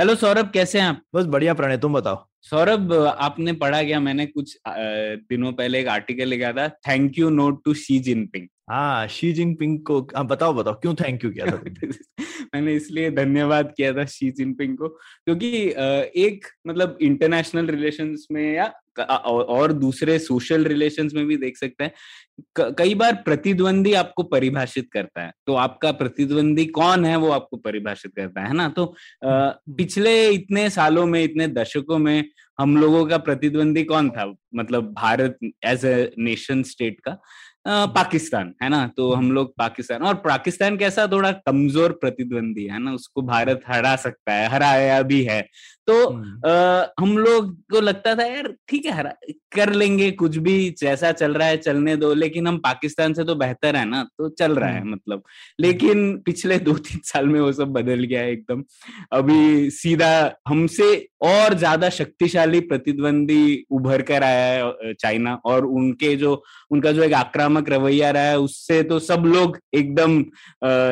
[0.00, 1.00] Hello Saurabh कैसे हैं आप?
[1.14, 6.28] बस बढ़िया प्रणय तुम बताओ। सौरभ आपने पढ़ा गया मैंने कुछ दिनों पहले एक आर्टिकल
[6.28, 10.74] लिखा था thank you note to Xi Jinping हाँ शी जिनपिंग को आ, बताओ बताओ
[10.74, 11.60] क्यों थैंक यू किया था
[12.54, 15.50] मैंने इसलिए धन्यवाद किया था शी जिनपिंग को क्योंकि
[16.22, 21.92] एक मतलब इंटरनेशनल रिलेशंस में या और दूसरे सोशल रिलेशंस में भी देख सकते हैं।
[22.78, 28.12] कई बार प्रतिद्वंदी आपको परिभाषित करता है तो आपका प्रतिद्वंदी कौन है वो आपको परिभाषित
[28.16, 28.68] करता है ना?
[28.68, 29.28] तो अ,
[29.70, 32.24] पिछले इतने सालों में इतने दशकों में
[32.58, 34.32] हम लोगों का प्रतिद्वंदी कौन था?
[34.54, 37.12] मतलब Bharat as a nation state का
[37.66, 38.86] अ, पाकिस्तान है ना?
[38.96, 42.92] तो हम लोग पाकिस्तान और पाकिस्तान कैसा थोड़ा कमज़ोर प्रतिद्वंदी है ना?
[42.94, 45.40] उसको भारत हरा सकता है हराया भी है।
[45.90, 49.14] तो हम्म, आ, हम लोग को लगता था यार ठीक है हरा
[49.52, 53.34] कर लेंगे कुछ भी जैसा चल रहा है चलने दो लेकिन हम पाकिस्तान से तो
[53.34, 55.22] बेहतर है ना तो चल रहा है हम्म। मतलब।
[55.60, 58.62] लेकिन पिछले दो तीन साल में वो सब बदल गया है एकदम।
[59.12, 66.44] अभी सीधा हमसे और ज़्यादा शक्तिशाली प्रतिद्वंदी उभर कर आया है चाइना और उनके जो
[66.70, 70.24] उनका जो एक आक्रामक रवैया रहा है उससे तो सब लोग एकदम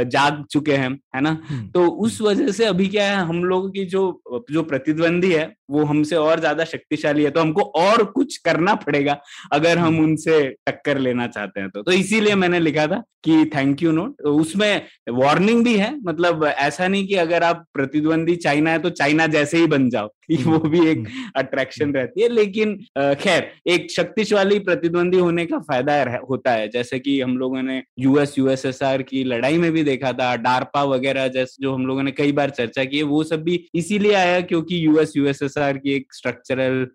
[0.09, 1.31] जाग चुके हैं है ना?
[1.51, 5.53] हम्म, तो उस वजह से अभी क्या है हम लोगों की जो जो प्रतिद्वंदी है
[5.71, 9.19] वो हमसे और ज़्यादा शक्तिशाली है तो हमको और कुछ करना पड़ेगा
[9.53, 13.83] अगर हम उनसे टक्कर लेना चाहते हैं तो। तो इसीलिए मैंने लिखा था कि थैंक
[13.83, 18.79] यू नोट उसमें वार्निंग भी है मतलब ऐसा नहीं कि अगर आप प्रतिद्वंदी चाइना है
[18.79, 22.75] तो चाइना जैसे ही बन जाओ वो भी एक अट्रैक्शन रहती है। लेकिन
[23.21, 25.95] खैर एक शक्तिशाली प्रतिद्वंदी होने का फ़ायदा
[26.31, 30.35] होता है। जैसे कि हम लोगों ने यूएस यूएसएसआर की लड़ाई में भी देखा था
[30.39, 33.65] डारपा वगैरह जैसे जो हम लोगों ने कई बार चर्चा की है वो सब भी
[33.75, 36.89] इसीलिए आया क्योंकि यूएस यूएसएसआर की एक स्ट्रक्चरल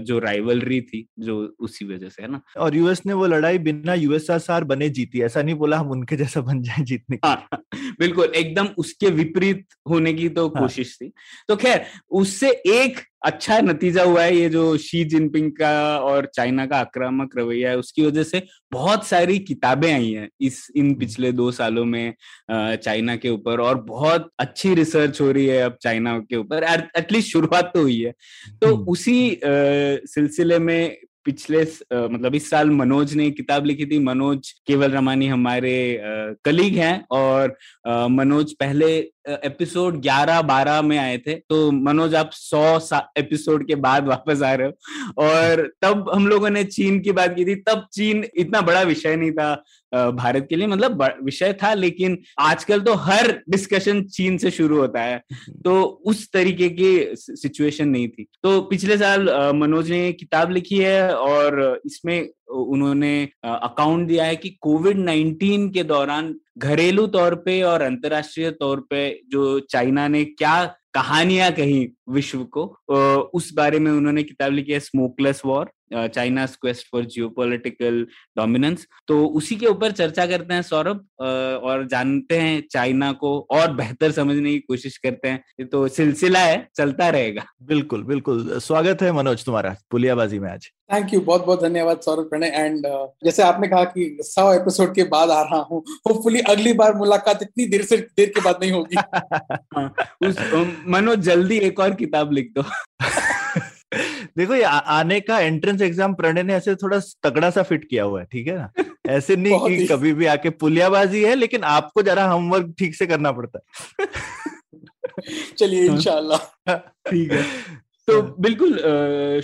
[0.00, 2.40] जो राइवलरी थी जो उसी वजह से है ना?
[2.58, 6.40] और यूएस ने वो लड़ाई बिना यूएसएसआर बने जीती ऐसा नहीं बोला हम उनके जैसा
[6.40, 7.48] बन जाए जीतने का हाँ
[8.00, 11.12] बिल्कुल एकदम उसके विपरीत होने की तो हाँ। कोशिश थी
[11.48, 16.64] तो खैर उससे एक अच्छा नतीजा हुआ है ये जो शी जिनपिंग का और चाइना
[16.66, 21.32] का आक्रामक रवैया है उसकी वजह से बहुत सारी किताबें आई हैं इस इन पिछले
[21.32, 22.14] दो सालों में
[22.50, 26.64] चाइना के ऊपर और बहुत अच्छी रिसर्च हो रही है अब चाइना के ऊपर
[26.96, 28.14] एटलीस्ट शुरुआत तो हुई है
[28.62, 34.50] तो हम्म। उसी सिलसिले में पिछले मतलब इस साल मनोज ने किताब लिखी थी। मनोज
[34.66, 35.74] केवल रमानी हमारे
[36.44, 37.56] कलीग हैं और
[38.10, 38.98] मनोज पहले
[39.28, 44.52] एपिसोड 11 12 में आए थे। तो मनोज आप 100 एपिसोड के बाद वापस आ
[44.54, 48.60] रहे हो। और तब हम लोगों ने चीन की बात की थी। तब चीन इतना
[48.60, 49.52] बड़ा विषय नहीं था
[50.12, 55.02] भारत के लिए। मतलब विषय था लेकिन आजकल तो हर डिस्कशन चीन से शुरू होता
[55.02, 55.22] है।
[55.64, 61.14] तो उस तरीके की सिचुएशन नहीं थी। तो पिछले साल मनोज ने किताब लिखी है
[61.14, 63.12] और इसमें उन्होंने
[63.44, 69.08] अकाउंट दिया है कि कोविड 19 के दौरान घरेलू तौर पे और अंतर्राष्ट्रीय तौर पे
[69.28, 72.64] जो चाइना ने क्या कहानियाँ कही विश्व को
[73.34, 78.06] उस बारे में उन्होंने किताब लिखी है smokeless war China quest for geopolitical
[78.36, 81.04] dominance तो उसी के ऊपर चर्चा करते हैं सौरभ
[81.64, 86.38] और जानते हैं चाइना को और बेहतर समझने की कोशिश करते हैं। ये तो सिलसिला
[86.38, 91.44] है चलता रहेगा। बिल्कुल बिल्कुल। स्वागत है मनोज तुम्हारा पुलियाबाजी में आज। थैंक यू बहुत
[91.46, 92.86] बहुत धन्यवाद सौरभ प्रणय। एंड
[93.24, 97.42] जैसे आपने कहा कि सौ एपिसोड के बाद आ रहा हूँ होपफुली अगली बार मुलाकात
[97.42, 98.96] इतनी देर से देर के बाद नहीं होगी।
[99.76, 100.36] हाँ, उस
[100.86, 102.64] मनोज जल्दी एक और किताब लिख दो।
[104.38, 108.20] देखो ये आने का एंट्रेंस एग्ज़ाम प्रणय ने ऐसे थोड़ा तगड़ा सा फिट किया हुआ
[108.20, 108.84] है ठीक है ना?
[109.08, 113.32] ऐसे नहीं कि कभी भी आके पुलियाबाजी है लेकिन आपको जरा होमवर्क ठीक से करना
[113.32, 114.06] पड़ता है।
[115.58, 116.76] चलिए हाँ। इंशाल्लाह।
[117.10, 117.42] ठीक है।
[118.08, 118.78] तो बिल्कुल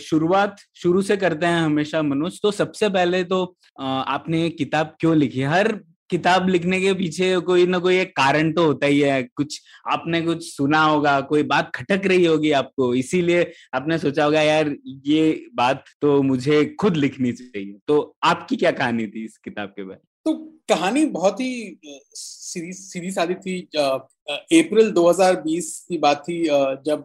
[0.01, 3.45] शुरुआत शुरू से करते हैं हमेशा मनोज। तो सबसे पहले तो
[3.81, 5.43] आपने किताब क्यों लिखी?
[5.45, 5.73] हर
[6.11, 10.21] किताब लिखने के पीछे कोई ना कोई एक कारण तो होता ही है। कुछ आपने
[10.23, 14.75] कुछ सुना होगा कोई बात खटक रही होगी आपको इसीलिए आपने सोचा होगा यार
[15.07, 19.85] ये बात तो मुझे खुद लिखनी चाहिए। तो आपकी क्या कहानी थी इस किताब के
[19.85, 20.35] बारे तो
[20.69, 21.79] कहानी बहुत ही
[22.15, 26.43] सीधी सीधी सादी थी अप्रैल 2020 की बात थी
[26.87, 27.05] जब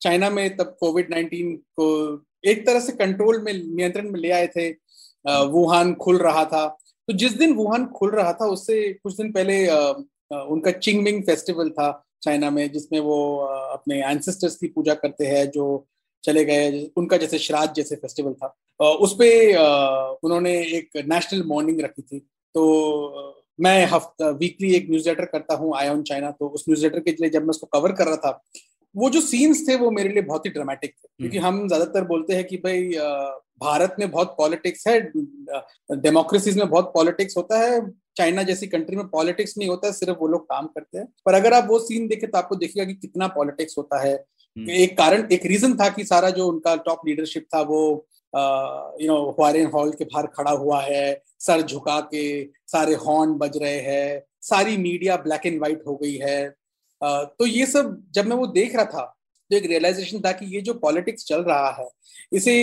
[0.00, 1.86] चाइना में तब कोविड 19 को
[2.44, 4.68] एक तरह से कंट्रोल में नियंत्रण में ले आए थे।
[5.46, 6.66] वुहान खुल रहा था।
[7.08, 9.76] तो जिस दिन वुहान खुल रहा था उससे कुछ दिन पहले अ,
[10.32, 11.88] अ, उनका चिंगमिंग फेस्टिवल था
[12.22, 13.36] चाइना में जिसमें वो
[13.72, 15.86] अपने एंसेस्टर्स की पूजा करते हैं जो
[16.24, 18.46] चले गए उनका जैसे श्राद्ध जैसे फेस्टिवल था।
[18.80, 22.18] उस पर उन्होंने एक नेशनल मॉर्निंग रखी थी।
[22.54, 22.62] तो
[23.60, 27.00] मैं हफ़्ता वीकली एक न्यूज़ लेटर करता हूँ आई ऑन चाइना तो उस न्यूज़ लेटर
[27.00, 28.42] के लिए जब मैं उसको कवर कर रहा था
[28.94, 32.04] वो जो सीन्स थे वो मेरे लिए बहुत ही ड्रामेटिक थे। क्योंकि हम्म। हम ज़्यादातर
[32.04, 32.92] बोलते हैं कि भाई
[33.60, 35.00] भारत में बहुत पॉलिटिक्स है
[35.92, 37.80] डेमोक्रेसीज में बहुत पॉलिटिक्स होता है
[38.16, 41.34] चाइना जैसी कंट्री में पॉलिटिक्स नहीं होता है सिर्फ़ वो लोग काम करते हैं। पर
[41.34, 44.96] अगर आप वो सीन देखें तो आपको देखिएगा कि कितना पॉलिटिक्स होता है। हम्म। एक
[44.98, 47.80] कारण एक रीजन था कि सारा जो उनका टॉप लीडरशिप था वो
[49.02, 52.24] यू नो हुआरेन हॉल के बाहर खड़ा हुआ है सर झुका के
[52.68, 56.48] सारे हॉर्न बज रहे हैं सारी मीडिया ब्लैक एंड व्हाइट हो गई है।
[57.00, 59.15] तो ये सब जब मैं वो देख रहा था
[59.50, 61.88] तो एक रियलाइजेशन था कि ये जो पॉलिटिक्स चल रहा है
[62.32, 62.56] इसे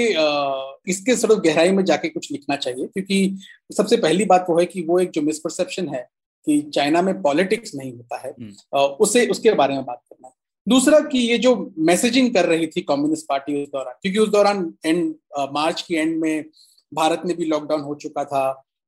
[0.88, 3.38] इसके सड़क गहराई में जाके कुछ लिखना चाहिए क्योंकि
[3.70, 6.08] सबसे पहली बात वो है कि वो एक जो मिसपरसेप्शन है
[6.48, 10.34] कि चाइना में पॉलिटिक्स नहीं होता है हम्म। उसे उसके बारे में बात करना है
[10.68, 14.74] दूसरा कि ये जो मैसेजिंग कर रही थी कम्युनिस्ट पार्टी उस दौरान क्योंकि उस दौरान
[14.86, 15.14] एंड
[15.52, 16.44] मार्च की एंड में
[16.92, 18.44] भारत में भी लॉकडाउन हो चुका था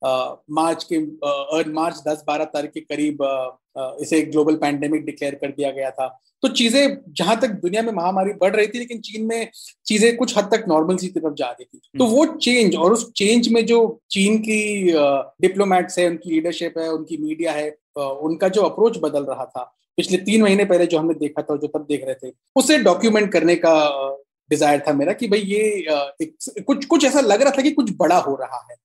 [0.06, 1.00] मार्च के
[1.72, 3.24] मार्च दस बारह तारीख के करीब
[4.02, 6.08] इसे एक ग्लोबल पैंडेमिक डिक्लेयर कर दिया गया था।
[6.44, 9.50] तो चीज़ें जहाँ तक दुनिया में महामारी बढ़ रही थी लेकिन चीन में
[9.86, 12.94] चीज़ें कुछ हद तक नॉर्मल सी तरफ़ जा रही थी। तो हम्म। वो चेंज और
[12.94, 13.80] उस चेंज में जो
[14.12, 14.92] चीन की
[15.42, 19.64] डिप्लोमेट्स है उनकी लीडरशिप है उनकी मीडिया है उनका जो अप्रोच बदल रहा था
[19.98, 23.32] पिछले तीन महीने पहले जो हमने देखा था जो तब देख रहे थे उसे डॉक्यूमेंट
[23.34, 23.74] करने का
[24.50, 25.62] डिज़ायर था मेरा कि भाई ये
[26.22, 28.76] एक कुछ कुछ ऐसा लग रहा था कि कुछ बड़ा हो रहा है।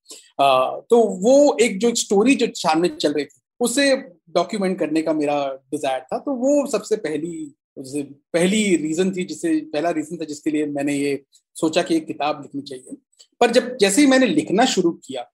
[0.41, 3.95] तो वो एक जो एक स्टोरी जो सामने चल रही थी, उसे
[4.31, 9.91] डॉक्यूमेंट करने का मेरा डिज़ायर था। तो वो सबसे पहली पहली रीजन थी जिसे, पहला
[9.91, 11.23] रीजन था जिसके लिए मैंने ये
[11.57, 12.97] सोचा कि एक किताब लिखनी चाहिए।
[13.41, 15.27] पर जब, जैसे ही मैंने लिखना शुरू किया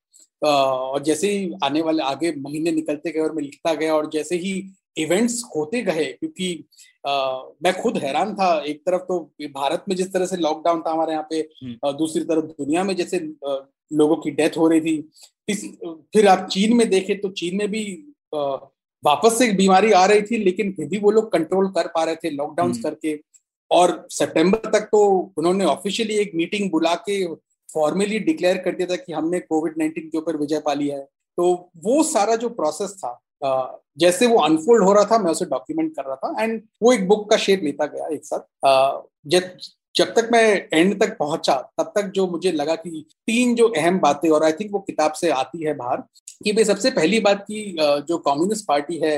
[0.42, 4.36] और जैसे ही आने वाले, आगे महीने निकलते गए और मैं लिखता गया और जैसे
[4.36, 4.52] ही
[4.98, 6.64] इवेंट्स होते गए, क्योंकि
[7.06, 9.18] मैं खुद हैरान था एक तरफ़ तो
[9.50, 12.94] भारत में जिस तरह से लॉकडाउन था हमारे यहाँ पे हम्म। दूसरी तरफ़ दुनिया में
[12.96, 13.18] जैसे
[13.90, 15.08] लोगों की डेथ हो रही थी
[15.48, 15.64] इस
[16.14, 17.82] फिर आप चीन में देखे तो चीन में भी
[19.02, 22.16] वापस से बीमारी आ रही थी लेकिन फिर भी वो लोग कंट्रोल कर पा रहे
[22.16, 23.18] थे लॉकडाउन हम्म। करके
[23.70, 25.06] और सितंबर तक तो
[25.38, 27.24] उन्होंने ऑफिशियली एक मीटिंग बुला के
[27.68, 31.04] फॉर्मली डिक्लेयर कर दिया था कि हमने कोविड नाइन्टीन के ऊपर विजय पा लिया है
[31.38, 31.46] तो
[31.84, 36.04] वो सारा जो प्रोसेस था जैसे वो अनफोल्ड हो रहा था, मैं उसे डॉक्यूमेंट कर
[36.04, 39.02] रहा था एंड वो एक बुक का शेप लेता गया एक साथ।
[39.94, 43.98] जब तक मैं एंड तक पहुँचा, तब तक जो मुझे लगा कि तीन जो अहम
[43.98, 46.02] बातें, और आई थिंक वो किताब से आती है बाहर,
[46.44, 47.76] कि भाई सबसे पहली बात की
[48.08, 49.16] जो कम्युनिस्ट पार्टी है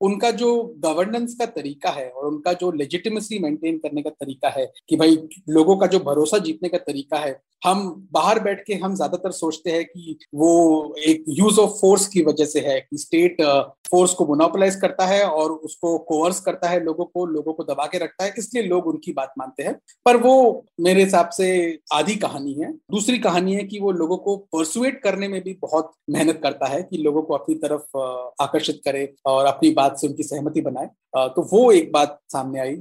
[0.00, 4.66] उनका जो गवर्नेंस का तरीका है, और उनका जो लेजिटिमेसी मेंटेन करने का तरीका है,
[4.88, 5.16] कि भाई
[5.48, 7.32] लोगों का जो भरोसा जीतने का तरीका है
[7.64, 12.22] हम बाहर बैठ के हम ज़्यादातर सोचते हैं कि वो एक यूज़ ऑफ़ फोर्स की
[12.22, 13.42] वजह से है, कि स्टेट
[13.90, 17.86] फोर्स को मोनोपलाइज करता है और उसको कोवर्स करता है लोगों को लोगों को दबा
[17.86, 19.74] के रखता है, इसलिए लोग उनकी बात मानते हैं।
[20.06, 24.36] पर वो मेरे हिसाब से आधी कहानी है। दूसरी कहानी है कि वो लोगों को
[24.52, 27.98] परसुएट करने में भी बहुत मेहनत करता है कि लोगों को अपनी तरफ़
[28.42, 32.76] आकर्षित करे और अपनी बात से उनकी सहमति बनाए। तो वो एक बात सामने आई।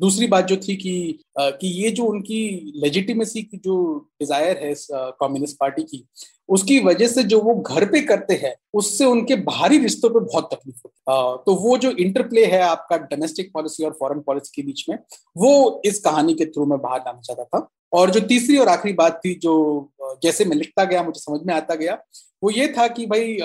[0.00, 3.76] दूसरी बात जो थी कि कि ये जो उनकी लेजिटिमेसी की जो
[4.20, 6.04] डिज़ायर है कम्युनिस्ट पार्टी की।
[6.48, 10.48] उसकी वजह से जो वो घर पे करते हैं, उससे उनके बाहरी रिश्तों पे बहुत
[10.52, 14.66] तकलीफ़ होती है। तो वो जो इंटरप्ले है आपका डोमेस्टिक पॉलिसी और फॉरेन पॉलिसी के
[14.66, 14.98] बीच में,
[15.36, 18.94] वो इस कहानी के थ्रू में बाहर लाना चाहता था। और जो तीसरी और आखिरी
[18.94, 19.90] बात थी, जो
[20.22, 21.98] जैसे मैं लिखता गया, मुझे समझ में आता गया,
[22.42, 23.36] वो ये था कि भाई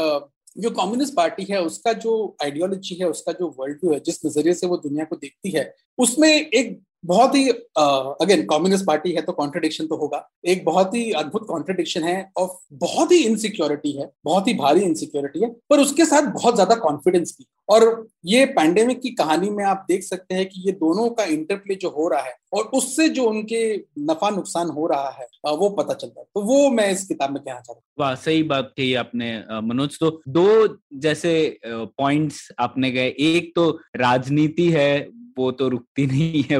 [0.58, 4.54] जो कम्युनिस्ट पार्टी है, उसका जो आइडियोलॉजी है, उसका जो वर्ल्ड व्यू है, जिस नज़रिए
[4.54, 9.34] से वो दुनिया को देखती है, उसमें एक बहुत ही अगेन कम्युनिस्ट पार्टी है तो
[9.34, 14.48] कॉन्ट्रडिक्शन तो होगा। एक बहुत ही अद्भुत कॉन्ट्रडिक्शन है ऑफ़ बहुत ही इनसिक्योरिटी है, बहुत
[14.48, 19.10] ही भारी इनसिक्योरिटी है, पर उसके साथ बहुत ज़्यादा कॉन्फिडेंस भी। और ये पैंडेमिक की
[19.12, 22.36] कहानी में आप देख सकते हैं कि ये दोनों का इंटरप्ले जो हो रहा है
[22.54, 23.64] और उससे जो उनके
[24.02, 27.42] नफा नुकसान हो रहा है वो पता चलता है। तो वो मैं इस किताब में
[27.42, 33.08] कहना चाहता हूँ वाह, सही बात कही आपने मनोज। तो दो जैसे पॉइंट्स आपने गए।
[33.10, 36.60] एक तो राजनीति है वो तो रुकती नहीं है।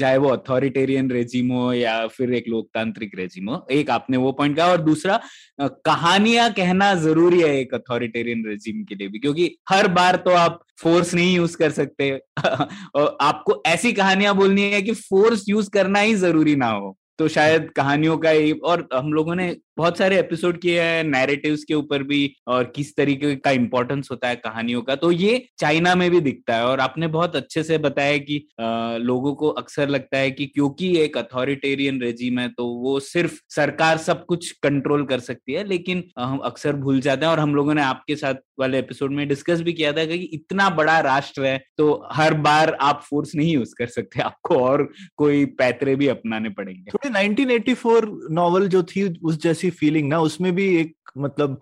[0.00, 4.56] चाहे वो अथॉरिटेरियन रेजिम हो या फिर एक लोकतांत्रिक रेजिम हो, एक आपने वो पॉइंट
[4.56, 5.20] कहा। और दूसरा
[5.60, 10.60] कहानियाँ कहना ज़रूरी है एक अथॉरिटेरियन रेजिम के लिए भी, क्योंकि हर बार तो आप
[10.82, 12.10] फोर्स नहीं यूज़ कर सकते।
[12.94, 17.26] और आपको ऐसी कहानियाँ बोलनी है कि फोर्स यूज़ करना ही ज़रूरी ना हो। तो
[17.28, 21.74] शायद कहानियों का ही, और हम लोगों ने बहुत सारे एपिसोड किए हैं नैरेटिव्स के
[21.74, 26.10] ऊपर भी और किस तरीके का इंपॉर्टेंस होता है कहानियों का। तो ये चाइना में
[26.10, 30.18] भी दिखता है और आपने बहुत अच्छे से बताया कि आ, लोगों को अक्सर लगता
[30.18, 35.20] है कि क्योंकि एक अथॉरिटेरियन रेजिम है तो वो सिर्फ़ सरकार सब कुछ कंट्रोल कर
[35.20, 38.78] सकती है लेकिन हम अक्सर भूल जाते हैं। और हम लोगों ने आपके साथ वाले
[38.78, 43.02] एपिसोड में डिस्कस भी किया था कि इतना बड़ा राष्ट्र है तो हर बार आप
[43.10, 48.68] फोर्स नहीं यूज़ कर सकते आपको और कोई पैतरे भी अपनाने पड़ेंगे। थोड़ी 1984 नॉवल
[48.68, 51.60] जो थी उस जैसी फीलिंग ना उसमें भी एक मतलब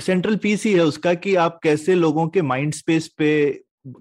[0.00, 3.30] सेंट्रल पीस ही है उसका कि आप कैसे लोगों के माइंड स्पेस पे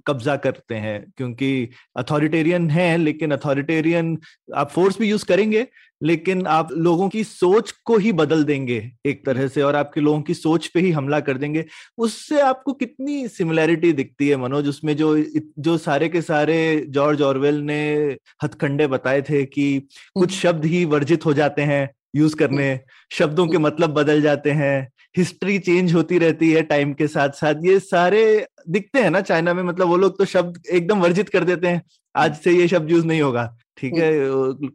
[0.08, 4.18] कब्जा करते हैं क्योंकि अथॉरिटेरियन है लेकिन अथॉरिटेरियन
[4.56, 5.66] आप फोर्स भी यूज़ करेंगे
[6.02, 10.22] लेकिन आप लोगों की सोच को ही बदल देंगे एक तरह से और आपके लोगों
[10.22, 11.66] की सोच पे ही हमला कर देंगे
[11.98, 15.16] उससे आपको कितनी सिमिलैरिटी दिखती है मनोज उसमें जो
[15.60, 16.60] जो सारे के सारे
[16.90, 17.82] जॉर्ज ऑरवेल ने
[18.44, 22.80] हथखंडे बताए थे कि कुछ हम्म। शब्द ही वर्जित हो जाते हैं यूज़ करने।
[23.12, 27.56] शब्दों के मतलब बदल जाते हैं। हिस्ट्री चेंज होती रहती है टाइम के साथ साथ
[27.64, 31.44] ये सारे दिखते हैं ना चाइना में मतलब वो लोग तो शब्द एकदम वर्जित कर
[31.44, 31.82] देते हैं।
[32.16, 34.12] आज से ये शब्द यूज़ नहीं होगा। ठीक है।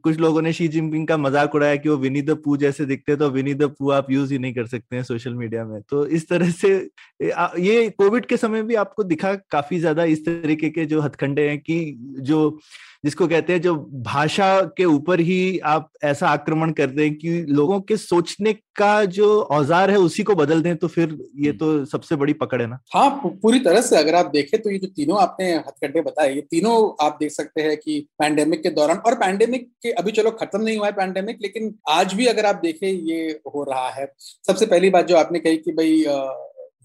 [0.02, 3.16] कुछ लोगों ने शी जिनपिंग का मज़ाक उड़ाया कि वो विनी द पू जैसे दिखते
[3.16, 6.06] तो विनी द पू आप यूज़ ही नहीं कर सकते हैं सोशल मीडिया में तो
[6.08, 6.72] इस तरह से
[7.60, 11.58] ये कोविड के समय भी आपको दिखा काफ़ी ज़्यादा इस तरीके के जो हथकंडे हैं
[11.60, 11.78] कि
[12.20, 12.58] जो
[13.04, 17.80] जिसको कहते हैं जो भाषा के ऊपर ही आप ऐसा आक्रमण कर दें कि लोगों
[17.80, 22.16] के सोचने का जो औज़ार है उसी को बदल दें तो फिर ये। तो सबसे
[22.16, 25.20] बड़ी पकड़ है ना हाँ पूरी तरह से अगर आप देखें तो ये जो तीनों
[25.22, 26.74] आपने हथकंडे बताए ये तीनों
[27.06, 30.76] आप देख सकते हैं कि पैंडेमिक के दौरान और पैंडेमिक के अभी चलो खत्म नहीं
[30.76, 34.90] हुआ है पैंडेमिक लेकिन आज भी अगर आप देखें ये हो रहा है सबसे पहली
[34.90, 36.04] बात जो आपने कही कि भाई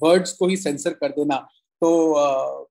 [0.03, 1.35] वर्ड्स को ही सेंसर कर देना
[1.81, 2.69] तो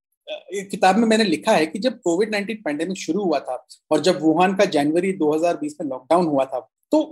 [0.70, 4.20] किताब में मैंने लिखा है कि जब कोविड नाइन्टीन पैंडेमिक शुरू हुआ था और जब
[4.22, 6.60] वुहान का जनवरी 2020 में लॉकडाउन हुआ था
[6.92, 7.02] तो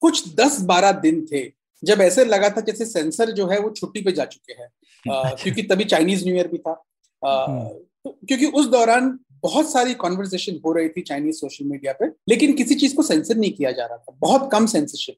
[0.00, 1.42] कुछ 10-12 दिन थे
[1.82, 4.68] जब ऐसे लगा था जैसे सेंसर जो है वो छुट्टी पे जा चुके हैं।
[5.36, 6.84] क्योंकि तभी चाइनीज़ न्यू ईयर भी था
[7.22, 7.68] आ, हम्म।
[8.04, 12.52] तो, क्योंकि उस दौरान बहुत सारी कॉन्वर्सेशन हो रही थी चाइनीज़ सोशल मीडिया पे लेकिन
[12.52, 15.16] किसी चीज़ को सेंसर नहीं किया जा रहा था। बहुत कम सेंसरशिप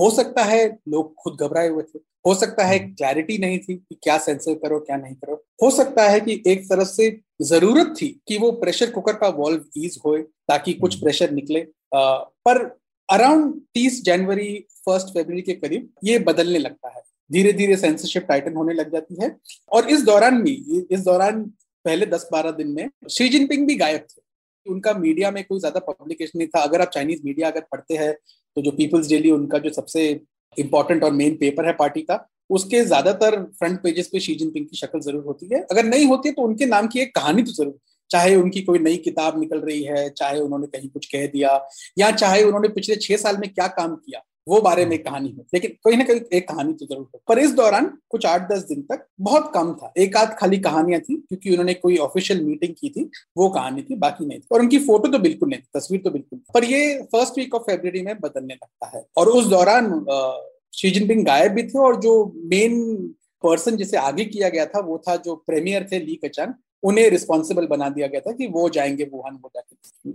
[0.00, 3.74] हो सकता है लोग खुद घबराए हुए थे। हो सकता है क्लैरिटी हम्म। नहीं थी
[3.76, 7.94] कि क्या सेंसर करो क्या नहीं करो। हो सकता है कि एक तरफ़ से ज़रूरत
[8.02, 12.16] थी कि वो प्रेशर कुकर का वॉल्व ईज हो ताकि कुछ प्रेशर हम्म। निकले। आ,
[12.16, 12.64] पर
[13.08, 17.02] अराउंड तीस जनवरी फ़र्स्ट फेबर के करीब ये बदलने लगता है।
[17.32, 19.36] धीरे धीरे सेंसरशिप टाइटन होने लग जाती है।
[19.72, 20.52] और इस दौरान भी
[20.90, 21.52] इस दौरान
[21.84, 24.20] पहले दस बारह दिन में शी जिनपिंग भी गायब थे।
[24.66, 28.12] उनका मीडिया में कोई ज़्यादा पब्लिकेशन नहीं था। अगर आप चाइनीज़ मीडिया अगर पढ़ते हैं
[28.56, 30.08] तो जो पीपल्स डेली उनका जो सबसे
[30.56, 34.76] इंपॉर्टेंट और मेन पेपर है पार्टी का, उसके ज़्यादातर फ्रंट पेजेस पे शी जिनपिंग की
[34.76, 37.52] शक्ल ज़रूर होती है। अगर नहीं होती है तो उनके नाम की एक कहानी तो
[37.52, 37.78] ज़रूर,
[38.10, 41.60] चाहे उनकी कोई नई किताब निकल रही है, चाहे उन्होंने कहीं कुछ कह दिया,
[41.98, 45.28] या चाहे उन्होंने पिछले छह साल में क्या काम किया। वो बारे में एक कहानी
[45.28, 48.48] है। लेकिन कहीं ना कहीं एक कहानी तो ज़रूर हो। पर इस दौरान कुछ आठ
[48.50, 52.44] दस दिन तक बहुत कम था। एक आध खाली कहानियाँ थी क्योंकि उन्होंने कोई ऑफिशियल
[52.44, 55.60] मीटिंग की थी वो कहानी थी बाकी नहीं थी। और उनकी फ़ोटो तो बिल्कुल नहीं
[55.60, 59.28] थी तस्वीर तो बिल्कुल पर ये फ़र्स्ट वीक ऑफ़ फेब्रवरी में बदलने लगता है। और
[59.28, 60.04] उस दौरान
[60.74, 62.12] शी जिनपिंग गायब भी थे और जो
[62.46, 62.82] मेन
[63.44, 67.66] पर्सन जिसे आगे किया गया था वो था जो प्रेमियर थे ली कचान उन्हें रिस्पॉन्सिबल
[67.66, 70.10] बना दिया गया था कि वो जाएँगे वुहान वो जाके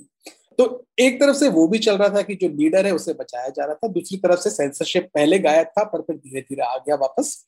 [0.57, 3.49] तो एक तरफ़ से वो भी चल रहा था कि जो लीडर है उसे बचाया
[3.49, 6.77] जा रहा था दूसरी तरफ़ से सेंसरशिप पहले गायब था पर फिर धीरे धीरे आ
[6.77, 7.47] गया वापस।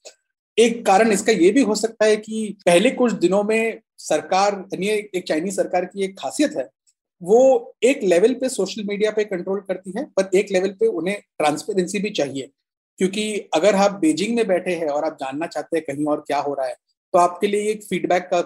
[0.57, 4.87] एक कारण इसका ये भी हो सकता है कि पहले कुछ दिनों में सरकार यानी
[4.87, 6.69] एक चाइनीज़ सरकार की एक खासियत है
[7.21, 7.39] वो
[7.83, 11.99] एक लेवल पे सोशल मीडिया पे कंट्रोल करती है पर एक लेवल पे उन्हें ट्रांसपेरेंसी
[11.99, 12.49] भी चाहिए।
[12.99, 13.23] क्योंकि
[13.53, 16.53] अगर आप बीजिंग में बैठे हैं और आप जानना चाहते हैं कहीं और क्या हो
[16.53, 16.75] रहा है
[17.13, 18.39] तो आपके लिए एक फीडबैक का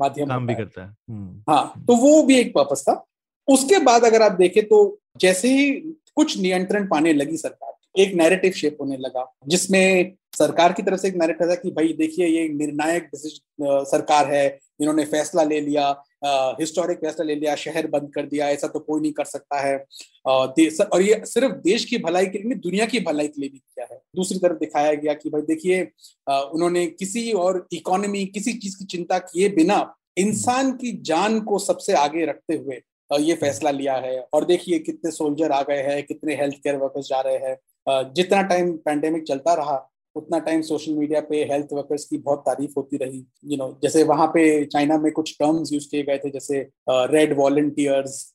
[0.00, 3.04] माध्यम भी करता है। हम्म। हाँ तो वो भी एक पर्पस था।
[3.48, 5.72] उसके बाद अगर आप देखें तो जैसे ही
[6.16, 11.08] कुछ नियंत्रण पाने लगी सरकार, एक नैरेटिव शेप होने लगा, जिसमें सरकार की तरफ़ से
[11.08, 15.88] एक नैरेटिव था कि भाई देखिए ये निर्णायक सरकार है, इन्होंने फैसला ले लिया
[16.60, 19.76] हिस्टोरिक फैसला ले लिया, शहर बंद कर दिया, ऐसा तो कोई नहीं कर सकता है।
[20.26, 23.86] और ये सिर्फ़ देश की भलाई के लिए दुनिया की भलाई के लिए भी किया
[23.90, 25.82] है। दूसरी तरफ़ दिखाया गया कि भाई देखिए
[26.26, 29.78] उन्होंने किसी और इकोनॉमी किसी चीज़ की चिंता किए बिना
[30.18, 35.10] इंसान की जान को सबसे आगे रखते हुए ये फैसला लिया है। और देखिए कितने
[35.10, 39.54] सोल्जर आ गए हैं कितने हेल्थ केयर वर्कर्स जा रहे हैं। जितना टाइम पैंडेमिक चलता
[39.54, 39.76] रहा
[40.16, 43.64] उतना टाइम सोशल मीडिया पे हेल्थ वर्कर्स की बहुत तारीफ़ होती रही। यू you नो
[43.64, 46.60] know, जैसे वहाँ पे चाइना में कुछ टर्म्स यूज़ किए गए थे जैसे
[46.90, 48.34] red volunteers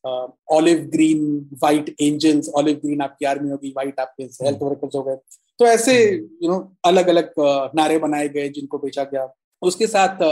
[0.52, 5.16] olive green white angels olive green आपकी आर्मी होगी वाइट आपके हेल्थ वर्कर्स हो गए।
[5.60, 7.34] तो ऐसे यू नो अलग अलग
[7.76, 9.28] नारे बनाए गए जिनको बेचा गया।
[9.62, 10.24] उसके साथ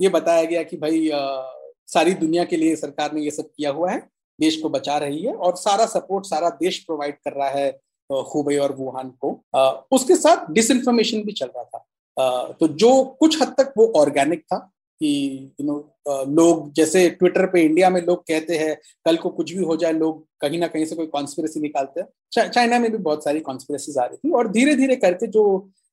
[0.00, 1.08] ये बताया गया कि भाई
[1.88, 3.98] सारी दुनिया के लिए सरकार ने ये सब किया हुआ है।
[4.38, 7.68] देश को बचा रही है और सारा सपोर्ट सारा देश प्रोवाइड कर रहा है
[8.34, 9.30] हुबई और वुहान को।
[9.92, 14.58] उसके साथ डिसइंफॉर्मेशन भी चल रहा था। तो जो कुछ हद तक वो ऑर्गेनिक था
[15.00, 15.08] कि
[15.60, 19.64] यू नो लोग जैसे ट्विटर पे इंडिया में लोग कहते हैं, कल को कुछ भी
[19.64, 23.24] हो जाए, लोग कहीं ना कहीं से कोई कॉन्स्पिरसी निकालते हैं। चाइना में भी बहुत
[23.24, 25.44] सारी कॉन्स्पिरसीज आ रही थी और धीरे धीरे करके जो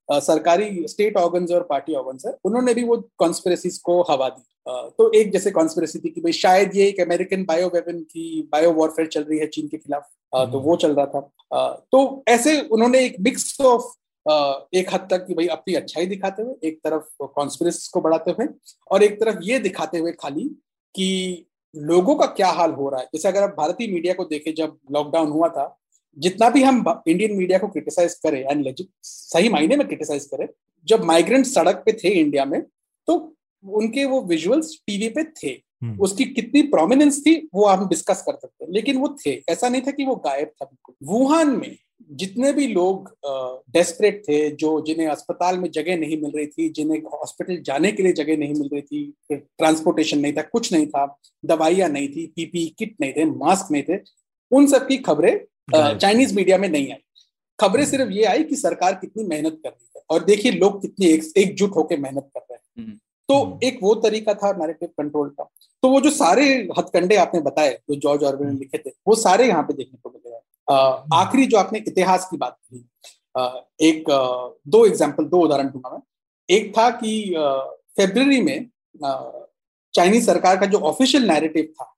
[0.09, 5.11] सरकारी स्टेट ऑर्गन्स और पार्टी ऑर्गन्स है, उन्होंने भी वो कॉन्स्पिरसीज को हवा दी। तो
[5.13, 9.07] एक जैसे कॉन्स्पिरसी थी कि भाई शायद ये एक अमेरिकन बायो वेपन की बायो वॉरफेयर
[9.07, 12.99] चल रही है चीन के खिलाफ। तो हम्म। वो चल रहा था। तो ऐसे उन्होंने
[13.05, 13.91] एक मिक्स ऑफ़
[14.75, 18.47] एक हद तक कि भाई अपनी अच्छाई दिखाते हुए एक तरफ़ कॉन्स्पिरसी को बढ़ाते हुए
[18.91, 20.47] और एक तरफ़ ये दिखाते हुए खाली
[20.95, 24.53] कि लोगों का क्या हाल हो रहा है। जैसे अगर आप भारतीय मीडिया को देखें
[24.55, 25.75] जब लॉकडाउन हुआ था
[26.17, 30.47] जितना भी हम इंडियन मीडिया को क्रिटिसाइज करें एंड सही मायने में क्रिटिसाइज करें
[30.87, 32.61] जब माइग्रेंट सड़क पे थे इंडिया में
[33.07, 33.17] तो
[33.65, 35.49] उनके वो विजुअल्स टीवी पे थे।
[35.83, 39.69] हम्म। उसकी कितनी प्रोमिनेंस थी वो हम डिस्कस कर सकते हैं। लेकिन वो थे। ऐसा
[39.69, 41.75] नहीं था कि वो गायब था बिल्कुल। वुहान में
[42.11, 43.17] जितने भी लोग
[43.69, 48.03] डेस्परेट थे जो जिन्हें अस्पताल में जगह नहीं मिल रही थी जिन्हें हॉस्पिटल जाने के
[48.03, 52.27] लिए जगह नहीं मिल रही थी ट्रांसपोर्टेशन नहीं था कुछ नहीं था दवाइयाँ नहीं थी
[52.27, 53.99] पीपी किट नहीं थे मास्क नहीं थे
[54.51, 55.39] उन सब की खबरें
[55.97, 56.97] चाइनीज़ मीडिया में नहीं आई।
[57.59, 61.05] खबरें सिर्फ़ ये आई कि सरकार कितनी मेहनत कर रही है। और देखिए लोग कितनी
[61.05, 62.99] एकजुट एक होकर मेहनत कर रहे हैं। हम्म।
[63.29, 65.43] तो हम्म। एक वो तरीका था नैरेटिव कंट्रोल का
[65.83, 66.45] तो वो जो सारे
[66.77, 70.09] हथकंडे आपने बताए जो जॉर्ज ऑर्वेल ने लिखे थे वो सारे यहाँ पे देखने को
[70.09, 70.35] मिले
[70.67, 72.85] हम्म। आखिरी जो आपने इतिहास की बात की
[73.81, 74.03] एक
[74.67, 76.01] दो एग्ज़ाम्पल दो उदाहरण दूँगा मैं
[76.49, 77.13] एक था कि
[77.97, 78.69] फेब्रवरी में
[79.93, 81.89] चाइनीज़ सरकार का जो ऑफिशियल नैरेटिव था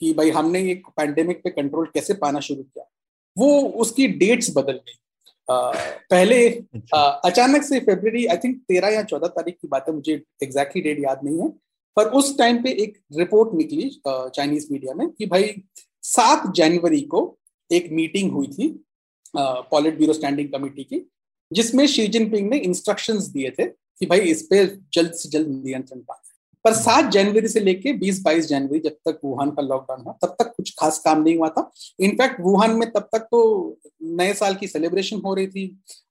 [0.00, 2.84] कि भाई हमने एक पैंडेमिक पे कंट्रोल कैसे पाना शुरू किया
[3.36, 4.98] वो उसकी डेट्स बदल गई
[5.48, 10.22] पहले अच्छा। अचानक से फेब्रवरी आई थिंक तेरह या चौदह तारीख की बात है मुझे
[10.42, 11.48] एग्जैक्टली डेट याद नहीं है
[11.96, 15.54] पर उस टाइम पे एक रिपोर्ट निकली चाइनीज़ मीडिया में कि भाई
[16.04, 17.20] सात जनवरी को
[17.70, 18.68] एक मीटिंग हुई थी
[19.36, 21.04] पॉलिट ब्यूरो स्टैंडिंग कमेटी की
[21.50, 26.00] जिसमें शी जिनपिंग ने इंस्ट्रक्शंस दिए थे कि भाई इस पे जल्द से जल्द नियंत्रण
[26.00, 26.31] पाना
[26.64, 30.34] पर सात जनवरी से लेके बीस बाईस जनवरी जब तक वुहान का लॉकडाउन हुआ तब
[30.38, 33.40] तक कुछ खास काम नहीं हुआ था। इनफैक्ट वुहान में तब तक तो
[34.20, 35.64] नए साल की सेलिब्रेशन हो रही थी।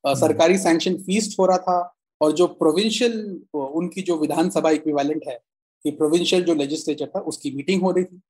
[0.07, 3.21] हम्म। सरकारी सैंक्शन फीस्ट हो रहा था और जो प्रोविंशियल
[3.55, 5.39] उनकी जो विधानसभा इक्विवेलेंट है
[5.85, 8.21] कि प्रोविंशियल जो लेजिस्लेचर था उसकी मीटिंग हो रही थी।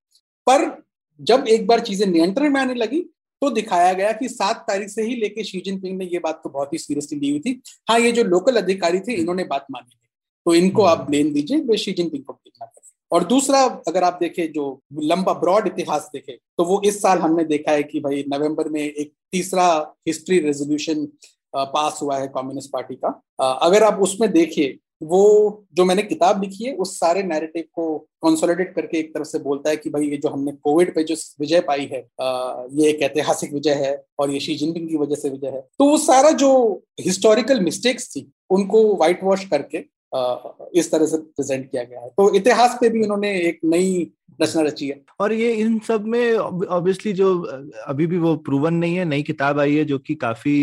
[0.48, 0.72] पर
[1.20, 3.00] जब एक बार चीज़ें नियंत्रण में आने लगी
[3.42, 6.50] तो दिखाया गया कि सात तारीख से ही लेके शी जिनपिंग ने ये बात तो
[6.50, 9.98] बहुत ही सीरियसली ली हुई थी। हाँ ये जो लोकल अधिकारी थे इन्होंने बात मानी।
[10.46, 14.04] तो इनको आप ब्लेम दीजिए वे शी जिनपिंग को ब्लेम ना करें और दूसरा अगर
[14.04, 14.66] आप देखें जो
[15.04, 18.82] लंबा ब्रॉड इतिहास देखें तो वो इस साल हमने देखा है कि भाई नवंबर में
[18.82, 21.08] एक तीसरा हिस्ट्री रेजोल्यूशन
[21.54, 23.10] पास हुआ है कम्युनिस्ट पार्टी का।
[23.62, 25.22] अगर आप उसमें देखिए वो
[25.74, 29.70] जो मैंने किताब लिखी है उस सारे नैरेटिव को कंसोलिडेट करके एक तरफ़ से बोलता
[29.70, 32.00] है कि भाई ये जो हमने कोविड पे जो विजय पाई है
[32.80, 35.86] ये एक ऐतिहासिक विजय है और ये शी जिनपिंग की वजह से विजय है। तो
[35.86, 36.52] वो सारा जो
[37.00, 42.34] हिस्टोरिकल मिस्टेक्स थी उनको व्हाइट वॉश करके इस तरह से प्रेजेंट किया गया है। तो
[42.36, 47.14] इतिहास पे भी उन्होंने एक नई रचना रची है। और ये इन सब में ऑब्वियसली
[47.14, 47.28] जो
[47.88, 50.54] अभी भी वो प्रूवन नहीं है, नई किताब आई है जो कि काफ़ी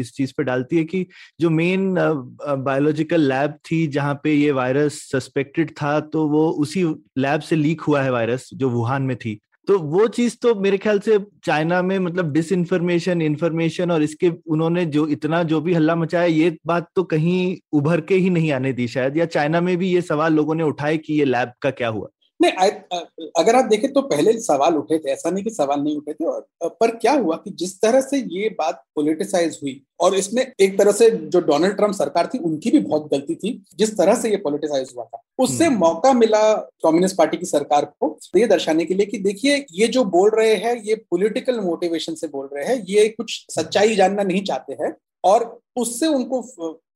[0.00, 1.06] इस चीज़ पे डालती है कि
[1.40, 6.84] जो मेन बायोलॉजिकल लैब थी जहाँ पे ये वायरस सस्पेक्टेड था तो वो उसी
[7.18, 10.78] लैब से लीक हुआ है वायरस जो वुहान में थी। तो वो चीज़ तो मेरे
[10.78, 15.74] ख्याल से चाइना में मतलब डिस इन्फॉर्मेशन इन्फॉर्मेशन और इसके उन्होंने जो इतना जो भी
[15.74, 19.60] हल्ला मचाया, ये बात तो कहीं उभर के ही नहीं आने दी शायद, या चाइना
[19.60, 22.08] में भी ये सवाल लोगों ने उठाए कि ये लैब का क्या हुआ?
[22.42, 22.98] नहीं आ,
[23.38, 26.24] अगर आप देखें तो पहले सवाल उठे थे ऐसा नहीं कि सवाल नहीं उठे थे
[26.26, 26.46] और
[26.80, 30.92] पर क्या हुआ कि जिस तरह से ये बात पोलिटिसाइज हुई और इसमें एक तरह
[30.92, 34.36] से जो डोनाल्ड ट्रंप सरकार थी उनकी भी बहुत गलती थी जिस तरह से ये
[34.38, 36.42] पोलिटिसाइज हुआ था उससे हम्म। मौका मिला
[36.82, 40.54] कम्युनिस्ट पार्टी की सरकार को ये दर्शाने के लिए कि देखिए ये जो बोल रहे
[40.58, 44.94] हैं ये पॉलिटिकल मोटिवेशन से बोल रहे हैं ये कुछ सच्चाई जानना नहीं चाहते हैं
[45.24, 45.44] और
[45.76, 46.40] उससे उनको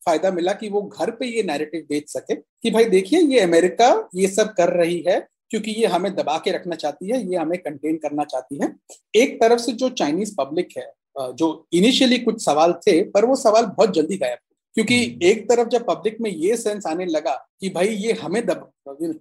[0.06, 3.88] फ़ायदा मिला कि वो घर पे ये नैरेटिव बेच सके कि भाई देखिए ये अमेरिका
[4.14, 5.18] ये सब कर रही है
[5.50, 8.74] क्योंकि ये हमें दबा के रखना चाहती है ये हमें कंटेन करना चाहती है।
[9.14, 10.90] एक तरफ़ से जो चाइनीज़ पब्लिक है
[11.34, 14.38] जो इनिशियली कुछ सवाल थे पर वो सवाल बहुत जल्दी गायब
[14.76, 18.44] क्योंकि हम्म। एक तरफ़ जब पब्लिक में ये सेंस आने लगा कि भाई ये हमें
[18.46, 18.70] दब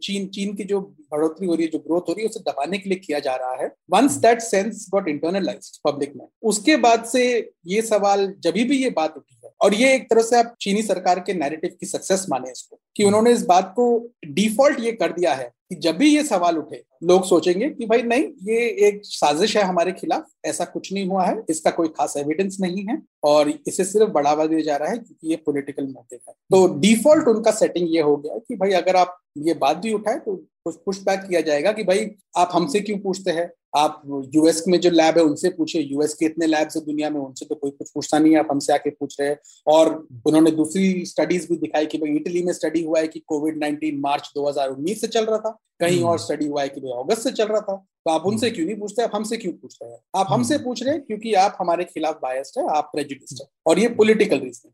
[0.03, 0.79] चीन चीन की जो
[1.11, 3.35] बढ़ोतरी हो रही है जो ग्रोथ हो रही है उसे दबाने के लिए किया जा
[3.35, 7.23] रहा है। Once that sense got internalize public में उसके बाद से
[7.67, 11.19] ये सवाल जब भी ये बात उठी और ये एक तरह से आप चीनी सरकार
[11.19, 13.85] के नैरेटिव की सक्सेस माने इसको, कि उन्होंने इस बात को
[14.25, 18.01] डिफ़ॉल्ट ये कर दिया है कि जब भी ये सवाल उठे, लोग सोचेंगे कि भाई
[18.01, 22.13] नहीं, ये एक साजिश है हमारे खिलाफ, ऐसा कुछ नहीं हुआ है, इसका कोई खास
[22.17, 26.19] एविडेंस नहीं है और इसे सिर्फ़ बढ़ावा दिया जा रहा है क्योंकि ये पॉलिटिकल मोटिव
[26.29, 29.93] है। तो डिफ़ॉल्ट उनका सेटिंग ये हो गया कि भाई अगर आप ये बात भी
[29.93, 33.49] उठाए तो कुछ पुश बैक किया जाएगा कि भाई आप हमसे क्यों पूछते हैं?
[33.75, 34.01] आप
[34.35, 37.45] यूएस में जो लैब है उनसे पूछे यूएस के इतने लैब्स है दुनिया में उनसे
[37.45, 41.05] तो कोई कुछ पूछता नहीं है। आप हमसे आके पूछ रहे हैं। और उन्होंने दूसरी
[41.05, 45.01] स्टडीज़ भी दिखाई कि भाई इटली में स्टडी हुआ है कि कोविड 19 मार्च 2019
[45.01, 47.61] से चल रहा था। कहीं और स्टडी हुआ है कि भाई अगस्त से चल रहा
[47.61, 49.01] था। तो आप उनसे क्यों नहीं पूछते?
[49.03, 49.99] आप हमसे क्यों पूछ रहे हैं?
[50.15, 53.79] आप हमसे पूछ रहे हैं क्योंकि आप हमारे खिलाफ बायस्ड है आप प्रेजिडिस्ट है। और
[53.79, 54.69] ये पोलिटिकल रीजन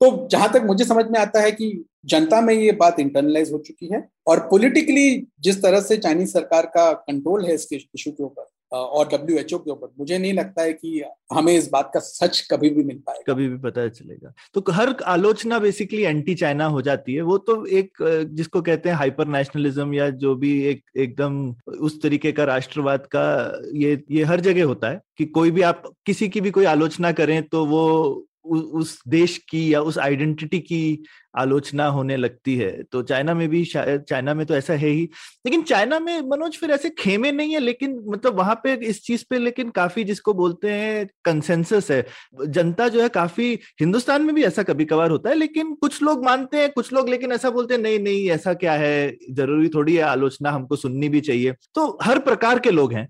[0.00, 3.58] तो जहाँ तक मुझे समझ में आता है कि जनता में ये बात इंटरनलाइज हो
[3.58, 8.24] चुकी है और पोलिटिकली जिस तरह से चाइनीज़ सरकार का कंट्रोल है इसके इशू के
[8.24, 11.02] ऊपर और डब्ल्यू एच ओ के ऊपर। मुझे नहीं लगता है कि
[11.32, 14.94] हमें इस बात का सच कभी भी मिल पाएगा। कभी भी पता चलेगा। तो हर
[15.06, 18.02] आलोचना बेसिकली एंटी चाइना हो जाती है। वो तो एक
[18.32, 23.26] जिसको कहते हैं हाइपर नेशनलिज्म या जो भी एक, एकदम उस तरीके का राष्ट्रवाद का
[23.74, 27.12] ये ये हर जगह होता है कि कोई भी आप, किसी की भी कोई आलोचना
[27.12, 31.02] करें तो वो उस देश की या उस आइडेंटिटी की
[31.36, 35.02] आलोचना होने लगती है। तो चाइना में भी चाइना में तो ऐसा है ही।
[35.46, 39.24] लेकिन चाइना में मनोज फिर ऐसे खेमे नहीं है, लेकिन मतलब वहाँ पे इस चीज़
[39.30, 42.04] पे लेकिन काफ़ी जिसको बोलते हैं कंसेंसस है।
[42.48, 46.24] जनता जो है काफ़ी हिंदुस्तान में भी ऐसा कभी कभार होता है, लेकिन कुछ लोग
[46.24, 49.16] मानते हैं, कुछ लोग लेकिन ऐसा बोलते हैं, नहीं नहीं, ऐसा क्या है?
[49.32, 53.08] ज़रूरी थोड़ी है आलोचना, हमको सुननी भी चाहिए। तो हर प्रकार के लोग हैं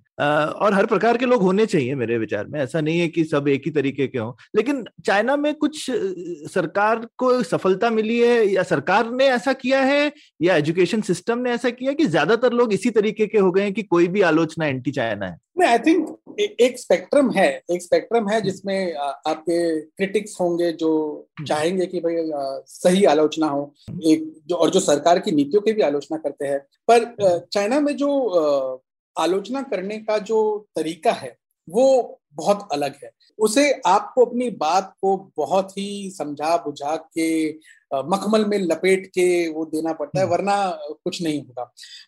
[0.56, 3.48] और हर प्रकार के लोग होने चाहिए मेरे विचार में। ऐसा नहीं है कि सब
[3.48, 8.62] एक ही तरीके के हों। लेकिन चाइना में कुछ सरकार को सफलता मिली है या
[8.62, 12.90] सरकार ने ऐसा किया है या एजुकेशन सिस्टम ने ऐसा किया कि ज़्यादातर लोग इसी
[12.90, 16.16] तरीके के हो गए हैं कि कोई भी आलोचना एंटी चाइना है नहीं आई थिंक
[16.60, 20.90] एक स्पेक्ट्रम है एक स्पेक्ट्रम है जिसमें आपके क्रिटिक्स होंगे जो
[21.38, 22.16] हम्म। चाहेंगे कि भाई
[22.66, 23.62] सही आलोचना हो
[24.06, 27.96] एक जो और जो सरकार की नीतियों की भी आलोचना करते हैं। पर चाइना में
[27.96, 28.10] जो
[29.16, 31.36] आलोचना करने का जो तरीका है
[31.68, 37.50] वो बहुत अलग है। उसे आपको अपनी बात को बहुत ही समझा बुझा के
[37.94, 40.70] मखमल में लपेट के वो देना पड़ता है हम्म। वरना
[41.04, 41.64] कुछ नहीं होगा।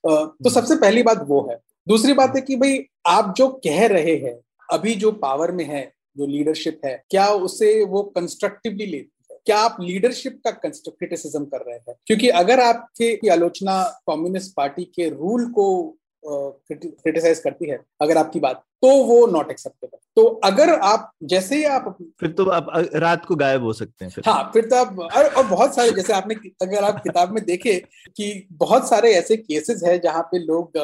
[0.06, 3.86] तो हम्म। सबसे पहली बात वो है। दूसरी बात है कि भाई आप जो कह
[3.86, 4.38] रहे हैं
[4.72, 9.38] अभी जो पावर में है जो लीडरशिप है क्या उसे वो कंस्ट्रक्टिवली लेती है?
[9.46, 11.94] क्या आप लीडरशिप का क्रिटिसिज्म कर रहे हैं?
[12.06, 18.64] क्योंकि अगर आपके आलोचना कम्युनिस्ट पार्टी के रूल को क्रिटिसाइज करती है अगर आपकी बात
[18.82, 23.36] तो वो नॉट एक्सेप्टेबल तो अगर आप जैसे ही आप फिर तो आप रात को
[23.36, 26.34] गायब हो सकते हैं फिर। हाँ फिर तो आप और, और बहुत सारे जैसे आपने
[26.62, 27.74] अगर आप किताब में देखे
[28.16, 30.78] कि बहुत सारे ऐसे केसेस है जहाँ पे लोग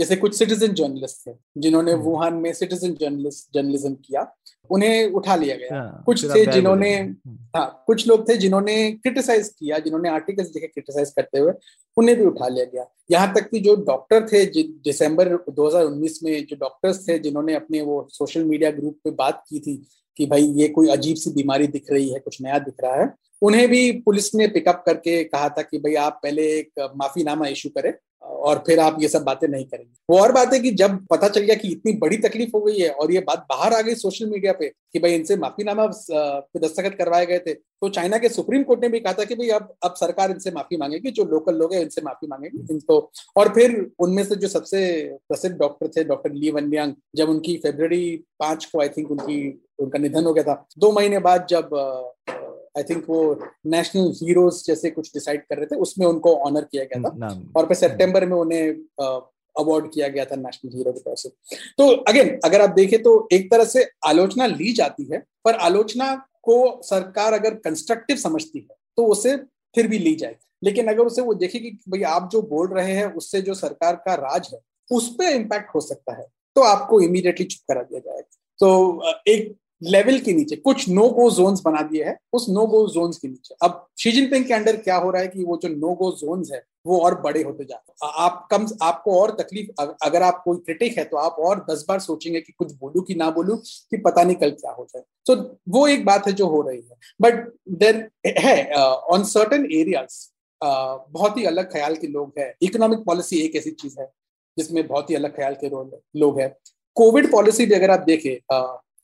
[0.00, 4.22] जैसे कुछ सिटीजन जर्नलिस्ट थे जिन्होंने हम्म। वुहान में सिटीजन जर्नलिस्ट जर्नलिज्म किया।
[4.70, 9.48] उन्हें उठा लिया गया हाँ, कुछ थे जिन्होंने हम्म। हाँ कुछ लोग थे जिन्होंने क्रिटिसाइज
[9.50, 11.52] किया जिन्होंने आर्टिकल्स लिखे क्रिटिसाइज करते हुए
[11.96, 14.44] उन्हें भी उठा लिया गया यहाँ तक कि जो डॉक्टर थे
[14.84, 19.60] दिसंबर 2019 में जो डॉक्टर्स थे जिन्होंने अपने वो सोशल मीडिया ग्रुप पे बात की
[19.60, 19.76] थी
[20.16, 23.12] कि भाई ये कोई अजीब सी बीमारी दिख रही है कुछ नया दिख रहा है
[23.42, 27.68] उन्हें भी पुलिस ने पिकअप करके कहा था कि भाई आप पहले एक माफीनामा इशू
[27.68, 30.98] करें और फिर आप ये सब बातें नहीं करेंगे। वो और बात है कि जब
[31.06, 33.80] पता चल गया कि इतनी बड़ी तकलीफ़ हो गई है और ये बात बाहर आ
[33.80, 38.18] गई सोशल मीडिया पे कि भाई इनसे माफीनामा पे दस्तखत करवाए गए थे तो चाइना
[38.18, 41.10] के सुप्रीम कोर्ट ने भी कहा था कि भाई अब अब सरकार इनसे माफ़ी मांगेगी,
[41.10, 42.98] जो लोकल लोग हैं इनसे माफ़ी मांगेगी इनको।
[43.36, 44.80] और फिर उनमें से जो सबसे
[45.28, 49.98] प्रसिद्ध डॉक्टर थे, डॉक्टर ली वनलियांग जब उनकी फेब्रवरी पाँच को आई थिंक उनकी, उनका
[49.98, 51.70] निधन हो गया था, दो महीने बाद जब
[52.76, 53.18] आई थिंक वो
[53.66, 57.66] नेशनल हीरोज जैसे कुछ डिसाइड कर रहे थे उसमें उनको ऑनर किया गया था। और
[57.66, 58.68] फिर सितंबर में उन्हें
[59.56, 61.28] अवार्ड किया गया था नेशनल हीरो की तरफ़ से।
[61.78, 66.14] तो अगेन अगर आप देखें तो एक तरह से आलोचना ली जाती है पर आलोचना
[66.42, 69.36] को सरकार अगर कंस्ट्रक्टिव समझती है तो उसे
[69.74, 72.92] फिर भी ली जाए। लेकिन अगर उसे वो देखे कि भाई आप जो बोल रहे
[72.92, 77.00] हैं उससे जो सरकार का राज है उस पर इम्पैक्ट हो सकता है तो आपको
[77.00, 78.28] इमीडिएटली चुप करा दिया जाएगा।
[78.58, 82.86] तो एक लेवल के नीचे कुछ नो गो जोन्स बना दिए हैं उस नो गो
[82.88, 85.68] जोन्स के नीचे। अब शी जिनपिंग के अंडर क्या हो रहा है कि वो जो
[85.68, 89.82] नो गो जोन्स है वो और बड़े होते जाते हैं। आप कम आपको और तकलीफ़
[90.04, 93.14] अगर आप कोई क्रिटिक है तो आप और दस बार सोचेंगे कि कुछ बोलू कि
[93.14, 96.32] ना बोलू कि पता नहीं कल क्या हो जाए। तो so, वो एक बात है
[96.32, 100.18] जो हो रही है। बट देर है ऑन सर्टन एरियाज़
[100.60, 104.10] बहुत ही अलग ख्याल के लोग हैं। इकोनॉमिक पॉलिसी एक ऐसी चीज़ है
[104.56, 106.54] जिसमें बहुत ही अलग ख्याल के लोग हैं।
[106.96, 108.56] कोविड पॉलिसी भी अगर आप देखें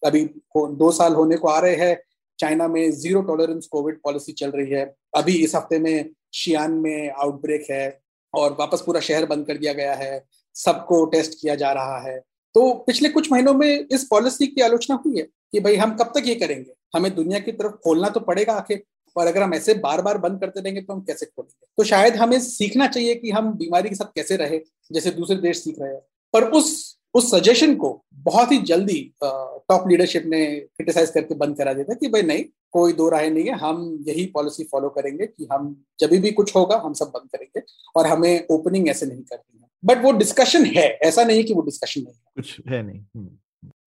[0.05, 0.25] अभी
[0.57, 1.97] दो साल होने को आ रहे हैं।
[2.39, 7.11] चाइना में ज़ीरो टॉलरेंस कोविड पॉलिसी चल रही है। अभी इस हफ़्ते में शियान में
[7.11, 8.01] आउटब्रेक है
[8.35, 12.19] और वापस पूरा शहर बंद कर दिया गया है। सबको टेस्ट किया जा रहा है।
[12.55, 16.13] तो पिछले कुछ महीनों में इस पॉलिसी की आलोचना हुई है कि भाई हम कब
[16.17, 16.73] तक ये करेंगे?
[16.97, 18.83] हमें दुनिया की तरफ़ खोलना तो पड़ेगा आखिर
[19.17, 21.67] और अगर हम ऐसे बार बार बंद करते रहेंगे तो हम कैसे खोलेंगे?
[21.79, 24.61] तो शायद हमें सीखना चाहिए कि हम बीमारी के साथ कैसे रहे,
[24.93, 26.01] जैसे दूसरे देश सीख रहे हैं।
[26.35, 31.73] पर उस उस सजेशन को बहुत ही जल्दी टॉप लीडरशिप ने क्रिटिसाइज करके बंद करा
[31.73, 35.27] दिया था कि भाई नहीं कोई दो राय नहीं है हम यही पॉलिसी फॉलो करेंगे
[35.27, 37.63] कि हम जब भी कुछ होगा हम सब बंद करेंगे
[37.97, 41.63] और हमें ओपनिंग ऐसे नहीं करनी है। बट वो डिस्कशन है ऐसा नहीं कि वो
[41.63, 43.29] डिस्कशन नहीं है। कुछ है नहीं हम्म।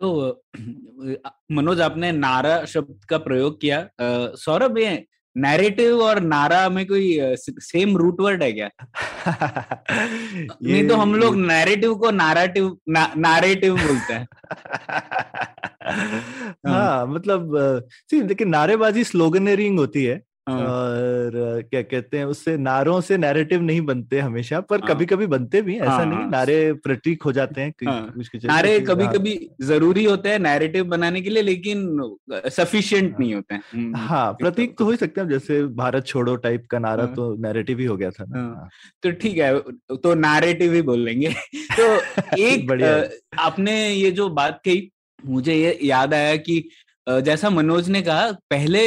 [0.02, 0.42] तो
[1.52, 3.88] मनोज आपने नारा शब्द का प्रयोग किया।
[4.36, 5.06] सौरभ ये
[5.38, 7.18] नैरेटिव और नारा में कोई
[7.60, 8.70] सेम रूट वर्ड है क्या
[10.64, 14.28] नहीं तो हम लोग नैरेटिव को नाराटिव ना, नारेटिव बोलते हैं
[16.68, 17.52] हाँ, मतलब
[18.12, 21.32] सी देखिए नारेबाजी स्लोगनरिंग होती है हाँ। और
[21.72, 25.78] क्या कहते हैं उससे नारों से नैरेटिव नहीं बनते हमेशा पर कभी कभी बनते भी
[25.78, 27.74] ऐसा नहीं नारे प्रतीक हो जाते हैं
[28.46, 32.00] नारे कभी कभी ज़रूरी होते हैं नैरेटिव बनाने के लिए लेकिन
[32.32, 36.36] सफिशियंट नहीं होते हैं। हम्म, हाँ प्रतीक तो हो ही सकते हैं जैसे भारत छोड़ो
[36.36, 38.70] टाइप का नारा तो नैरेटिव ही हो गया था ना
[39.04, 39.60] तो ठीक है
[39.98, 41.30] तो नैरेटिव ही बोल लेंगे।
[41.80, 41.98] तो
[42.38, 42.72] एक
[43.40, 44.92] आपने ये जो बात कही
[45.26, 46.70] मुझे ये याद आया कि
[47.08, 48.82] जैसा मनोज ने कहा पहले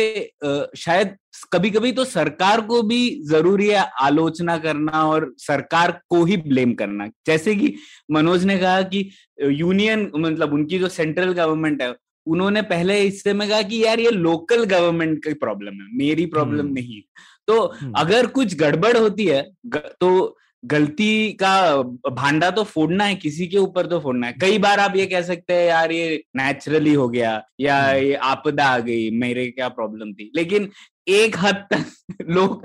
[0.77, 1.17] शायद
[1.53, 6.75] कभी कभी तो सरकार को भी ज़रूरी है आलोचना करना और सरकार को ही ब्लेम
[6.75, 7.75] करना। जैसे कि
[8.11, 9.09] मनोज ने कहा कि
[9.43, 11.95] यूनियन मतलब उनकी जो सेंट्रल गवर्नमेंट है
[12.27, 16.67] उन्होंने पहले हिस्से में कहा कि यार ये लोकल गवर्नमेंट की प्रॉब्लम है मेरी प्रॉब्लम
[16.67, 17.03] नहीं है।
[17.49, 17.59] तो
[17.97, 19.43] अगर कुछ गड़बड़ होती है
[19.75, 24.81] तो गलती का भांडा तो फोड़ना है किसी के ऊपर तो फोड़ना है कई बार
[24.81, 28.79] आप ये कह सकते हैं यार ये नेचुरली हो गया या हम्म। ये आपदा आ
[28.81, 30.71] गई मेरे क्या प्रॉब्लम थी लेकिन
[31.07, 32.63] एक हद तक लोग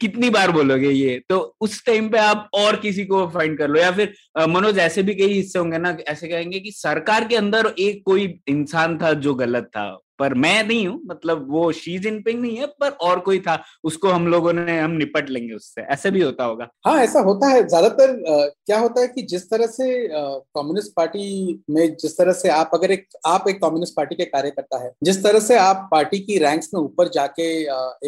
[0.00, 1.18] कितनी बार बोलोगे ये?
[1.28, 4.12] तो उस टाइम पे आप और किसी को फाइंड कर लो या फिर
[4.48, 8.34] मनोज, ऐसे भी कई हिस्से होंगे ना, ऐसे कहेंगे कि सरकार के अंदर एक कोई
[8.48, 12.66] इंसान था जो गलत था, पर मैं नहीं हूँ मतलब वो शी जिनपिंग नहीं है,
[12.80, 16.44] पर और कोई था, उसको हम लोगों ने, हम निपट लेंगे उससे। ऐसे भी होता
[16.44, 18.16] होगा। हाँ ऐसा होता है। ज़्यादातर
[18.66, 22.90] क्या होता है कि जिस तरह से कम्युनिस्ट पार्टी में जिस तरह से आप, अगर
[22.90, 26.70] एक, आप एक कम्युनिस्ट पार्टी के कार्यकर्ता है, जिस तरह से आप पार्टी की रैंक्स
[26.74, 27.52] में ऊपर जाके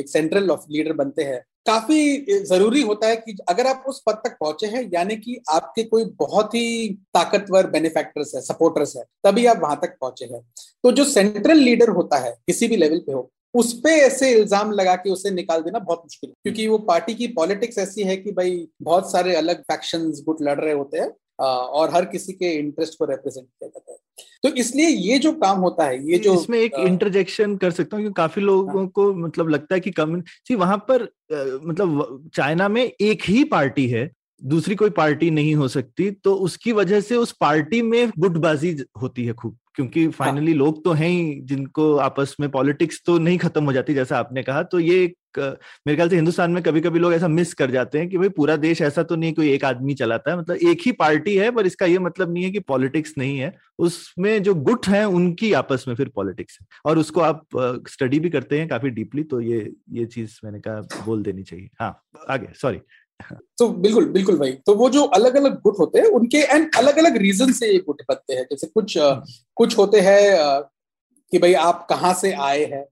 [0.01, 4.37] एक सेंट्रल लीडर बनते हैं। काफ़ी ज़रूरी होता है कि अगर आप उस पद तक
[4.41, 9.61] पहुँचे हैं, यानी कि आपके कोई बहुत ही ताकतवर बेनिफैक्टर्स है सपोर्टर्स है, तभी आप
[9.63, 10.41] वहाँ तक पहुँचे हैं।
[10.85, 14.71] तो जो सेंट्रल लीडर होता है, किसी भी लेवल पे हो, उस पे ऐसे इल्ज़ाम
[14.73, 18.17] लगा के उसे निकाल देना बहुत मुश्किल है। क्योंकि वो पार्टी की पॉलिटिक्स ऐसी है
[18.17, 22.53] कि भाई, बहुत सारे अलग फैक्शन गुट लड़ रहे होते हैं और हर किसी के
[22.55, 23.90] इंटरेस्ट को रिप्रेजेंट किया जाता है।
[24.43, 28.03] तो इसलिए ये जो काम होता है ये जो इसमें एक इंटरजेक्शन कर सकता हूँ
[28.03, 31.03] क्योंकि काफ़ी लोगों। को मतलब लगता है कि कम्युनिस्ट वहाँ पर
[31.65, 34.11] मतलब चाइना में एक ही पार्टी है
[34.45, 39.25] दूसरी कोई पार्टी नहीं हो सकती तो उसकी वजह से उस पार्टी में गुटबाजी होती
[39.25, 43.39] है खूब क्योंकि फाइनली हाँ। लोग तो हैं ही जिनको आपस में पॉलिटिक्स तो नहीं
[43.39, 46.81] खत्म हो जाती जैसा आपने कहा तो ये एक मेरे ख्याल से हिंदुस्तान में कभी
[46.81, 49.51] कभी लोग ऐसा मिस कर जाते हैं कि भाई पूरा देश ऐसा तो नहीं कोई
[49.51, 52.51] एक आदमी चलाता है। मतलब एक ही पार्टी है पर इसका ये मतलब नहीं है
[52.51, 56.99] कि पॉलिटिक्स नहीं है। उसमें जो गुट है उनकी आपस में फिर पॉलिटिक्स है। और
[56.99, 57.47] उसको आप
[57.89, 59.61] स्टडी भी करते हैं काफ़ी डीपली तो ये
[59.93, 61.97] ये चीज़ मैंने कहा बोल देनी चाहिए। हाँ
[62.31, 62.81] आगे सॉरी
[63.59, 66.99] तो बिल्कुल बिल्कुल भाई। तो वो जो अलग अलग गुट होते हैं उनके एंड अलग
[66.99, 69.23] अलग रीजन से ये गुट बनते हैं। जैसे कुछ हम्म।
[69.57, 70.37] कुछ होते हैं
[71.33, 72.87] कि भाई आप कहाँ से आए हैं?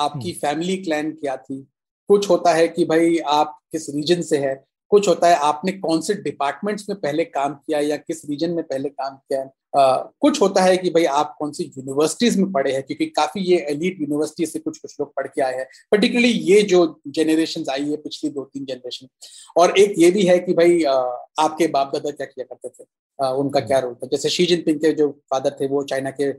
[0.00, 1.68] आपकी फैमिली हम्म। क्लैन क्या थी?
[2.08, 4.64] कुछ होता है कि भाई आप किस रीजन से है?
[4.92, 8.64] कुछ होता है आपने कौन से डिपार्टमेंट्स में पहले काम किया या किस रीजन में
[8.64, 12.72] पहले काम किया Uh, कुछ होता है कि भाई आप कौन सी यूनिवर्सिटीज में पढ़े
[12.72, 16.32] हैं क्योंकि काफ़ी ये एलिट यूनिवर्सिटी से कुछ कुछ लोग पढ़ के आए हैं। पर्टिकुलरली
[16.48, 19.08] ये जो जनरेशन आई है पिछली दो तीन जनरेशन
[19.56, 22.84] और एक ये भी है कि भाई आपके बाप दादा क्या किया करते थे?
[23.18, 24.06] uh, उनका क्या रोल था?
[24.12, 26.30] जैसे शी जिनपिंग के जो फादर थे वो चाइना के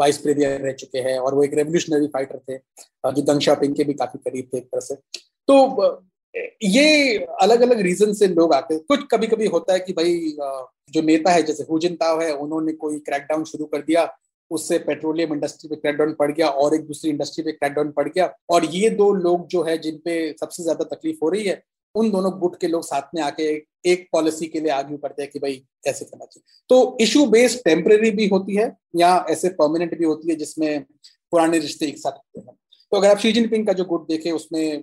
[0.00, 3.84] वाइस प्रेमियर रह चुके हैं और वो एक रेवोल्यूशनरी फाइटर थे। जो दंग शापिंग के
[3.84, 4.94] भी काफ़ी करीब थे एक तरह से।
[5.48, 5.54] तो
[6.34, 10.36] ये अलग अलग रीजन से लोग आते हैं। कुछ कभी कभी होता है कि भाई
[10.92, 14.08] जो नेता है, जैसे हुजिनताव है, उन्होंने कोई क्रैकडाउन शुरू कर दिया,
[14.50, 18.32] उससे पेट्रोलियम इंडस्ट्री पे क्रैकडाउन पड़ गया और एक दूसरी इंडस्ट्री पे क्रैकडाउन पड़ गया।
[18.50, 21.62] और ये दो लोग जो है जिनपे सबसे ज़्यादा तकलीफ़ हो रही है,
[21.94, 23.44] उन दोनों गुट के लोग साथ में आके
[23.84, 27.58] एक पॉलिसी के लिए आर्ग्यू करते हैं कि भाई, ऐसे करना चाहिए। तो इशू बेस्ड
[27.64, 30.82] टेम्परेरी भी होती है, या ऐसे परमानेंट भी होती है, जिसमें
[31.32, 32.56] पुराने रिश्ते एक साथ होते हैं।
[32.92, 34.82] तो अगर आप शी जिनपिंग का जो गुट देखे, उसमें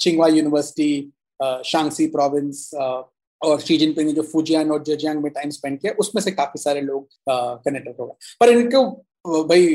[0.00, 0.92] चिंगवा यूनिवर्सिटी
[1.40, 6.22] शांगसी प्रोविंस और शी जिनपिंग ने जो फुजियान और जेजियांग में टाइम स्पेंड किया उसमें
[6.22, 8.84] से काफ़ी सारे लोग कनेक्टेड होगा पर इनको
[9.26, 9.74] भाई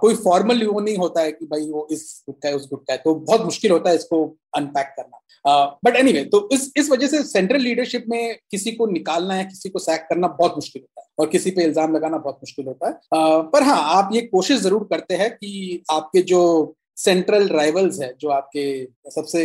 [0.00, 2.84] कोई फॉर्मल वो नहीं होता है कि भाई वो इस गुट का है उस गुट
[2.86, 4.24] का है तो बहुत मुश्किल होता है इसको
[4.56, 5.20] अनपैक करना।
[5.84, 9.44] बट एनी anyway, तो इस इस वजह से सेंट्रल लीडरशिप में किसी को निकालना है
[9.44, 12.66] किसी को सैक करना बहुत मुश्किल होता है और किसी पे इल्ज़ाम लगाना बहुत मुश्किल
[12.66, 16.42] होता है। Uh, पर हाँ आप ये कोशिश ज़रूर करते हैं कि आपके जो
[16.96, 18.64] सेंट्रल राइवल्स है जो आपके
[19.10, 19.42] सबसे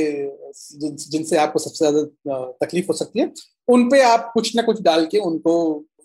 [0.75, 3.31] जिन, जिनसे आपको सबसे ज़्यादा तकलीफ़ हो सकती है
[3.67, 5.53] उन पे आप कुछ ना कुछ डाल के उनको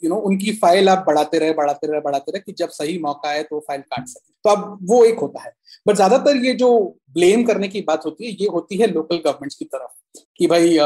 [0.05, 3.29] यू नो उनकी फ़ाइल आप बढ़ाते रहे बढ़ाते रहे बढ़ाते रहे कि जब सही मौका
[3.29, 5.53] आए तो फ़ाइल काट सके। तो अब वो एक होता है।
[5.87, 6.71] बट ज़्यादातर ये जो
[7.15, 10.77] ब्लेम करने की बात होती है ये होती है लोकल गवर्नमेंट्स की तरफ़ कि भाई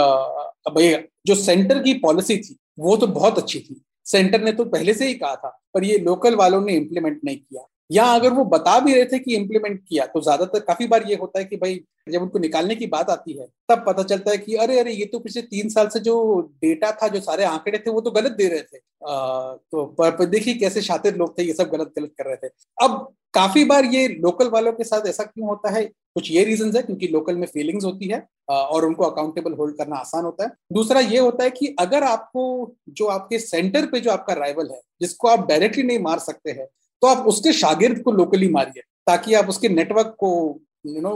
[0.68, 0.92] भाई
[1.26, 5.06] जो सेंटर की पॉलिसी थी वो तो बहुत अच्छी थी। सेंटर ने तो पहले से
[5.06, 8.78] ही कहा था पर ये लोकल वालों ने इम्प्लीमेंट नहीं किया। या अगर वो बता
[8.80, 11.80] भी रहे थे कि इम्प्लीमेंट किया तो ज़्यादातर काफ़ी बार ये होता है कि भाई
[12.12, 15.04] जब उनको निकालने की बात आती है तब पता चलता है कि अरे अरे ये
[15.04, 16.18] तो पिछले तीन साल से जो
[16.62, 20.24] डेटा था जो सारे आंकड़े थे वो तो गलत दे रहे थे। आ, तो पर
[20.26, 22.48] देखिए कैसे शातिर लोग थे ये सब गलत गलत कर रहे थे।
[22.78, 25.84] अब काफ़ी बार ये लोकल वालों के साथ ऐसा क्यों होता है?
[25.84, 29.96] कुछ ये रीजन है क्योंकि लोकल में फीलिंग्स होती है और उनको अकाउंटेबल होल्ड करना
[29.96, 34.10] आसान होता है। दूसरा ये होता है कि अगर आपको जो आपके सेंटर पे जो
[34.10, 36.66] आपका राइवल है जिसको आप डायरेक्टली नहीं मार सकते हैं
[37.02, 40.30] तो आप उसके शागिर्द को लोकली मारिए ताकि आप उसके नेटवर्क को
[40.86, 41.10] यू नो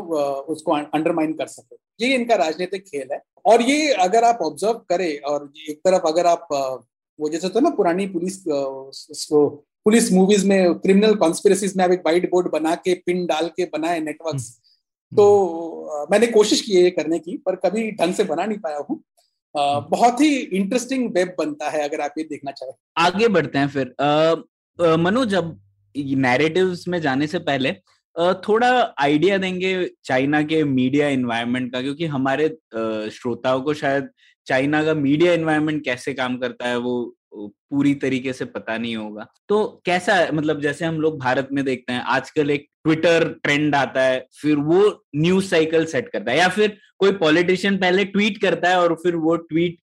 [0.53, 5.21] उसको अंडरमाइन कर सके। ये इनका राजनीतिक खेल है। और ये अगर आप ऑब्ज़र्व करें
[5.31, 6.49] और एक तरफ़ अगर आप
[7.19, 8.43] वो जैसे तो ना पुरानी पुलिस
[9.87, 13.65] पुलिस मूवीज़ में क्रिमिनल कॉन्स्पिरसीज में आप एक वाइट बोर्ड बना के पिन डाल के
[13.73, 18.25] बनाए नेटवर्क हम्म। तो मैंने कोशिश की है ये करने की पर कभी ढंग से
[18.25, 18.97] बना नहीं पाया हूँ।
[19.55, 23.69] हम्म। बहुत ही इंटरेस्टिंग वेब बनता है अगर आप ये देखना चाहें। आगे बढ़ते हैं
[23.69, 23.95] फिर।
[24.99, 25.59] मनोज जब
[25.97, 27.73] नैरेटिव्स में जाने से पहले
[28.47, 32.49] थोड़ा आइडिया देंगे चाइना के मीडिया इन्वायरमेंट का, क्योंकि हमारे
[33.11, 34.09] श्रोताओं को शायद
[34.47, 39.27] चाइना का मीडिया इन्वायरमेंट कैसे काम करता है, वो पूरी तरीके से पता नहीं होगा।
[39.49, 44.03] तो कैसा मतलब जैसे हम लोग भारत में देखते हैं, आजकल एक ट्विटर ट्रेंड आता
[44.03, 48.69] है, फिर वो न्यूज़ साइकिल सेट करता है, या फिर कोई पॉलिटिशियन पहले ट्वीट करता
[48.69, 49.79] है और फिर वो ट्वीट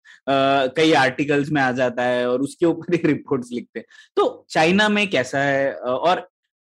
[0.76, 3.86] कई आर्टिकल्स में आ जाता है और उसके ऊपर ही रिपोर्ट्स लिखते हैं।
[4.16, 6.28] तो चाइना में कैसा है और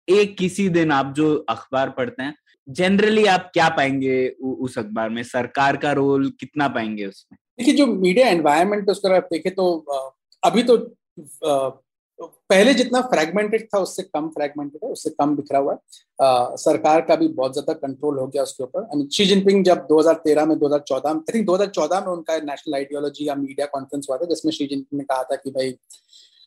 [0.09, 2.35] एक किसी दिन आप जो अखबार पढ़ते हैं
[2.69, 5.23] जनरली आप क्या पाएँगे उस अखबार में?
[5.23, 7.37] सरकार का रोल कितना पाएँगे उसमें?
[7.59, 9.87] देखिए, जो मीडिया एनवायरमेंट उसका आप देखें तो
[10.45, 10.77] अभी तो
[12.49, 15.79] पहले जितना फ्रेगमेंटेड था उससे कम फ्रेगमेंटेड है उससे कम बिखरा हुआ है।
[16.27, 19.65] आ, सरकार का भी बहुत ज़्यादा कंट्रोल हो गया उसके ऊपर। आई मीन शी जिनपिंग
[19.65, 24.07] जब 2013 में 2014 में आई थिंक 2014 में उनका नेशनल आइडियोलॉजी या मीडिया कॉन्फ्रेंस
[24.11, 25.77] हुआ था जिसमें शी जिनपिंग ने कहा था कि भाई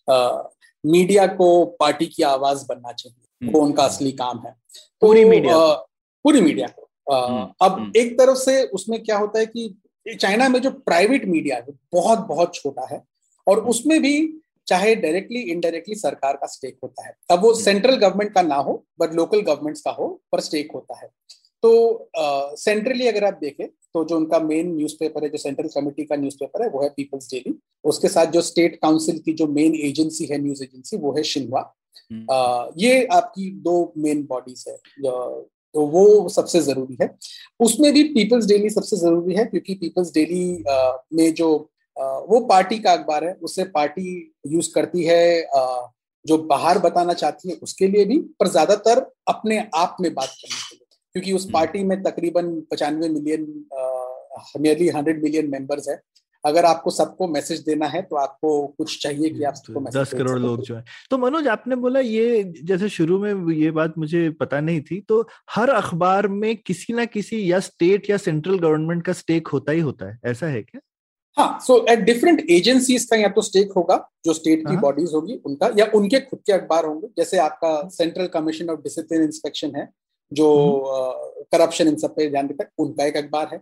[0.10, 0.42] आ,
[0.86, 5.58] मीडिया को पार्टी की आवाज़ बनना चाहिए। वो उनका असली काम है। तो, पूरी मीडिया
[6.26, 9.80] पूरी मीडिया को। हम्म, अब हम्म। एक तरफ़ से उसमें क्या होता है कि
[10.20, 13.04] चाइना में जो प्राइवेट मीडिया है बहुत बहुत छोटा है।
[13.48, 14.16] और उसमें भी
[14.68, 18.56] चाहे डायरेक्टली इनडायरेक्टली सरकार का स्टेक होता है। अब वो सेंट्रल हम्म। गवर्नमेंट का ना
[18.58, 21.10] हो बट लोकल गवर्नमेंट्स का हो पर स्टेक होता है।
[21.64, 22.10] तो
[22.58, 26.16] सेंट्रली uh, अगर आप देखें तो जो उनका मेन न्यूज़पेपर है जो सेंट्रल कमेटी का
[26.16, 30.26] न्यूज़पेपर है वो है पीपल्स डेली उसके साथ जो स्टेट काउंसिल की जो मेन एजेंसी
[30.26, 31.62] है न्यूज़ एजेंसी वो है शिन्वा
[32.32, 34.78] uh, ये आपकी दो मेन बॉडीज है।
[35.76, 37.10] तो वो सबसे ज़रूरी है।
[37.60, 40.64] उसमें भी पीपल्स डेली सबसे ज़रूरी है क्योंकि पीपल्स डेली
[41.14, 41.48] में जो
[41.98, 44.06] वो पार्टी का अखबार है उससे पार्टी
[44.48, 45.48] यूज़ करती है
[46.26, 50.56] जो बाहर बताना चाहती है उसके लिए भी पर ज़्यादातर अपने आप में बात करने
[50.70, 53.46] के लिए। क्योंकि उस हम्म। पार्टी में तकरीबन पचानवे million
[54.58, 56.00] nearly hundred million members है।
[56.44, 60.14] अगर आपको सबको मैसेज देना है तो आपको कुछ चाहिए कि आप सबको मैसेज दस
[60.14, 64.30] करोड़ लोग जो है। तो मनोज आपने बोला ये जैसे शुरू में ये बात मुझे
[64.40, 69.06] पता नहीं थी तो हर अखबार में किसी ना किसी या स्टेट या सेंट्रल गवर्नमेंट
[69.06, 70.82] का स्टेक होता ही होता है ऐसा है क्या?
[71.38, 75.14] हाँ सो एट डिफरेंट एजेंसीज का या तो स्टेक होगा जो स्टेट की बॉडीज हाँ।
[75.14, 79.76] होगी उनका या उनके खुद के अखबार होंगे जैसे आपका central commission of discipline inspection
[79.76, 79.90] है
[80.32, 80.48] जो
[81.52, 83.62] करप्शन हम्म। इन सब पे ध्यान देता है उनका एक अखबार है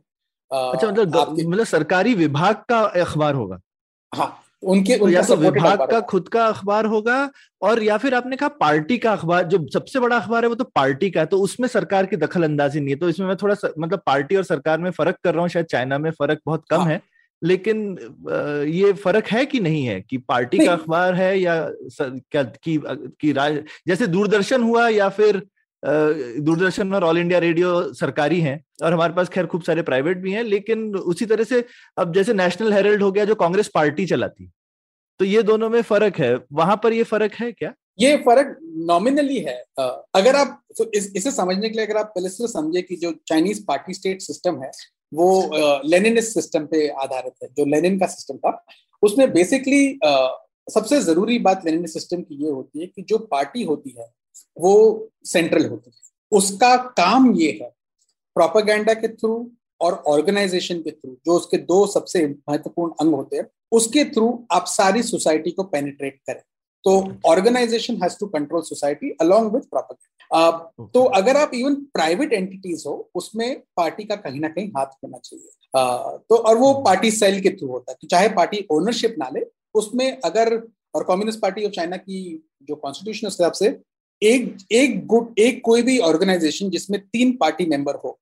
[0.52, 3.60] अच्छा मतलब मतलब सरकारी विभाग का अखबार होगा
[4.12, 7.18] हाँ उनके तो या तो विभाग का खुद का अखबार होगा
[7.62, 10.64] और या फिर आपने कहा पार्टी का अखबार जो सबसे बड़ा अखबार है वो तो
[10.76, 13.56] पार्टी का है तो उसमें सरकार की दखल अंदाजी नहीं है तो इसमें मैं थोड़ा
[13.78, 16.82] मतलब पार्टी और सरकार में फ़र्क कर रहा हूँ शायद चाइना में फ़र्क बहुत कम
[16.82, 16.90] हाँ.
[16.90, 17.02] है
[17.44, 17.98] लेकिन
[18.70, 22.78] ये फ़र्क है कि नहीं है कि पार्टी का अखबार है या सर, क्या की,
[22.86, 25.42] की राज जैसे दूरदर्शन हुआ या फिर
[25.84, 30.32] दूरदर्शन और ऑल इंडिया रेडियो सरकारी हैं और हमारे पास खैर खूब सारे प्राइवेट भी
[30.32, 31.64] हैं लेकिन उसी तरह से
[31.98, 34.50] अब जैसे नेशनल हेरल्ड हो गया जो कांग्रेस पार्टी चलाती
[35.20, 37.74] तो ये दोनों में फ़र्क है। वहाँ पर ये फ़र्क है क्या?
[38.00, 42.30] ये फ़र्क नॉमिनली है। अगर आप तो इस, इसे समझने के लिए अगर आप पहले
[42.30, 44.72] से समझे कि जो चाइनीज़ पार्टी स्टेट सिस्टम है
[45.12, 45.30] वो
[45.86, 48.64] लेनिनिस्ट सिस्टम पे आधारित है जो लेनिन का सिस्टम था
[49.04, 50.00] उसमें बेसिकली
[50.68, 54.06] सबसे ज़रूरी बात लेनिन सिस्टम की ये होती है कि जो पार्टी होती है
[54.58, 54.74] वो
[55.26, 56.00] सेंट्रल होती है।
[56.32, 57.70] उसका काम ये है
[58.36, 59.34] प्रोपागेंडा के थ्रू
[59.82, 64.66] और ऑर्गेनाइजेशन के थ्रू जो उसके दो सबसे महत्वपूर्ण अंग होते हैं उसके थ्रू आप
[64.68, 66.42] सारी सोसाइटी को पेनिट्रेट करें।
[66.86, 66.92] तो
[67.30, 72.94] organization has to control society along with propaganda तो अगर आप इवन प्राइवेट एंटिटीज हो
[73.16, 75.50] उसमें पार्टी का कहीं ना कहीं हाथ होना चाहिए।
[76.30, 79.30] तो और वो पार्टी हम्म। सेल के थ्रू होता है। तो चाहे पार्टी ओनरशिप ना
[79.36, 80.56] ले उसमें अगर
[80.96, 82.20] और कम्युनिस्ट पार्टी ऑफ़ चाइना की
[82.64, 83.68] जो कॉन्स्टिट्यूशन उस हिसाब से
[84.22, 88.18] एक एक गुट एक कोई भी ऑर्गेनाइजेशन जिसमें तीन पार्टी मेंबर हो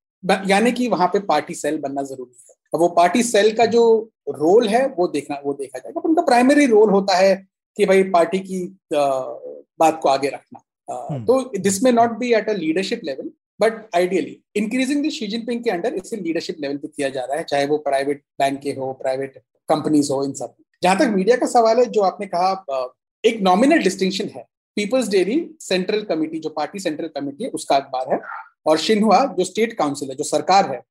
[0.47, 3.83] यानी कि वहाँ पे पार्टी सेल बनना ज़रूरी है। अब वो पार्टी सेल का जो
[4.29, 7.35] रोल है वो देखना वो देखा जाएगा। उनका प्राइमरी रोल होता है
[7.77, 12.53] कि भाई पार्टी की बात को आगे रखना। तो this may not be at a
[12.53, 13.29] leadership level
[13.59, 17.37] but ideally increasing the Xi Jinping के अंडर इसे लीडरशिप लेवल पे किया जा रहा
[17.37, 19.37] है, चाहे वो प्राइवेट बैंक के हो प्राइवेट
[19.69, 23.83] कंपनीज़ हो, इन सब। जहाँ तक मीडिया का सवाल है, जो आपने कहा एक नॉमिनल
[23.83, 24.45] डिस्टिंक्शन है।
[24.77, 28.19] पीपल्स डेली सेंट्रल कमेटी जो पार्टी सेंट्रल कमेटी है, उसका अखबार है।
[28.67, 30.81] और शिन्हुआ जो स्टेट काउंसिल है, जो सरकार है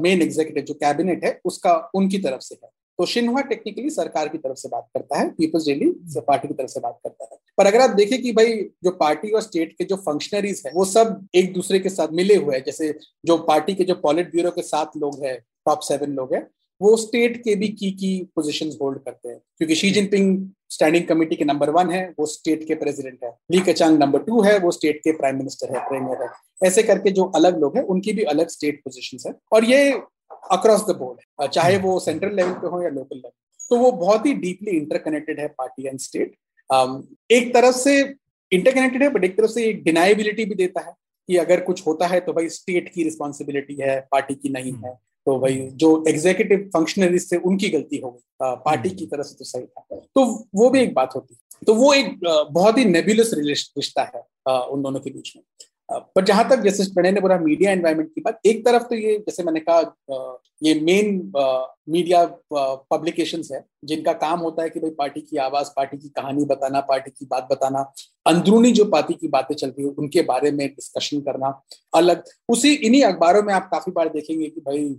[0.00, 4.38] मेन एग्जीक्यूटिव जो कैबिनेट है, उसका उनकी तरफ़ से है। तो शिन्हुआ टेक्निकली सरकार की
[4.38, 7.66] तरफ़ से बात करता है, पीपल्स डेली पार्टी की तरफ़ से बात करता है। पर
[7.66, 8.52] अगर आप देखें कि भाई
[8.84, 12.36] जो पार्टी और स्टेट के जो फंक्शनरीज है, वो सब एक दूसरे के साथ मिले
[12.36, 16.10] हुए हैं, जैसे जो पार्टी के जो पॉलिट ब्यूरो के सात लोग हैं टॉप सेवन
[16.10, 16.46] लोग हैं,
[16.82, 21.36] वो स्टेट के भी की की पोजीशंस होल्ड करते हैं। क्योंकि शी जिनपिंग स्टैंडिंग कमेटी
[21.36, 24.70] के नंबर वन है, वो स्टेट के प्रेसिडेंट है। ली कचांग नंबर टू है, वो
[24.70, 26.28] स्टेट के प्राइम मिनिस्टर है प्रीमियर है।
[26.64, 30.02] ऐसे करके जो अलग लोग हैं, उनकी भी अलग स्टेट पोजिशन है। और ये
[30.52, 33.30] अक्रॉस द बोर्ड चाहे वो सेंट्रल लेवल पे हो या लोकल लेवल
[33.70, 36.34] तो वो बहुत ही डीपली इंटरकनेक्टेड है पार्टी एंड स्टेट
[37.32, 37.98] एक तरफ़ से
[38.52, 40.92] इंटरकनेक्टेड है बट एक तरफ़ से एक डिनाइबिलिटी भी देता है
[41.28, 44.94] कि अगर कुछ होता है तो भाई स्टेट की रिस्पॉन्सिबिलिटी है पार्टी की नहीं है।
[45.26, 49.44] तो भाई जो एग्जीक्यूटिव फंक्शनरीज थे उनकी गलती हो गई। पार्टी की तरफ़ से तो
[49.44, 50.24] सही था। तो
[50.54, 52.18] वो भी एक बात होती। है तो वो एक
[52.50, 54.22] बहुत ही नेबुलस रिश्ता है
[54.66, 55.42] उन दोनों के बीच में।
[55.88, 59.16] पर जहाँ तक जैसे प्रणय ने बोला मीडिया एनवायरमेंट की बात, एक तरफ़ तो ये,
[59.18, 61.32] जैसे मैंने कहा ये मेन
[61.90, 66.44] मीडिया पब्लिकेशन है, जिनका काम होता है कि भाई पार्टी की आवाज़, पार्टी की कहानी
[66.44, 67.80] बताना, पार्टी की बात बताना,
[68.26, 71.60] अंदरूनी जो पार्टी की बातें चल रही है, उनके बारे में डिस्कशन करना,
[71.94, 74.96] अलग। उसी, इन्हीं अखबारों में आप काफ़ी बार देखेंगे कि भाई,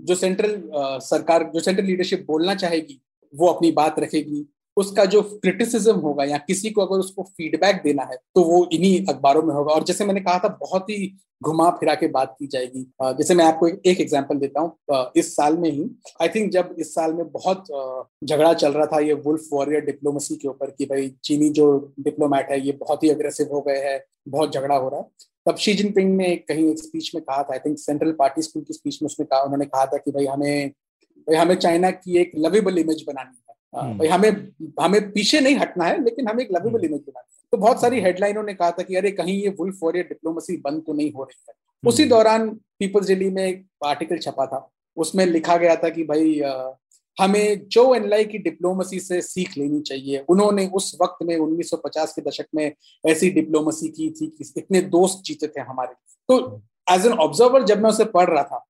[0.00, 0.62] जो सेंट्रल
[1.02, 3.00] सरकार, जो सेंट्रल लीडरशिप बोलना चाहेगी,
[3.32, 4.46] वो अपनी बात रखेगी
[4.76, 9.04] उसका जो क्रिटिसिज्म होगा या किसी को अगर उसको फीडबैक देना है तो वो इन्हीं
[9.06, 12.46] अखबारों में होगा। और जैसे मैंने कहा था, बहुत ही घुमा फिरा के बात की
[12.46, 15.84] जाएगी। जैसे मैं आपको एक एग्जांपल देता हूँ। इस साल में ही
[16.22, 17.64] आई थिंक जब इस साल में बहुत
[18.24, 22.50] झगड़ा चल रहा था ये वुल्फ वॉरियर डिप्लोमेसी के ऊपर कि भाई चीनी जो डिप्लोमेट
[22.50, 25.06] है, ये बहुत ही अग्रेसिव हो गए हैं, बहुत झगड़ा हो रहा है।
[25.46, 28.62] तब शी जिनपिंग ने कहीं एक स्पीच में कहा था I think central party school
[28.62, 30.70] की स्पीच में उसने कहा, उन्होंने कहा था कि भाई हमें
[31.26, 33.42] भाई हमें चाइना की एक लवेबल इमेज बनानी।
[33.74, 37.58] भाई हमें हमें पीछे नहीं हटना है लेकिन हमें एक लवेबल इमेज बनानी है। तो
[37.58, 40.82] बहुत सारी हेडलाइनों ने कहा था कि अरे कहीं ये वुल्फ और ये डिप्लोमेसी बंद
[40.86, 41.54] तो नहीं हो रही है।
[41.88, 46.04] उसी हम्म। दौरान पीपल्स डेली में एक आर्टिकल छपा था। उसमें लिखा गया था कि
[46.04, 46.40] भाई
[47.20, 52.22] हमें जो एनलाई की डिप्लोमेसी से सीख लेनी चाहिए। उन्होंने उस वक्त में 1950 के
[52.22, 52.72] दशक में
[53.06, 55.94] ऐसी डिप्लोमेसी की थी कि इतने दोस्त जीते थे हमारे
[56.28, 58.64] तो एज एन ऑब्जर्वर जब मैं उसे पढ़ रहा था हाँ,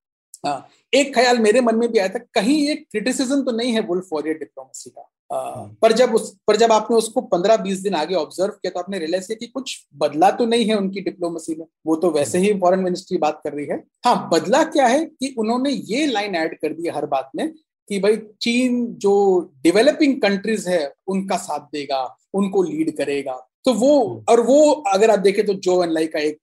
[0.45, 4.09] एक ख्याल मेरे मन में भी आया था कहीं एक क्रिटिसिज्म तो नहीं है वुल्फ
[4.13, 8.15] वॉरियर डिप्लोमेसी का। हम्म। पर जब उस पर जब आपने उसको पंद्रह बीस दिन आगे
[8.15, 11.67] ऑब्ज़र्व किया तो आपने रियलाइज़ किया कि कुछ बदला तो नहीं है उनकी डिप्लोमेसी में।
[11.87, 15.35] वो तो वैसे ही फॉरेन मिनिस्ट्री बात कर रही है। हाँ बदला क्या है कि
[15.39, 17.49] उन्होंने ये लाइन ऐड कर दी हर बात में
[17.89, 19.15] कि भाई चीन जो
[19.63, 22.03] डेवलपिंग कंट्रीज़ है उनका साथ देगा
[22.35, 23.35] उनको लीड करेगा।
[23.65, 26.39] तो वो हम्म। और वो अगर आप देखें तो जो एन लाई का एक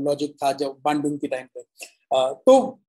[0.00, 1.62] लॉजिक था जब बांडुंग के टाइम पे।
[2.46, 2.80] तो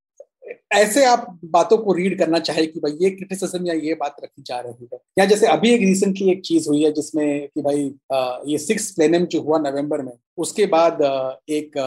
[0.74, 4.44] ऐसे आप बातों को रीड करना चाहे कि भाई ये क्रिटिसिज्म या ये बात रखी
[4.48, 7.84] जा रही है। या जैसे अभी एक रिसेंटली एक चीज़ हुई है जिसमें कि भाई
[8.52, 11.02] ये सिक्स प्लेनम जो हुआ नवंबर में, उसके बाद
[11.50, 11.78] एक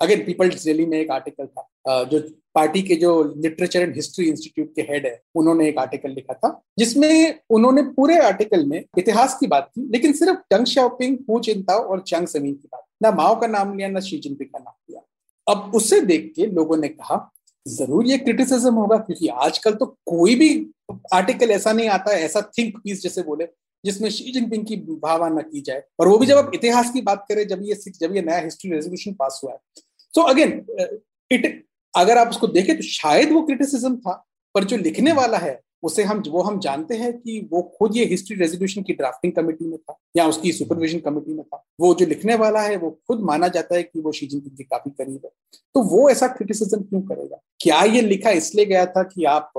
[0.00, 2.20] अगेन पीपल्स डेली में एक आर्टिकल था जो
[2.54, 6.60] पार्टी के जो लिटरेचर एंड हिस्ट्री इंस्टीट्यूट के हेड है, उन्होंने एक आर्टिकल लिखा था,
[6.78, 11.82] जिसमें उन्होंने पूरे आर्टिकल में इतिहास की बात की, लेकिन सिर्फ़ डंग शाओपिंग हु चिंताओ
[11.82, 14.74] और चंग समीन की बात, ना माओ का नाम लिया, ना शी जिनपिंग का नाम
[14.90, 15.02] लिया।
[15.46, 17.16] अब उसे देख के लोगों ने कहा
[17.66, 20.48] ज़रूर ये क्रिटिसिज्म होगा, क्योंकि आजकल तो कोई भी
[21.14, 23.46] आर्टिकल ऐसा नहीं आता, ऐसा थिंक पीस जैसे बोले,
[23.84, 27.24] जिसमें शी जिनपिंग की भावना की जाए। और वो भी जब आप इतिहास की बात
[27.28, 29.58] करें, जब ये जब ये नया हिस्ट्री रेजोल्यूशन पास हुआ है।
[30.14, 30.64] सो अगेन
[31.30, 34.12] इट अगर आप उसको देखें तो शायद वो क्रिटिसिज्म था,
[34.54, 38.04] पर जो लिखने वाला है उसे हम, वो हम जानते हैं कि वो खुद ये
[38.04, 42.06] हिस्ट्री रेजोल्यूशन की ड्राफ्टिंग कमेटी में था, या उसकी सुपरविजन कमेटी में था। वो जो
[42.06, 45.20] लिखने वाला है, वो खुद माना जाता है कि वो शी जिनपिंग के काफ़ी करीब
[45.24, 45.30] है।
[45.74, 47.40] तो वो ऐसा क्रिटिसिज्म क्यों करेगा?
[47.60, 49.52] क्या ये लिखा इसलिए गया था कि आप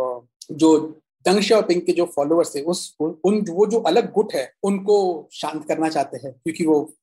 [0.51, 0.78] जो
[1.26, 5.67] दंग शाओपिंग के जो फॉलोअर्स थे उस, उन वो जो अलग गुट है, उनको शांत
[5.67, 6.93] करना चाहते हैं, क्योंकि वो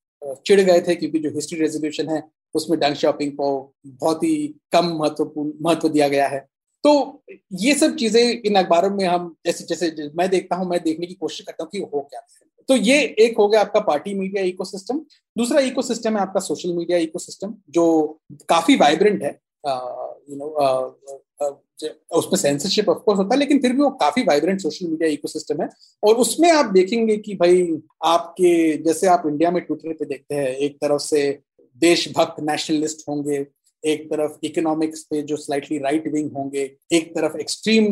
[0.46, 2.22] चिढ़ गए थे क्योंकि जो हिस्ट्री रेजोल्यूशन है,
[2.54, 6.46] उसमें डंग शॉपिंग को बहुत ही कम महत्वपूर्ण, महत्व दिया गया है।
[6.84, 7.22] तो
[7.60, 11.14] ये सब चीज़ें इन अखबारों में हम जैसे जैसे मैं देखता हूँ, मैं देखने की
[11.14, 12.20] कोशिश करता हूँ कि हो क्या।
[12.68, 14.98] तो ये एक हो गया आपका पार्टी मीडिया इकोसिस्टम
[15.36, 17.84] दूसरा इकोसिस्टम है आपका सोशल मीडिया इकोसिस्टम जो
[18.48, 19.30] काफ़ी वाइब्रेंट है।
[20.30, 20.46] यू नो
[22.18, 25.68] उसमें सेंसरशिप ऑफकोर्स होता है, लेकिन फिर भी वो काफ़ी वाइब्रेंट सोशल मीडिया इकोसिस्टम है।
[26.02, 27.62] और उसमें आप देखेंगे कि भाई
[28.04, 31.30] आपके, जैसे आप इंडिया में ट्विटर पे देखते हैं, एक तरफ़ से
[31.82, 33.38] देशभक्त नेशनलिस्ट होंगे
[33.84, 36.62] एक तरफ़ इकोनॉमिक्स पे जो स्लाइटली राइट विंग होंगे,
[36.92, 37.86] एक तरफ़ एक्सट्रीम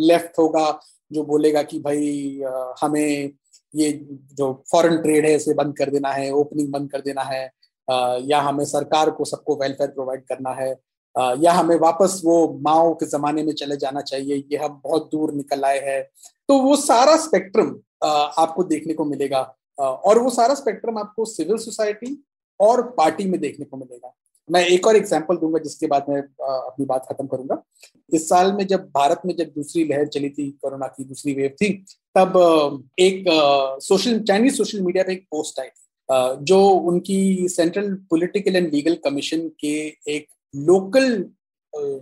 [0.00, 0.80] लेफ़्ट होगा,
[1.10, 2.42] जो बोलेगा कि भाई
[2.82, 3.32] हमें
[3.74, 3.90] ये
[4.32, 7.44] जो फॉरेन ट्रेड है, इसे बंद कर देना है ओपनिंग बंद कर देना है
[8.22, 10.70] या हमें सरकार को, सबको वेलफेयर प्रोवाइड करना है
[11.38, 15.32] या हमें वापस वो माओ के जमाने में चले जाना चाहिए, ये हम बहुत दूर
[15.34, 16.02] निकल आए हैं।
[16.48, 17.74] तो वो सारा स्पेक्ट्रम
[18.04, 19.40] आपको देखने को मिलेगा
[19.78, 22.16] और वो सारा स्पेक्ट्रम आपको सिविल सोसाइटी
[22.60, 24.14] और पार्टी में देखने को मिलेगा।
[24.48, 27.62] मैं एक और एग्ज़ाम्पल दूँगा जिसके बाद मैं अपनी बात खत्म करूँगा।
[28.12, 31.54] इस साल में जब भारत में जब दूसरी लहर चली थी, कोरोना की दूसरी वेव
[31.62, 31.72] थी,
[32.16, 33.24] तब एक
[33.82, 38.94] सोशल चाइनीज़ सोशल मीडिया पे एक पोस्ट आई थी। जो उनकी central political and legal
[39.04, 39.76] commission के
[40.16, 41.24] एक लोकल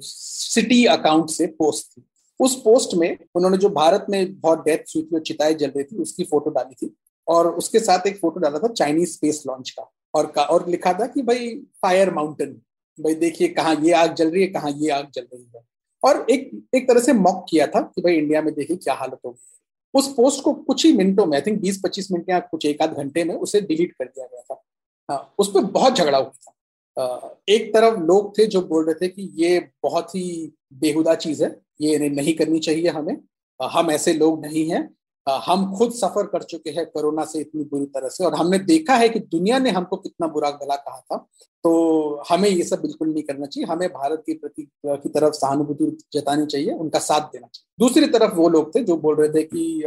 [0.03, 2.03] सिटी अकाउंट से पोस्ट थी।
[2.41, 5.85] उस पोस्ट में उन्होंने जो भारत में बहुत डेथ हुई थी और चिताएँ जल रही
[5.85, 6.95] थी, उसकी फ़ोटो डाली थी
[7.27, 10.93] और उसके साथ एक फ़ोटो डाला था चाइनीज़ स्पेस लॉन्च का। और का, और लिखा
[10.93, 12.53] था कि भाई फायर माउंटेन
[12.99, 15.63] भाई देखिए कहाँ ये आग जल रही है कहाँ ये आग जल रही है।
[16.03, 19.19] और एक एक तरह से मॉक किया था कि भाई इंडिया में देखिए क्या हालत
[19.27, 19.47] होगी
[19.95, 22.83] उस पोस्ट को कुछ ही मिनटों में आई थिंक बीस पच्चीस मिनट या कुछ एक
[22.83, 24.63] आध घंटे में उसे डिलीट कर दिया गया था।
[25.09, 29.09] हाँ, उस पर बहुत झगड़ा हुआ था। एक तरफ़ लोग थे जो बोल रहे थे
[29.09, 31.51] कि ये बहुत ही बेहुदा चीज़ है
[31.81, 33.17] ये नहीं करनी चाहिए हमें।
[33.61, 34.83] हम ऐसे लोग नहीं हैं
[35.27, 38.95] हम खुद सफ़र कर चुके हैं कोरोना से इतनी बुरी तरह से और हमने देखा
[38.97, 41.17] है कि दुनिया ने हमको कितना बुरा भला कहा था।
[41.65, 45.97] तो हमें ये सब बिल्कुल नहीं करना चाहिए। हमें भारत के प्रति की तरफ़ सहानुभूति
[46.13, 49.43] जतानी चाहिए, उनका साथ देना चाहिए। दूसरी तरफ़ वो लोग थे जो बोल रहे थे
[49.45, 49.83] कि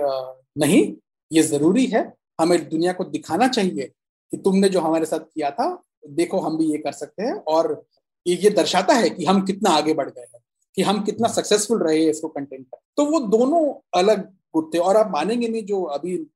[0.58, 0.94] नहीं,
[1.32, 2.12] ये ज़रूरी है,
[2.42, 3.92] हमें दुनिया को दिखाना चाहिए
[4.32, 7.84] कि तुमने जो हमारे साथ किया था, देखो हम भी ये कर सकते हैं और
[8.26, 10.40] ये दर्शाता है कि हम कितना आगे बढ़ गए हैं,
[10.78, 13.62] कि हम कितना सक्सेसफुल रहे इसको कंटेंट पर तो वो दोनों
[14.00, 16.28] अलग गुड और आप मानेंगे नहीं, जो अभी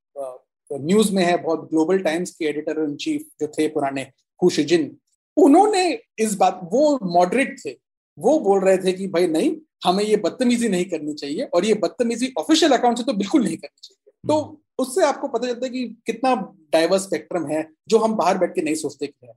[0.73, 4.07] न्यूज़ में है, बहुत ग्लोबल टाइम्स के एडिटर इन चीफ जो थे पुराने,
[4.39, 4.97] खुशिजिन,
[5.37, 7.77] उन्होंने इस बात, वो मॉडरेट थे।
[8.19, 11.73] वो बोल रहे थे कि भाई नहीं, हमें ये बदतमीजी नहीं करनी चाहिए और ये
[11.73, 15.65] बदतमीजी ऑफिशियल अकाउंट से तो बिल्कुल नहीं करनी चाहिए। तो हम्म। उससे आपको पता चलता
[15.65, 16.33] है कि कितना
[16.73, 19.33] डाइवर्स स्पेक्ट्रम है, जो हम बाहर बैठ के नहीं सोचते कि है।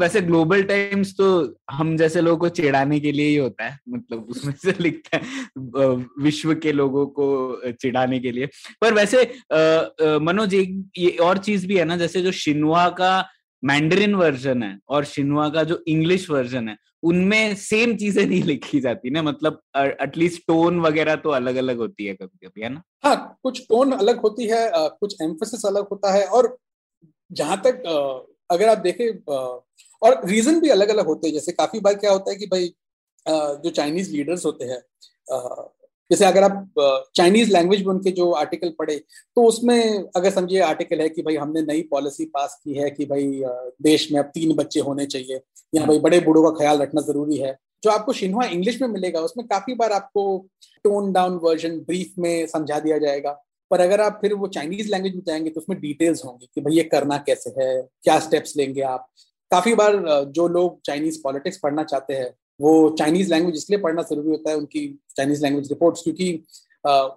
[0.00, 1.28] वैसे ग्लोबल टाइम्स तो
[1.70, 5.22] हम जैसे लोगों को चिढ़ाने के लिए ही होता है मतलब उसमें से लिखता है
[6.22, 8.46] विश्व के लोगों को चिढ़ाने के लिए।
[8.80, 9.22] पर वैसे
[10.20, 13.26] मनोज, एक ये और चीज़ भी है ना, जैसे जो शिनवा का
[13.62, 18.80] मैंडरिन वर्जन है और शिनवा का जो इंग्लिश वर्जन है, उनमें सेम चीज़ें नहीं लिखी
[18.80, 22.82] जाती ना मतलब एटलीस्ट टोन वगैरह तो अलग अलग होती है कभी कभी है ना?
[23.04, 26.56] हाँ कुछ टोन अलग होती है कुछ एम्फोसिस अलग होता है और
[27.30, 27.82] जहाँ तक
[28.50, 29.06] अगर आप देखें
[30.02, 32.72] और रीजन भी अलग अलग होते हैं। जैसे काफ़ी बार क्या होता है कि भाई
[33.26, 34.80] जो चाइनीज़ लीडर्स होते हैं
[36.10, 38.96] जैसे अगर आप चाइनीज़ लैंग्वेज में उनके जो आर्टिकल पढ़े
[39.36, 43.06] तो उसमें अगर समझिए आर्टिकल है कि भाई हमने नई पॉलिसी पास की है कि
[43.06, 43.42] भाई
[43.82, 45.40] देश में अब तीन बच्चे होने चाहिए।
[45.72, 49.20] या भाई बड़े बूढ़ों का ख्याल रखना ज़रूरी है। जो आपको शिन्हा इंग्लिश में मिलेगा,
[49.20, 50.46] उसमें काफ़ी बार आपको
[50.84, 53.30] टोन डाउन वर्जन ब्रीफ में समझा दिया जाएगा।
[53.70, 56.76] पर अगर आप फिर वो चाइनीज़ लैंग्वेज में जाएँगे तो उसमें डिटेल्स होंगे कि भाई
[56.76, 59.08] ये करना कैसे है, क्या स्टेप्स लेंगे आप।
[59.50, 59.96] काफ़ी बार
[60.28, 62.30] जो लोग चाइनीज़ पॉलिटिक्स पढ़ना चाहते हैं
[62.60, 64.86] वो चाइनीज़ लैंग्वेज इसलिए पढ़ना ज़रूरी होता है उनकी
[65.16, 66.32] चाइनीज़ लैंग्वेज रिपोर्ट्स क्योंकि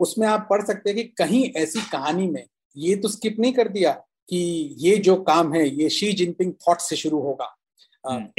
[0.02, 2.46] उसमें आप पढ़ सकते हैं कि कहीं ऐसी कहानी में
[2.78, 3.92] ये तो स्किप नहीं कर दिया
[4.30, 4.38] कि
[4.80, 7.56] ये जो काम है ये शी जिनपिंग थॉट से शुरू होगा।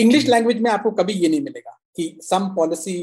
[0.01, 2.95] इंग्लिश हम्म। लैंग्वेज में आपको कभी ये नहीं मिलेगा कि सम पॉलिसी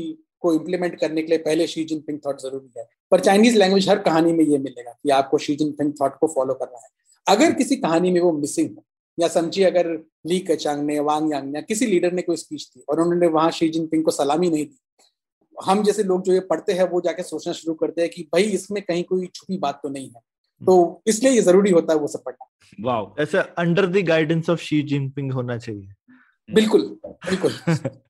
[0.41, 3.99] को इम्प्लीमेंट करने के लिए पहले शी जिनपिंग थॉट ज़रूरी है पर चाइनीज़ लैंग्वेज हर
[3.99, 6.89] कहानी में ये मिलेगा कि आपको शी जिनपिंग थॉट को फॉलो करना है।
[7.27, 8.83] अगर किसी कहानी में वो मिसिंग हो
[9.19, 9.87] या समझिए अगर
[10.27, 13.51] ली कचांग ने वांग यांग ने किसी लीडर ने कोई स्पीच दी और उन्होंने वहाँ
[13.51, 14.77] शी जिनपिंग को सलामी नहीं दी।
[15.63, 18.43] हम जैसे लोग जो ये पढ़ते हैं वो जाके सोचना शुरू करते हैं कि भाई
[18.43, 20.21] इसमें कहीं कोई छुपी बात तो नहीं है।
[20.65, 22.45] तो इसलिए ये ज़रूरी होता है वो सब पढ़ना।
[22.81, 25.93] वाओ। ऐसा under the guidance of Xi Jinping होना चाहिए।
[26.53, 27.51] बिल्कुल बिल्कुल।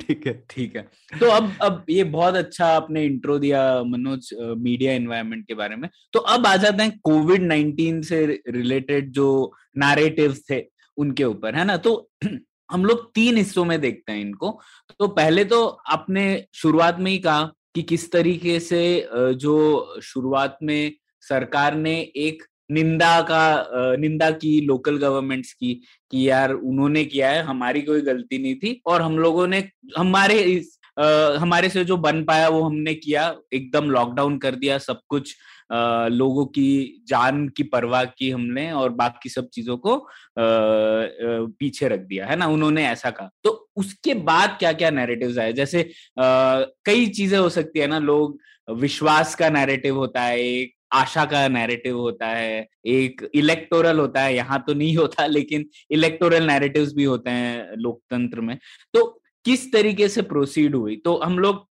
[0.00, 0.82] ठीक है। ठीक है।
[1.20, 5.88] तो अब अब ये बहुत अच्छा आपने इंट्रो दिया मनोज मीडिया एनवायरनमेंट के बारे में।
[6.12, 10.62] तो अब आ जाते हैं कोविड नाइनटीन से रिलेटेड जो नारेटिव थे
[10.96, 11.76] उनके ऊपर, है ना?
[11.76, 12.10] तो
[12.70, 14.60] हम लोग तीन हिस्सों में देखते हैं इनको।
[14.98, 17.42] तो पहले तो आपने शुरुआत में ही कहा
[17.74, 24.96] कि किस तरीके से जो शुरुआत में सरकार ने एक निंदा का निंदा की लोकल
[24.96, 25.74] गवर्नमेंट्स की
[26.10, 29.68] कि यार उन्होंने किया है हमारी कोई गलती नहीं थी और हम लोगों ने
[29.98, 34.78] हमारे इस आ, हमारे से जो बन पाया वो हमने किया एकदम लॉकडाउन कर दिया
[34.78, 35.36] सब कुछ
[35.72, 40.04] आ, लोगों की जान की परवाह की हमने और बाकी सब चीज़ों को आ,
[40.38, 42.46] पीछे रख दिया है ना?
[42.46, 45.52] उन्होंने ऐसा कहा। तो उसके बाद क्या क्या नैरेटिव्स आए?
[45.52, 45.82] जैसे
[46.18, 48.38] आ, कई चीज़ें हो सकती है ना लोग
[48.70, 54.34] विश्वास का नैरेटिव होता है एक आशा का नैरेटिव होता है एक इलेक्टोरल होता है
[54.34, 58.56] यहाँ तो नहीं होता लेकिन इलेक्टोरल नैरेटिव्स भी होते हैं लोकतंत्र में।
[58.94, 59.04] तो
[59.44, 60.96] किस तरीके से प्रोसीड हुई?
[60.96, 61.68] तो हम लोग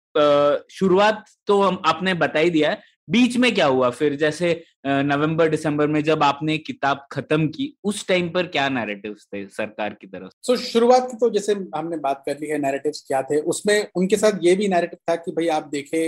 [0.73, 2.77] शुरुआत तो हम आपने बता ही दिया
[3.11, 3.89] बीच में क्या हुआ?
[3.91, 4.51] फिर जैसे
[4.87, 9.97] नवंबर दिसंबर में जब आपने किताब खत्म की उस टाइम पर क्या नैरेटिव थे सरकार
[10.01, 10.57] की तरफ़ सो?
[10.57, 13.41] So, शुरुआत तो जैसे हमने बात कर ली है नैरेटिव क्या थे?
[13.41, 16.03] उसमें उनके साथ ये भी नैरेटिव था कि भाई आप देखे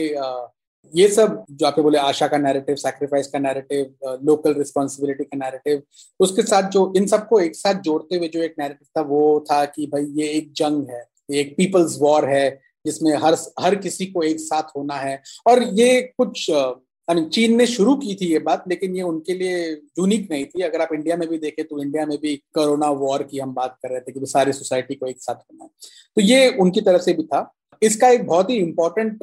[0.95, 5.83] ये सब जो आपने बोले आशा का नैरेटिव सैक्रिफाइस का नैरेटिव लोकल रिस्पॉन्सिबिलिटी का नैरेटिव
[6.21, 9.65] उसके साथ जो, इन सबको एक साथ जोड़ते हुए जो एक नैरेटिव था, वो था
[9.65, 14.23] कि भाई ये एक जंग है एक पीपल्स वॉर है, जिसमें हर हर किसी को
[14.23, 18.65] एक साथ होना है। और ये कुछ आई चीन ने शुरू की थी ये बात,
[18.69, 22.07] लेकिन ये उनके लिए यूनिक नहीं थी। अगर आप इंडिया में भी देखें तो इंडिया
[22.07, 25.23] में भी कोरोना वॉर की हम बात कर रहे थे कि सारी सोसाइटी को एक
[25.23, 25.71] साथ होना है।
[26.17, 27.51] तो ये उनकी तरफ़ से भी था।
[27.83, 29.19] इसका एक बहुत ही इंपॉर्टेंट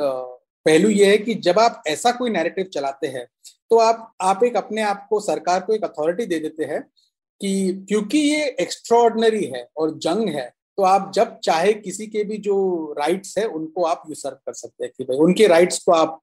[0.68, 3.26] पहलू ये है कि जब आप ऐसा कोई नैरेटिव चलाते हैं
[3.72, 6.82] तो आप आप एक अपने आप को, सरकार को एक अथॉरिटी दे देते हैं
[7.42, 10.46] कि क्योंकि ये एक्स्ट्रॉर्डनरी है और जंग है
[10.78, 12.56] तो आप जब चाहे किसी के भी जो
[13.00, 16.20] राइट्स है, उनको आप यूसर्व कर सकते हैं कि भाई उनके राइट्स को आप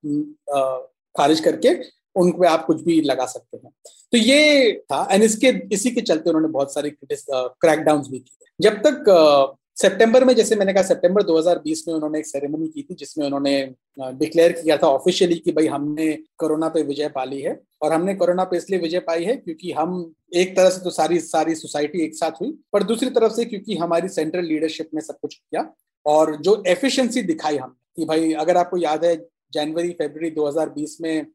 [1.15, 1.75] खारिज करके
[2.17, 3.71] उन पे आप कुछ भी लगा सकते हैं।
[4.13, 8.81] तो ये था एंड इसके, इसी के चलते उन्होंने बहुत सारे क्रैकडाउन भी किए। जब
[8.83, 13.25] तक सितंबर में जैसे मैंने कहा सितंबर 2020 में उन्होंने एक सेरेमनी की थी, जिसमें
[13.27, 13.55] उन्होंने
[13.99, 16.07] डिक्लेयर किया था ऑफिशियली कि भाई हमने
[16.39, 20.15] कोरोना पे विजय पाली है। और हमने कोरोना पे इसलिए विजय पाई है क्योंकि हम
[20.35, 23.77] एक तरह से तो सारी सारी सोसाइटी एक साथ हुई, पर दूसरी तरफ़ से क्योंकि
[23.77, 25.69] हमारी सेंट्रल लीडरशिप ने सब कुछ किया
[26.07, 29.17] और जो एफिशिएंसी दिखाई हमने, कि भाई अगर आपको याद है
[29.53, 31.27] जनवरी फरवरी 2020 में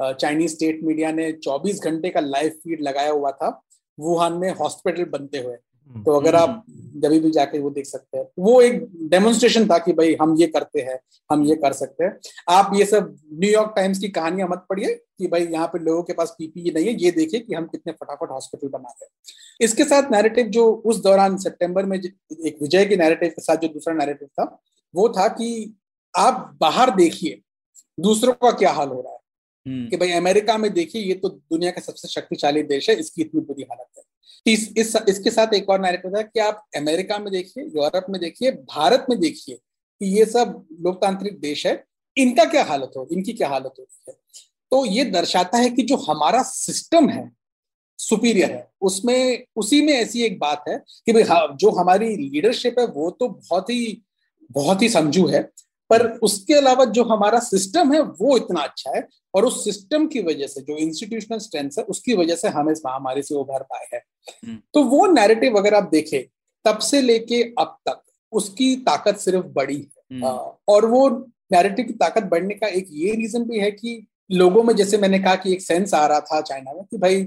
[0.00, 3.48] चाइनीज़ स्टेट मीडिया ने 24 घंटे का लाइव फ़ीड लगाया हुआ था
[3.98, 5.56] वुहान में हॉस्पिटल बनते हुए।
[5.90, 9.78] तो अगर आप हम्म। जब भी जाके वो देख सकते हैं। वो एक डेमोन्स्ट्रेशन था
[9.78, 10.98] कि भाई हम ये करते हैं
[11.30, 12.18] हम ये कर सकते हैं।
[12.48, 16.12] आप ये सब न्यूयॉर्क टाइम्स की कहानियाँ मत पढ़िए कि भाई यहाँ पे लोगों के
[16.12, 19.10] पास पीपीई नहीं है ये देखिए कि हम कितने फटाफट हॉस्पिटल बनाते हैं।
[19.60, 23.68] इसके साथ नैरेटिव जो उस दौरान सितंबर में एक विजय के नैरेटिव के साथ जो
[23.68, 24.62] दूसरा नैरेटिव था
[24.94, 25.74] वो था कि
[26.14, 27.40] आप बाहर देखिए
[28.00, 29.18] दूसरों का क्या हाल हो रहा है।
[29.66, 33.22] हम्म। कि भाई अमेरिका में देखिए ये तो दुनिया का सबसे शक्तिशाली देश है इसकी
[33.22, 34.02] इतनी बुरी हालत है।
[34.46, 38.20] इस, इस इसके साथ एक और नैरेटिव है कि आप अमेरिका में देखिए यूरोप में
[38.20, 41.84] देखिए भारत में देखिए कि ये सब लोकतांत्रिक देश है।
[42.16, 43.08] इनका क्या हालत हो?
[43.12, 44.14] इनकी क्या हालत होती है?
[44.72, 47.30] तो ये दर्शाता है कि जो हमारा सिस्टम है
[47.98, 52.78] सुपीरियर है उसमें उसी में ऐसी एक बात है कि भाई हाँ जो हमारी लीडरशिप
[52.78, 54.02] है वो तो बहुत ही
[54.50, 55.42] बहुत ही समझू है।
[55.90, 59.02] पर उसके अलावा जो हमारा सिस्टम है वो इतना अच्छा है
[59.34, 62.82] और उस सिस्टम की वजह से जो इंस्टीट्यूशनल स्ट्रेंथ है उसकी वजह से हम इस
[62.86, 64.02] महामारी से उभर पाए हैं
[64.46, 66.22] हम्म। तो वो नैरेटिव अगर आप देखें
[66.64, 68.02] तब से लेके अब तक
[68.32, 70.26] उसकी ताकत सिर्फ़ बढ़ी है हम्म।
[70.68, 71.08] और वो
[71.52, 74.02] नैरेटिव की ताकत बढ़ने का एक ये रीजन भी है कि
[74.32, 77.24] लोगों में जैसे मैंने कहा कि एक सेंस आ रहा था चाइना में कि भाई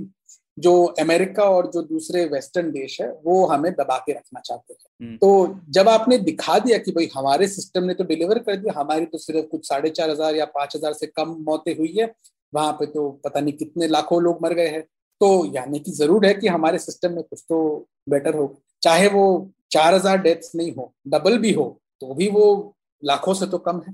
[0.57, 5.05] जो अमेरिका और जो दूसरे वेस्टर्न देश है वो हमें दबा के रखना चाहते थे
[5.05, 8.79] हम्म। तो जब आपने दिखा दिया कि भाई हमारे सिस्टम ने तो डिलीवर कर दिया
[8.79, 12.13] हमारी तो सिर्फ़ कुछ साढ़े चार हज़ार या पाँच हज़ार से कम मौतें हुई है
[12.53, 14.81] वहाँ पे तो पता नहीं कितने लाखों लोग मर गए हैं
[15.21, 17.65] तो यानी कि ज़रूर है कि हमारे सिस्टम में कुछ तो
[18.09, 19.25] बेटर हो चाहे वो
[19.71, 21.65] चार हज़ार डेथ्स नहीं हो डबल भी हो
[22.01, 23.93] तो भी वो लाखों से तो कम है।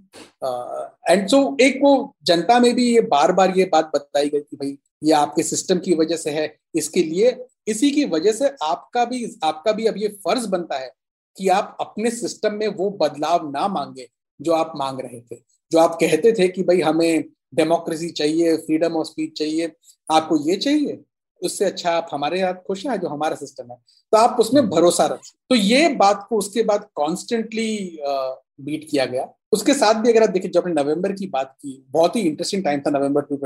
[1.09, 4.39] एंड सो so, एक वो जनता में भी ये बार बार ये बात बताई गई
[4.39, 7.35] कि भाई ये आपके सिस्टम की वजह से है इसके लिए
[7.67, 10.91] इसी की वजह से आपका भी आपका भी अब ये फ़र्ज़ बनता है
[11.37, 14.07] कि आप अपने सिस्टम में वो बदलाव ना मांगे
[14.39, 15.35] जो आप मांग रहे थे।
[15.71, 17.23] जो आप कहते थे कि भाई हमें
[17.55, 19.71] डेमोक्रेसी चाहिए फ्रीडम ऑफ़ स्पीच चाहिए
[20.11, 20.99] आपको ये चाहिए?
[21.41, 23.77] उससे अच्छा आप हमारे यहाँ खुश हैं, जो हमारा सिस्टम है।
[24.13, 29.27] तो आप उसमें भरोसा रखें। तो ये बात को उसके बाद कॉन्स्टेंटली बीट किया गया।
[29.51, 32.79] उसके साथ भी अगर आप देखिए, जब नवंबर की बात की, बहुत ही इंटरेस्टिंग टाइम
[32.79, 33.37] था नवंबर टू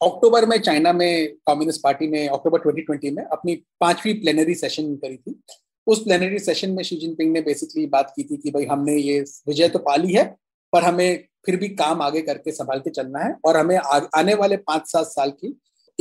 [0.00, 5.16] अक्टूबर में चाइना में कम्युनिस्ट पार्टी ने अक्टूबर 2020 में अपनी पांचवी प्लेनरी सेशन करी
[5.16, 5.34] थी।
[5.86, 9.20] उस प्लेनरी सेशन में शी जिनपिंग ने बेसिकली बात की थी कि भाई हमने ये
[9.48, 10.24] विजय तो पा ली है,
[10.72, 13.76] पर हमें फिर भी काम आगे करके संभाल के चलना है और हमें
[14.14, 15.48] आने वाले पाँच सात साल की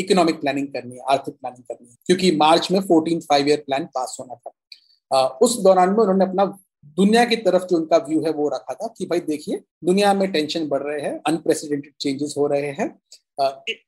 [0.02, 3.86] इकोनॉमिक प्लानिंग करनी है, आर्थिक प्लानिंग करनी है। क्योंकि मार्च में fourteen five year plan
[3.86, 6.46] pass होना था। उस दौरान में उन्होंने अपना
[6.86, 10.32] दुनिया की तरफ़ जो उनका व्यू है वो रखा था कि भाई देखिए, दुनिया में
[10.32, 13.00] टेंशन बढ़ रहे हैं अनप्रेसिडेंटेड चेंजेस हो रहे हैं।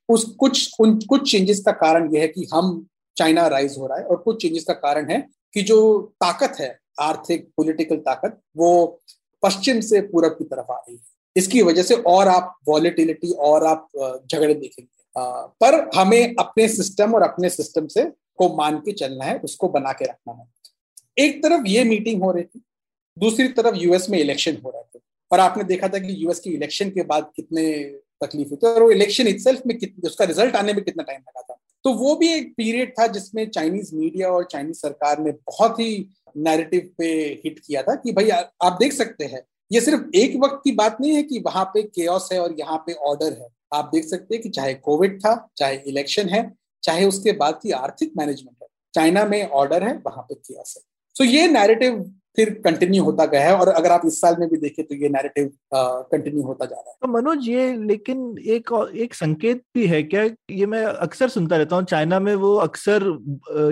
[0.10, 2.88] उस कुछ, उन कुछ चेंजेस का कारण यह है कि हम
[3.18, 6.80] चाइना राइज हो रहा है और कुछ चेंजेस का कारण है कि जो ताकत है,
[7.00, 9.02] आर्थिक पॉलिटिकल ताकत, वो
[9.44, 11.02] पश्चिम से पूरब की तरफ़ आ रही है।
[11.38, 13.88] इसकी वजह से और आप वॉलिटिलिटी और आप
[14.32, 18.04] झगड़े देखेंगे। पर हमें अपने सिस्टम और अपने सिस्टम से
[18.38, 22.32] को मान के चलना है, उसको बना के रखना है। एक तरफ़ ये मीटिंग हो
[22.32, 22.62] रही थी,
[23.18, 25.02] दूसरी तरफ़ यूएस में इलेक्शन हो रहे थे।
[25.32, 27.74] और आपने देखा था कि यूएस की इलेक्शन के बाद कितने
[28.24, 31.20] तकलीफ़ हुई तो और वो इलेक्शन इटसेल्फ में कितने उसका रिज़ल्ट आने में कितना टाइम
[31.20, 35.32] लगा था। तो वो भी एक पीरियड था जिसमें चाइनीज़ मीडिया और चाइनीज़ सरकार ने
[35.32, 36.06] बहुत ही
[36.38, 37.08] नैरेटिव पे
[37.46, 39.42] हिट किया था कि भाई, आप देख सकते हैं,
[39.72, 42.78] ये सिर्फ़ एक वक्त की बात नहीं है कि वहाँ पे केओस है और यहाँ
[42.88, 46.52] पे ऑर्डर है। आप देख सकते हैं कि चाहे कोविड था, चाहे इलेक्शन है,
[46.84, 50.84] चाहे उसके बाद की आर्थिक मैनेजमेंट है चाइना में ऑर्डर है, वहाँ पे केओस है।
[51.16, 52.04] सो ये नैरेटिव
[52.36, 55.10] फिर कंटिन्यू होता गया है और अगर आप इस साल में भी देखें तो ये
[55.10, 60.02] नैरेटिव कंटिन्यू होता जा रहा है। तो मनोज, ये लेकिन एक एक संकेत भी है
[60.04, 60.24] क्या?
[60.52, 63.04] ये मैं अक्सर सुनता रहता हूँ चाइना में वो अक्सर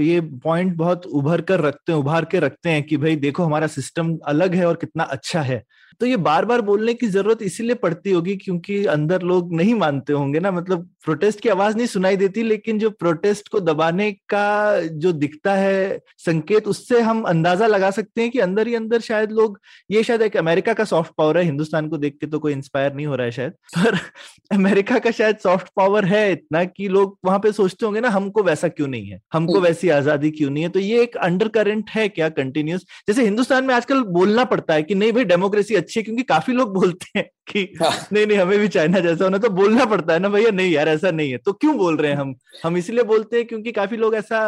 [0.02, 3.68] ये पॉइंट बहुत उभर कर रखते हैं, उभार के रखते हैं कि भाई देखो हमारा
[3.70, 5.64] सिस्टम अलग है और कितना अच्छा है।
[6.02, 10.14] तो ये बार बार बोलने की ज़रूरत इसीलिए पड़ती होगी क्योंकि अंदर लोग नहीं मानते
[10.14, 14.80] होंगे ना मतलब प्रोटेस्ट की आवाज़ नहीं सुनाई देती लेकिन जो प्रोटेस्ट को दबाने का
[14.96, 19.32] जो दिखता है संकेत उससे हम अंदाज़ा लगा सकते हैं कि अंदर ही अंदर शायद
[19.32, 19.60] लोग
[19.92, 22.94] ये शायद एक अमेरिका का सॉफ्ट पावर है हिंदुस्तान को देख के तो कोई इंस्पायर
[22.94, 24.00] नहीं हो रहा है शायद पर
[24.52, 28.44] अमेरिका का शायद सॉफ्ट पावर है इतना कि लोग वहाँ पे सोचते होंगे ना हमको
[28.44, 31.48] वैसा क्यों नहीं है हमको हम्म। वैसी आज़ादी क्यों नहीं है तो ये एक अंडर
[31.52, 35.76] करंट है क्या कंटिन्यूस जैसे हिंदुस्तान में आजकल बोलना पड़ता है कि नहीं भाई डेमोक्रेसी
[35.76, 39.24] अच्छी है क्योंकि काफ़ी लोग बोलते हैं कि हाँ। नहीं नहीं हमें भी चाइना जैसा
[39.24, 41.98] होना तो बोलना पड़ता है ना भैया नहीं यार ऐसा नहीं है। तो क्यों बोल
[41.98, 42.36] रहे हैं हम?
[42.64, 44.40] हम इसलिए बोलते हैं क्योंकि काफ़ी लोग ऐसा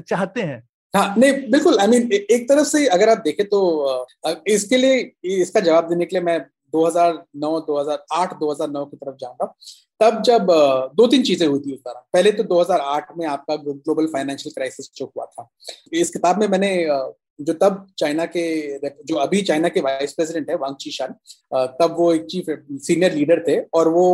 [0.00, 0.62] चाहते हैं।
[0.94, 4.06] हाँ नहीं बिल्कुल आई I मीन mean, एक तरफ़ से अगर आप देखें तो
[4.48, 5.12] इसके लिए
[5.42, 6.38] इसका जवाब देने के लिए मैं
[6.72, 9.54] 2009 2008 2009 की तरफ़ जाऊँगा।
[10.00, 10.46] तब जब
[10.94, 14.90] दो तीन चीज़ें हुई थी उस दौरान। पहले तो 2008 में आपका ग्लोबल फाइनेंशियल क्राइसिस
[14.96, 15.48] जो हुआ था।
[15.92, 16.70] इस किताब में मैंने
[17.38, 18.44] जो तब चाइना के
[18.78, 21.14] जो अभी चाइना के वाइस प्रेसिडेंट है वांग चीशान
[21.80, 22.46] तब वो एक चीफ
[22.82, 24.06] सीनियर लीडर थे और वो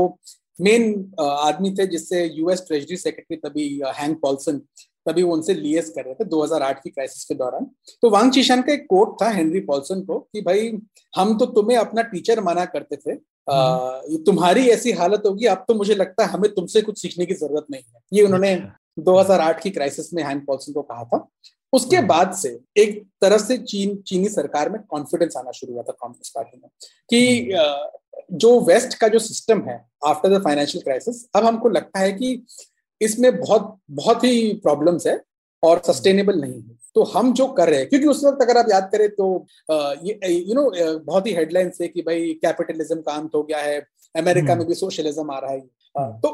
[0.61, 4.61] मेन आदमी थे जिससे यूएस ट्रेजरी सेक्रेटरी तभी हैंग पॉल्सन
[5.07, 7.65] तभी वो उनसे लियस कर रहे थे 2008 की क्राइसिस के दौरान
[8.03, 10.71] तो वांग चीशान का एक कोट था हेनरी पॉल्सन को कि भाई
[11.15, 13.15] हम तो तुम्हें अपना टीचर माना करते थे
[13.49, 17.27] आ, हम्म। तुम्हारी ऐसी हालत होगी अब तो मुझे लगता है हमें तुमसे कुछ सीखने
[17.27, 18.55] की ज़रूरत नहीं है ये उन्होंने
[19.01, 21.27] 2008 अच्छा। की क्राइसिस में हैंग पॉल्सन को कहा था
[21.73, 25.83] उसके हम्म। बाद से एक तरह से चीन चीनी सरकार में कॉन्फिडेंस आना शुरू हुआ
[25.83, 26.71] था कांग्रेस पार्टी में
[27.11, 32.01] कि हम्म। जो वेस्ट का जो सिस्टम है आफ्टर द फाइनेंशियल क्राइसिस अब हमको लगता
[32.01, 32.45] है कि
[33.01, 35.21] इसमें बहुत बहुत ही प्रॉब्लम्स है
[35.63, 38.67] और सस्टेनेबल नहीं है तो हम जो कर रहे हैं क्योंकि उस वक्त अगर आप
[38.71, 39.27] याद करें तो
[39.71, 43.79] ये यू नो बहुत ही हेडलाइंस है कि भाई कैपिटलिज्म का अंत हो गया है
[44.15, 46.31] अमेरिका में हम्म। भी सोशलिज्म आ रहा है हम्म। तो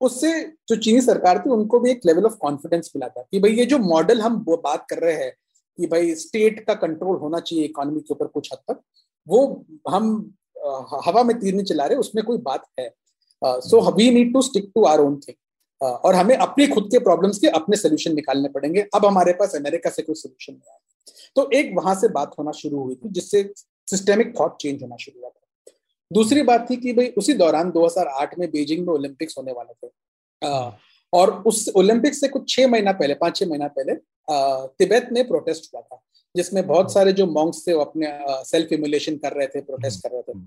[0.00, 0.32] उससे
[0.68, 3.64] जो चीनी सरकार थी उनको भी एक लेवल ऑफ़ कॉन्फिडेंस मिला था कि भाई ये
[3.66, 5.32] जो मॉडल हम बात कर रहे हैं
[5.78, 8.80] कि भाई स्टेट का कंट्रोल होना चाहिए इकोनॉमी के ऊपर कुछ हद तक
[9.26, 10.12] वो हम
[11.06, 12.88] हवा में तीर नहीं चला रहे उसमें कोई बात है।
[13.42, 15.36] So we need to stick to our own thing
[15.80, 19.90] और हमें अपने खुद के प्रॉब्लम्स के अपने सोल्यूशन निकालने पड़ेंगे। अब हमारे पास अमेरिका
[19.90, 20.78] से कोई सोल्यूशन नहीं आया।
[21.36, 23.42] तो एक वहाँ से बात होना शुरू हुई थी जिससे
[23.88, 25.41] सिस्टेमिक थॉट चेंज होना शुरू हुआ था।
[26.12, 29.90] दूसरी बात थी कि भाई उसी दौरान 2008 में बीजिंग में ओलंपिक्स होने वाले थे।
[31.12, 33.94] और उस ओलंपिक्स से कुछ छह महीना पहले पाँच छह महीना पहले
[34.78, 36.02] तिब्बत में प्रोटेस्ट हुआ था
[36.34, 38.08] जिसमें बहुत सारे जो मॉन्क्स थे वो अपने
[38.46, 40.38] सेल्फ इमुलेशन कर रहे थे प्रोटेस्ट कर रहे थे।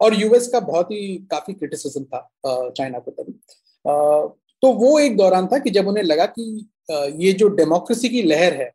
[0.00, 3.32] और यूएस का बहुत ही काफ़ी क्रिटिसिज्म था चाइना को तभी।
[4.62, 6.44] तो वो एक दौरान था कि जब उन्हें लगा कि
[7.16, 8.70] ये जो डेमोक्रेसी की लहर है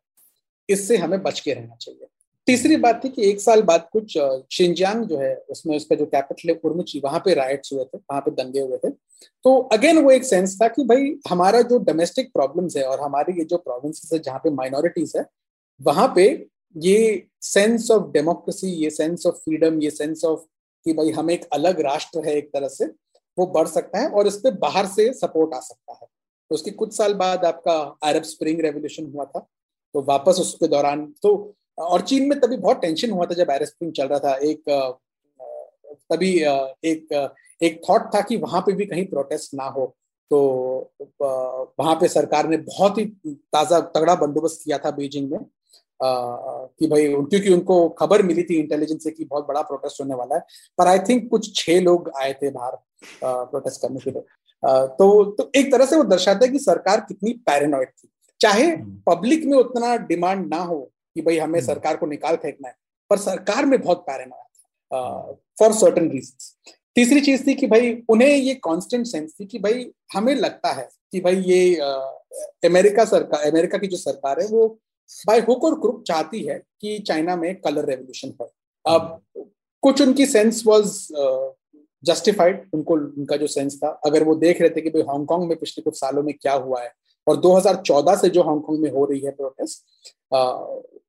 [0.68, 2.06] इससे हमें बच के रहना चाहिए।
[2.48, 4.16] तीसरी बात थी कि एक साल बाद कुछ
[4.52, 8.20] शिंजियांग जो है, उसमें उसका जो कैपिटल है, उर्मुची, वहाँ पे राइट्स हुए थे, वहाँ
[8.20, 8.90] पे दंगे हुए थे।
[9.44, 13.38] तो अगेन वो एक सेंस था कि भाई हमारा जो डोमेस्टिक प्रॉब्लम्स है और हमारी
[13.38, 15.24] ये जो प्रोविंसेस है, जहाँ पे माइनॉरिटीज है,
[15.80, 16.24] वहाँ पे
[16.76, 20.40] ये सेंस ऑफ़ डेमोक्रेसी ये सेंस ऑफ़ फ्रीडम ये सेंस ऑफ़
[20.86, 22.86] कि भाई हम एक अलग राष्ट्र है एक तरह से,
[23.38, 26.06] वो बढ़ सकता है और इस पर बाहर से सपोर्ट आ सकता है।
[26.50, 29.46] तो उसके कुछ साल बाद आपका अरब स्प्रिंग रेवोल्यूशन हुआ था
[29.94, 33.66] तो वापस उसके दौरान तो और चीन में तभी बहुत टेंशन हुआ था जब अरब
[33.66, 34.62] स्प्रिंग चल रहा था। एक
[36.12, 36.32] तभी
[36.84, 39.94] एक एक थॉट था कि वहाँ पे भी कहीं प्रोटेस्ट ना हो।
[40.30, 40.38] तो
[41.20, 43.04] वहाँ पे सरकार ने बहुत ही
[43.52, 45.40] ताज़ा तगड़ा बंदोबस्त किया था बीजिंग में
[46.02, 50.36] कि भाई क्योंकि उनको खबर मिली थी इंटेलिजेंस से कि बहुत बड़ा प्रोटेस्ट होने वाला
[50.36, 50.40] है।
[50.78, 52.76] पर आई थिंक कुछ छह लोग आए थे बाहर
[53.24, 54.22] प्रोटेस्ट करने के लिए।
[54.62, 58.08] तो तो एक तरह से वो दर्शाता है कि सरकार कितनी पैरानॉइड थी।
[58.40, 58.70] चाहे
[59.08, 62.68] पब्लिक हम्म। में उतना डिमांड ना हो कि भाई हमें हम्म। सरकार को निकाल फेंकना
[62.68, 62.74] है।
[63.10, 68.28] पर सरकार में बहुत पैरानॉइड था फॉर सर्टन रीजन तीसरी चीज़ थी कि भाई उन्हें
[68.28, 71.76] ये कांस्टेंट सेंस थी कि भाई हमें लगता है कि भाई ये
[72.68, 74.66] अमेरिका सरकार अमेरिका की जो सरकार है वो
[75.26, 78.52] बाय हुक और क्रुक चाहती है कि चाइना में कलर रेवोल्यूशन हो।
[78.86, 79.22] अब
[79.82, 80.86] कुछ उनकी सेंस वाज
[82.04, 85.56] जस्टिफाइड उनको उनका जो सेंस था। अगर वो देख रहे थे कि भाई हांगकांग में
[85.58, 86.92] पिछले कुछ सालों में क्या हुआ है
[87.26, 89.86] और 2014 से जो हांगकांग में हो रही है प्रोटेस्ट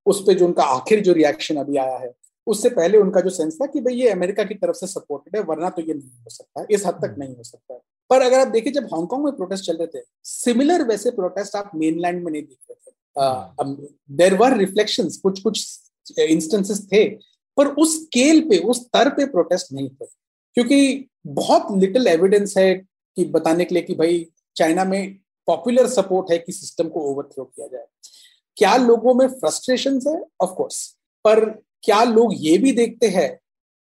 [0.10, 2.12] उस पर जो उनका आखिर जो रिएक्शन अभी आया है
[2.48, 5.42] उससे पहले उनका जो सेंस था कि भाई ये अमेरिका की तरफ़ से सपोर्टेड है
[5.46, 7.80] वरना तो ये नहीं हो सकता इस हद तक नहीं हो सकता। है
[8.10, 11.72] पर अगर आप देखिए जब हांगकांग में प्रोटेस्ट चल रहे थे सिमिलर वैसे प्रोटेस्ट आप
[11.76, 17.04] मेनलैंड में नहीं देख रहे थे। देर वर रिफ्लेक्शन कुछ कुछ इंस्टेंसेस थे
[17.58, 20.06] पर उस स्केल पे उस स्तर पे प्रोटेस्ट नहीं थे।
[20.58, 22.74] क्योंकि बहुत लिटिल एविडेंस है
[23.18, 27.44] कि बताने के लिए कि भाई चाइना में पॉपुलर सपोर्ट है कि सिस्टम को ओवरथ्रो
[27.46, 27.86] किया जाए।
[28.60, 30.22] क्या लोगों में फ्रस्ट्रेशन है?
[30.42, 31.50] ऑफकोर्स पर
[31.84, 33.40] क्या लोग ये भी देखते हैं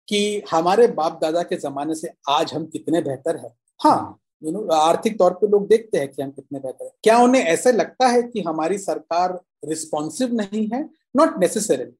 [0.07, 3.53] कि हमारे बाप दादा के जमाने से आज हम कितने बेहतर हैं?
[3.83, 7.17] हाँ यू नो आर्थिक तौर पे लोग देखते हैं कि हम कितने बेहतर हैं। क्या
[7.17, 10.89] उन्हें ऐसा लगता है कि हमारी सरकार रिस्पॉन्सिव नहीं है?
[11.15, 11.91] Not necessary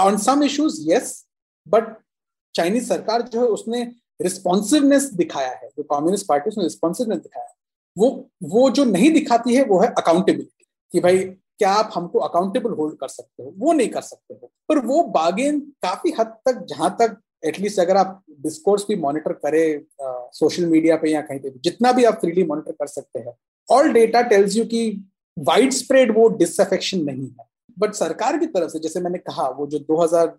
[0.00, 1.26] on some issues yes
[1.68, 1.96] but
[2.54, 3.82] Chinese सरकार जो है, उसने
[4.22, 7.54] रिस्पॉन्सिवनेस दिखाया है। जो कम्युनिस्ट पार्टी उसने रिस्पॉन्सिवनेस दिखाया है।
[7.98, 11.18] वो वो जो नहीं दिखाती है, वो है अकाउंटेबिलिटी कि भाई
[11.60, 13.52] क्या आप हमको अकाउंटेबल होल्ड कर सकते हो?
[13.58, 17.96] वो नहीं कर सकते हो। पर वो बागेन काफ़ी हद तक, जहाँ तक एटलीस्ट अगर
[17.96, 19.80] आप डिस्कोर्स भी मॉनिटर करें
[20.32, 23.34] सोशल मीडिया पे या कहीं पे जितना भी आप फ्रीली मॉनिटर कर सकते हैं
[23.68, 27.46] ऑल डेटा टेल्स यू कि वाइड स्प्रेड वो डिसअफेक्शन नहीं है।
[27.78, 30.36] बट सरकार की तरफ़ से, जैसे मैंने कहा, वो जो 2000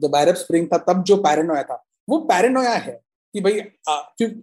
[0.00, 3.00] जब अरब स्प्रिंग था, तब जो पैरानोया था, वो पैरानोया है
[3.34, 3.60] कि भाई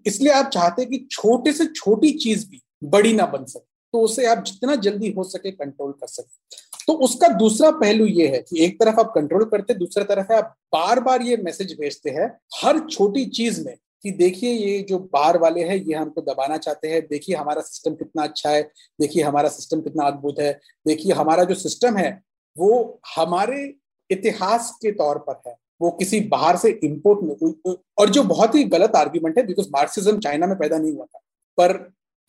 [0.08, 4.26] इसलिए आप चाहते कि छोटे से छोटी चीज़ भी बड़ी ना बन सके। तो उसे
[4.26, 8.64] आप जितना जल्दी हो सके कंट्रोल कर सके। तो उसका दूसरा पहलू ये है कि
[8.66, 12.28] एक तरफ़ आप कंट्रोल करते, दूसरी तरफ़ है आप बार बार ये मैसेज भेजते हैं,
[12.56, 16.88] हर छोटी चीज़ में कि देखिए ये जो बाहर वाले हैं, ये हमको दबाना चाहते
[16.88, 18.62] हैं, देखिए हमारा सिस्टम कितना अच्छा है,
[19.02, 20.52] देखिए हमारा सिस्टम कितना अद्भुत है,
[20.88, 22.22] देखिए हमारा जो सिस्टम है,
[22.56, 23.74] वो हमारे
[24.10, 28.64] इतिहास के तौर पर है। वो किसी बाहर से इंपोर्ट में और जो बहुत ही
[28.66, 31.20] गलत आर्ग्यूमेंट है बिकॉज़ मार्क्सिज्म चाइना में पैदा नहीं हुआ था।
[31.58, 31.74] पर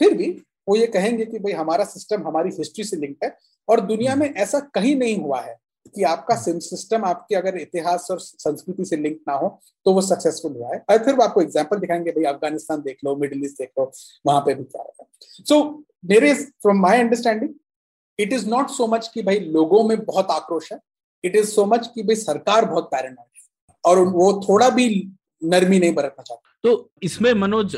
[0.00, 0.30] फिर भी
[0.68, 3.36] वो ये कहेंगे कि भाई हमारा सिस्टम हमारी हिस्ट्री से लिंक है
[3.68, 5.56] और दुनिया में ऐसा कहीं नहीं हुआ है
[5.94, 9.48] कि आपका सिस्टम आपके अगर इतिहास और संस्कृति से लिंक ना हो
[9.86, 13.14] तो वो सक्सेसफुल हुआ है। और फिर वो आपको एग्ज़ाम्पल दिखाएँगे भाई अफ़गानिस्तान देख लो
[13.16, 13.90] मिडिल ईस्ट देख लो
[14.26, 15.06] वहाँ पे भी क्या होगा
[15.44, 15.62] सो
[16.04, 17.54] मेरे from my understanding
[18.18, 20.78] it is not so much कि भाई लोगों में बहुत आक्रोश है
[21.24, 24.88] इट इज़ सो मच कि भाई सरकार बहुत पैरानॉइड है और वो थोड़ा भी
[25.44, 27.76] नरमी नहीं बरतना चाहता। तो इसमें मनोज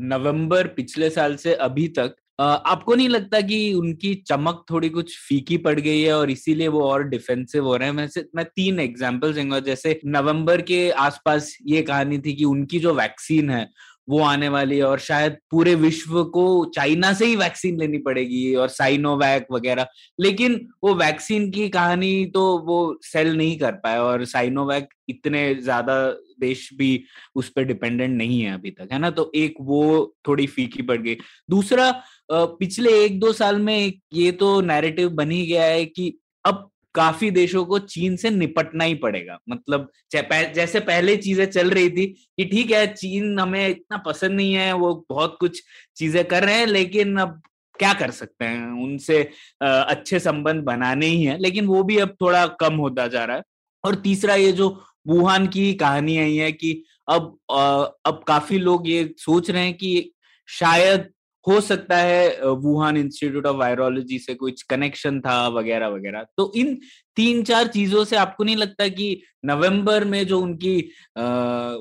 [0.00, 5.56] नवंबर पिछले साल से अभी तक आपको नहीं लगता कि उनकी चमक थोड़ी कुछ फीकी
[5.56, 7.96] पड़ गई है और इसीलिए वो और डिफेंसिव हो रहे हैं?
[7.96, 12.94] वैसे मैं तीन एग्ज़ाम्पल दूँगा जैसे नवंबर के आसपास ये कहानी थी कि उनकी जो
[12.94, 13.70] वैक्सीन है
[14.08, 16.44] वो आने वाली है और शायद पूरे विश्व को
[16.74, 19.86] चाइना से ही वैक्सीन लेनी पड़ेगी और साइनोवैक वगैरह।
[20.18, 25.96] लेकिन वो वैक्सीन की कहानी तो वो सेल नहीं कर पाए और साइनोवैक इतने ज़्यादा
[26.40, 27.02] देश भी
[27.36, 29.10] उस पर डिपेंडेंट नहीं है अभी तक, है ना?
[29.10, 31.16] तो एक वो थोड़ी फीकी पड़ गई।
[31.50, 31.90] दूसरा
[32.30, 36.12] पिछले एक दो साल में ये तो नैरेटिव बन ही गया है कि
[36.44, 41.90] अब काफ़ी देशों को चीन से निपटना ही पड़ेगा। मतलब जैसे पहले चीज़ें चल रही
[41.90, 45.62] थी कि ठीक है, चीन हमें इतना पसंद नहीं है, वो बहुत कुछ
[45.96, 47.40] चीज़ें कर रहे हैं, लेकिन अब
[47.78, 48.66] क्या कर सकते हैं?
[48.82, 49.22] उनसे
[49.62, 53.42] अच्छे संबंध बनाने ही है, लेकिन वो भी अब थोड़ा कम होता जा रहा है।
[53.84, 54.68] और तीसरा ये जो
[55.06, 56.72] वुहान की कहानी आई है कि
[57.08, 60.10] अब अब काफ़ी लोग ये सोच रहे हैं कि
[60.48, 61.08] शायद
[61.46, 66.74] हो सकता है वुहान इंस्टीट्यूट ऑफ़ वायरोलॉजी से कुछ कनेक्शन था वगैरह वगैरह। तो इन
[67.16, 70.76] तीन चार चीज़ों से आपको नहीं लगता कि नवंबर में जो उनकी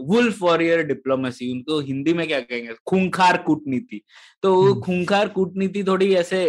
[0.08, 2.74] वुल्फ वॉरियर डिप्लोमेसी उनको हिंदी में क्या कहेंगे?
[2.88, 4.02] खूंखार कूटनीति।
[4.44, 6.46] तो हम्म। खूंखार कूटनीति थोड़ी ऐसे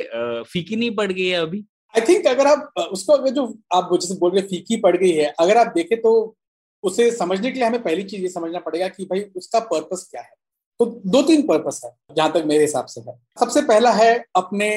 [0.49, 1.65] फीकी नहीं पड़ गई है अभी?
[1.95, 5.35] आई थिंक अगर आप उसको अगर जो आप जैसे बोल रहे फीकी पड़ गई है
[5.41, 6.37] अगर आप देखें तो
[6.83, 10.23] उसे समझने के लिए हमें पहली चीज़ ये समझना पड़ेगा कि भाई उसका पर्पस क्या
[10.23, 10.33] है।
[10.81, 14.71] तो दो तीन पर्पस है, जहाँ तक मेरे हिसाब से है। सबसे पहला है अपने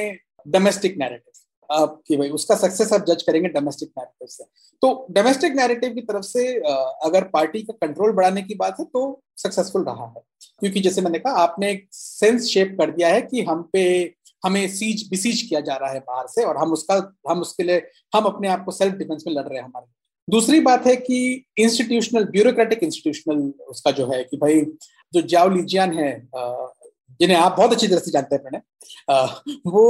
[0.46, 1.34] डोमेस्टिक नैरेटिव
[1.70, 4.44] कि भाई उसका सक्सेस आप जज करेंगे डोमेस्टिक नैरेटिव से।
[4.84, 6.46] तो डोमेस्टिक नैरेटिव की तरफ़ से
[7.06, 9.02] अगर पार्टी का कंट्रोल बढ़ाने की बात है तो
[9.38, 10.22] सक्सेसफुल रहा है।
[10.60, 14.14] क्योंकि जैसे मैंने कहा, आपने एक सेंस शेप कर दिया है कि हम पे,
[14.46, 16.96] हमें सीज बिसीज किया जा रहा है बाहर से और हम उसका,
[17.30, 17.82] हम उसके लिए,
[18.16, 19.86] हम अपने आप को सेल्फ डिफेंस में लड़ रहे हैं हमारे।
[20.28, 21.18] दूसरी बात है कि
[21.58, 24.62] इंस्टीट्यूशनल ब्यूरोक्रेटिक इंस्टीट्यूशनल उसका जो है कि भाई,
[25.14, 26.12] जो जाओ लीजियान है
[27.20, 29.86] जिन्हें आप बहुत अच्छी तरह से जानते हैं मैंने वो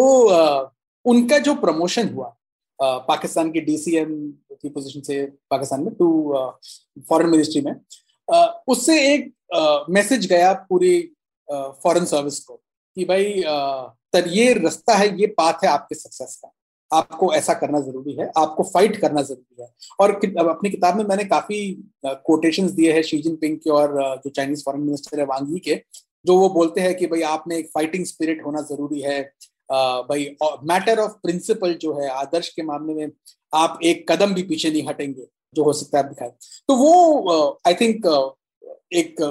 [1.05, 2.35] उनका जो प्रमोशन हुआ
[2.79, 4.13] पाकिस्तान के डीसीएम
[4.61, 6.07] की पोजीशन से पाकिस्तान में टू
[7.09, 7.73] फॉरेन मिनिस्ट्री में
[8.67, 9.33] उससे एक
[9.89, 10.99] मैसेज गया पूरी
[11.83, 12.61] फॉरेन सर्विस को
[12.97, 13.43] कि भाई
[14.13, 16.51] तर ये रास्ता है, ये पाथ है आपके सक्सेस का।
[16.91, 19.69] आपको ऐसा करना ज़रूरी है, आपको फाइट करना ज़रूरी है।
[20.01, 20.11] और
[20.47, 21.59] अपनी किताब में मैंने काफ़ी
[22.05, 25.75] कोटेशंस दिए हैं शी जिनपिंग के और जो चाइनीज़ फॉरेन मिनिस्टर है वांगी के,
[26.25, 29.21] जो वो बोलते हैं कि भाई आपने एक फाइटिंग स्पिरिट होना ज़रूरी है।
[29.69, 30.35] भाई
[30.65, 33.11] मैटर ऑफ़ प्रिंसिपल जो है, आदर्श के मामले में
[33.53, 35.25] आप एक कदम भी पीछे नहीं हटेंगे,
[35.55, 36.29] जो हो सकता है आप दिखाए।
[36.69, 38.05] तो वो आई थिंक
[38.93, 39.21] एक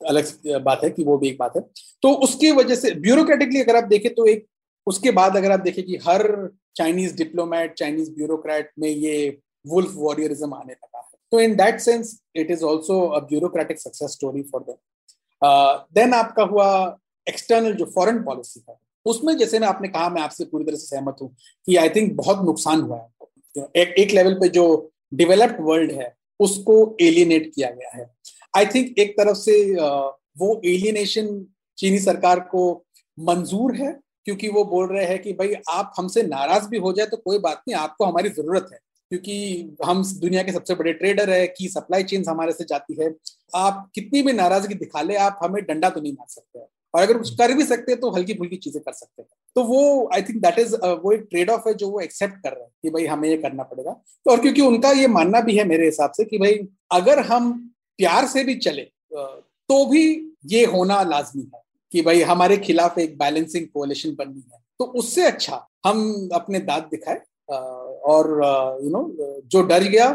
[0.00, 1.62] अलग बात है कि वो भी एक बात है।
[2.02, 4.46] तो उसकी वजह से ब्यूरोक्रेटिकली अगर आप देखें तो एक,
[4.86, 6.22] उसके बाद अगर आप देखें कि हर
[6.76, 12.18] चाइनीज़ डिप्लोमेट चाइनीज़ ब्यूरोक्रेट में ये वुल्फ वॉरियरिज्म आने लगा है। तो in that sense
[12.36, 14.76] it is also a bureaucratic success story for them
[15.94, 20.44] then आपका हुआ एक्सटर्नल जो फॉरेन पॉलिसी है, उसमें जैसे ना आपने कहा, मैं आपसे
[20.44, 21.34] पूरी तरह से सहमत हूँ
[21.66, 23.08] कि आई थिंक बहुत नुकसान हुआ है।
[23.76, 28.10] एक एक लेवल पे जो डेवलप्ड वर्ल्ड है, उसको एलियनेट किया गया है।
[28.56, 29.54] आई थिंक एक तरफ़ से
[30.38, 31.44] वो एलियनेशन
[31.78, 32.64] चीनी सरकार को
[33.18, 33.92] मंजूर है
[34.26, 37.38] क्योंकि वो बोल रहे हैं कि भाई, आप हमसे नाराज़ भी हो जाए तो कोई
[37.38, 38.78] बात नहीं, आपको हमारी ज़रूरत है।
[39.10, 43.12] क्योंकि हम दुनिया के सबसे बड़े ट्रेडर है की सप्लाई चेन हमारे से जाती है।
[43.56, 46.58] आप कितनी भी नाराज़गी दिखा ले, आप हमें डंडा तो नहीं मार सकते
[46.94, 49.62] और अगर कुछ कर भी सकते हैं तो हल्की फुल्की चीज़ें कर सकते हैं। तो
[49.64, 52.62] वो आई थिंक दैट इज़ वो एक ट्रेड ऑफ़ है जो वो एक्सेप्ट कर रहे
[52.62, 55.64] हैं कि भाई, हमें ये करना पड़ेगा। तो और क्योंकि उनका ये मानना भी है
[55.64, 56.58] मेरे हिसाब से कि भाई,
[56.92, 57.52] अगर हम
[57.98, 60.04] प्यार से भी चले तो भी
[60.46, 61.60] ये होना लाजमी है।
[61.94, 66.88] कि भाई हमारे खिलाफ एक बैलेंसिंग कोalition बननी है। तो उससे अच्छा हम अपने दांत
[66.90, 67.20] दिखाए
[68.06, 68.28] और
[68.84, 69.02] यू नो
[69.46, 70.08] जो डर गया,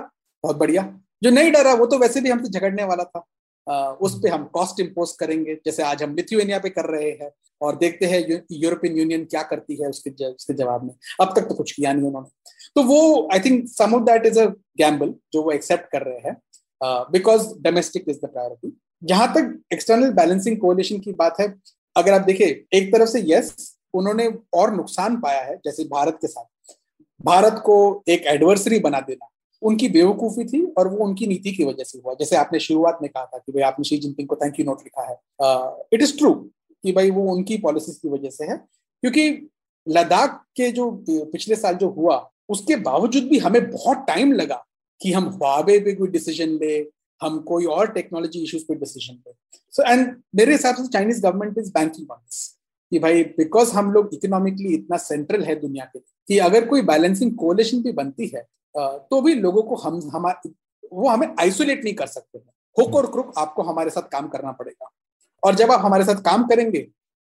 [0.43, 0.83] बहुत बढ़िया।
[1.23, 3.25] जो नहीं डरा, वो तो वैसे भी हमसे झगड़ने वाला था।
[4.01, 7.75] उस पर हम कॉस्ट इम्पोज करेंगे, जैसे आज हम लिथुएनिया पे कर रहे हैं, और
[7.77, 8.19] देखते हैं
[8.53, 12.07] यूरोपियन यूनियन क्या करती है उसके उसके जवाब में। अब तक तो कुछ किया नहीं
[12.07, 12.29] उन्होंने।
[12.75, 14.45] तो वो I think some of that is a
[14.77, 16.35] gamble जो वो एक्सेप्ट कर रहे हैं
[17.11, 21.53] because domestic is the priority जहाँ तक एक्सटर्नल बैलेंसिंग कोलिशन की बात है,
[21.95, 26.27] अगर आप देखें, एक तरफ़ से यस उन्होंने और नुकसान पाया है, जैसे भारत के
[26.27, 26.75] साथ।
[27.21, 29.29] भारत को एक एडवर्सरी बना देना,
[29.61, 33.09] उनकी बेवकूफ़ी थी और वो उनकी नीति की वजह से हुआ। जैसे आपने शुरुआत में
[33.09, 35.15] कहा था कि भाई आपने शी जिनपिंग को थैंक यू नोट लिखा है।
[35.93, 38.57] इट इज़ ट्रू कि भाई वो उनकी पॉलिसीज़ की वजह से है,
[39.03, 39.49] क्योंकि
[39.87, 44.63] लद्दाख के जो पिछले साल जो हुआ, उसके बावजूद भी हमें बहुत टाइम लगा
[45.01, 46.79] कि हम ह्वाबे पे कोई डिसीज़न ले
[47.21, 49.33] हम कोई और टेक्नोलॉजी इश्यूज़ पे डिसीज़न ले
[49.73, 52.07] सो एंड मेरे हिसाब से चाइनीज़ गवर्नमेंट इज़ बैंकिंग
[52.91, 57.35] कि भाई बिकॉज़ हम लोग इकोनॉमिकली इतना सेंट्रल है दुनिया के, कि अगर कोई बैलेंसिंग
[57.37, 60.49] कोलेशन भी बनती है तो भी लोगों को हम हमारे
[60.93, 64.51] वो हमें आइसोलेट नहीं कर सकते हैं। हुक और क्रुक आपको हमारे साथ काम करना
[64.51, 64.89] पड़ेगा।
[65.43, 66.79] और जब आप हमारे साथ काम करेंगे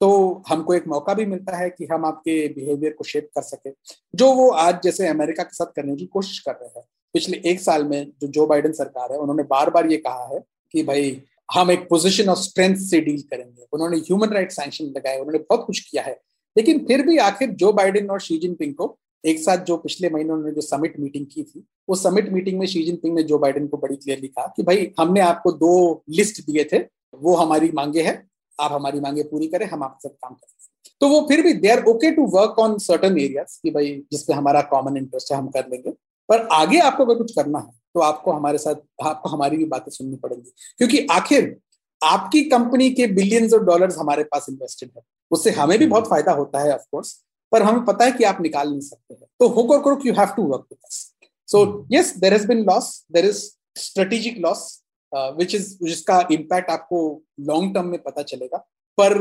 [0.01, 0.09] तो
[0.47, 3.69] हमको एक मौका भी मिलता है कि हम आपके बिहेवियर को शेप कर सके,
[4.13, 6.85] जो वो आज जैसे अमेरिका के साथ करने की कोशिश कर रहे हैं।
[7.15, 10.43] पिछले एक साल में जो जो बाइडेन सरकार है, उन्होंने बार बार ये कहा है
[10.71, 11.21] कि भाई,
[11.53, 15.63] हम एक पोजिशन ऑफ़ स्ट्रेंथ से डील करेंगे। उन्होंने ह्यूमन राइट सैंक्शन लगाए, उन्होंने बहुत
[15.67, 16.21] कुछ किया है।
[16.57, 20.33] लेकिन फिर भी आखिर जो बाइडेन और शी जिनपिंग को एक साथ जो पिछले महीने
[20.33, 23.67] उन्होंने जो समिट मीटिंग की थी, वो समिट मीटिंग में शी जिनपिंग ने जो बाइडेन
[23.67, 26.77] को बड़ी क्लियरली कहा कि भाई, हमने आपको दो लिस्ट दिए थे,
[27.15, 28.29] वो हमारी मांगे हैं,
[28.61, 30.55] आप हमारी मांगे पूरी करें, हम आपके साथ काम करें।
[31.01, 34.33] तो वो फिर भी they are okay to work on certain areas कि भाई जिसपे
[34.33, 35.93] हमारा कॉमन इंटरेस्ट है, हम कर लेंगे।
[36.29, 39.91] पर आगे आपको अगर कुछ करना है तो आपको हमारे साथ आपको हमारी भी बातें
[39.91, 41.55] सुननी पड़ेंगी। क्योंकि आखिर
[42.01, 45.01] आपकी कंपनी के बिलियंस ऑफ़ डॉलर्स हमारे पास इन्वेस्टेड है।
[45.31, 47.13] उससे हमें भी बहुत फ़ायदा होता है ऑफकोर्स
[47.51, 50.13] पर हमें पता है कि आप निकाल नहीं सकते हैं। तो हुक और crook you
[50.13, 51.13] have to work with us
[51.47, 53.43] so yes there has been loss there is
[53.77, 54.63] strategic loss
[55.11, 56.99] which is जिसका इम्पैक्ट आपको
[57.41, 58.65] लॉन्ग टर्म में पता चलेगा।
[58.97, 59.17] पर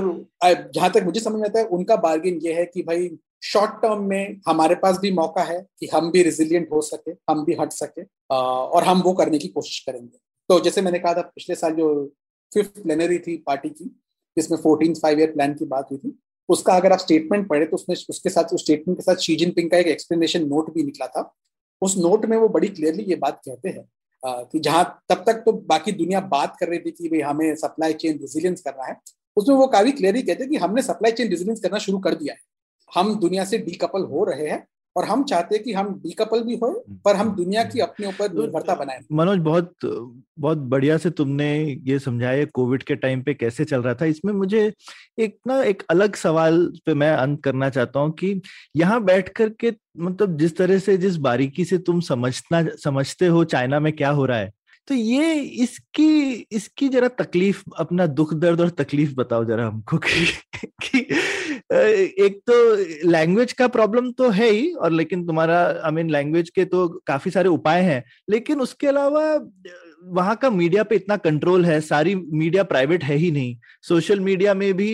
[0.75, 3.11] जहाँ तक मुझे समझ में आता है, उनका बार्गेन ये है कि भाई
[3.43, 7.45] शॉर्ट टर्म में हमारे पास भी मौका है कि हम भी रिजिलियंट हो सके, हम
[7.45, 8.03] भी हट सके
[8.35, 10.19] और हम वो करने की कोशिश करेंगे।
[10.51, 12.13] तो जैसे मैंने कहा था, पिछले साल जो
[12.53, 13.85] फिफ्थ प्लेनरी थी पार्टी की,
[14.37, 16.19] जिसमें फोर्टीन फाइव ईयर प्लान की बात हुई थी,
[16.49, 19.71] उसका अगर आप स्टेटमेंट पढ़े तो उसमें, उसके साथ, उस स्टेटमेंट के साथ शी जिनपिंग
[19.71, 21.33] का एक एक्सप्लेनेशन नोट भी निकला था।
[21.83, 25.53] उस नोट में वो बड़ी क्लियरली ये बात कहते हैं कि जहाँ तब तक तो
[25.69, 28.97] बाकी दुनिया बात कर रही थी कि भाई हमें सप्लाई चेन रिजिलियंस करना है
[29.37, 32.35] उसमें वो काफ़ी क्लियरली कहते हैं कि हमने सप्लाई चेन रिजिलियंस करना शुरू कर दिया
[32.35, 32.41] है।
[32.91, 34.67] हम दुनिया से डीकपल हो रहे हैं
[34.97, 36.69] और हम चाहते हैं कि हम डीकपल भी हो
[37.05, 39.73] पर हम दुनिया की अपने ऊपर तो निर्भरता बनाए। मनोज बहुत
[40.39, 41.49] बहुत बढ़िया से तुमने
[41.87, 44.73] ये समझाया कोविड के टाइम पे कैसे चल रहा था। इसमें मुझे
[45.19, 48.41] एक ना एक अलग सवाल पे मैं अंत करना चाहता हूँ कि
[48.77, 53.45] यहाँ बैठ कर के मतलब जिस तरह से जिस बारीकी से तुम समझना समझते हो
[53.47, 54.53] चाइना में क्या हो रहा है
[54.89, 60.25] तो ये इसकी इसकी जरा तकलीफ़ अपना दुख दर्द और तकलीफ़ बताओ जरा हमको कि,
[60.83, 60.99] कि
[62.25, 66.65] एक तो लैंग्वेज का प्रॉब्लम तो है ही और लेकिन तुम्हारा आई मीन लैंग्वेज के
[66.65, 69.23] तो काफ़ी सारे उपाय हैं लेकिन उसके अलावा
[70.07, 74.55] वहाँ का मीडिया पे इतना कंट्रोल है सारी मीडिया प्राइवेट है ही नहीं। सोशल मीडिया
[74.55, 74.91] में भी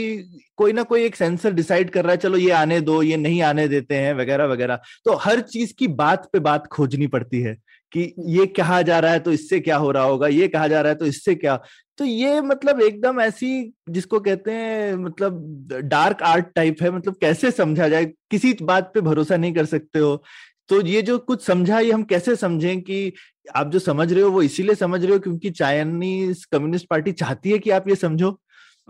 [0.57, 3.41] कोई ना कोई एक सेंसर डिसाइड कर रहा है चलो ये आने दो ये नहीं
[3.43, 7.57] आने देते हैं वगैरह वगैरह। तो हर चीज़ की बात पे बात खोजनी पड़ती है।
[7.93, 10.81] कि ये कहा जा रहा है तो इससे क्या हो रहा होगा, ये कहा जा
[10.81, 11.57] रहा है तो इससे क्या?
[11.99, 17.51] तो ये मतलब एकदम ऐसी जिसको कहते हैं मतलब डार्क आर्ट टाइप है मतलब कैसे
[17.51, 18.05] समझा जाए?
[18.31, 20.23] किसी बात पे भरोसा नहीं कर सकते हो।
[20.69, 23.13] तो ये जो कुछ समझा, ये हम कैसे समझें कि
[23.57, 27.51] आप जो समझ रहे हो वो इसीलिए समझ रहे हो क्योंकि चाइनीज़ कम्युनिस्ट पार्टी चाहती
[27.51, 28.39] है कि आप ये समझो।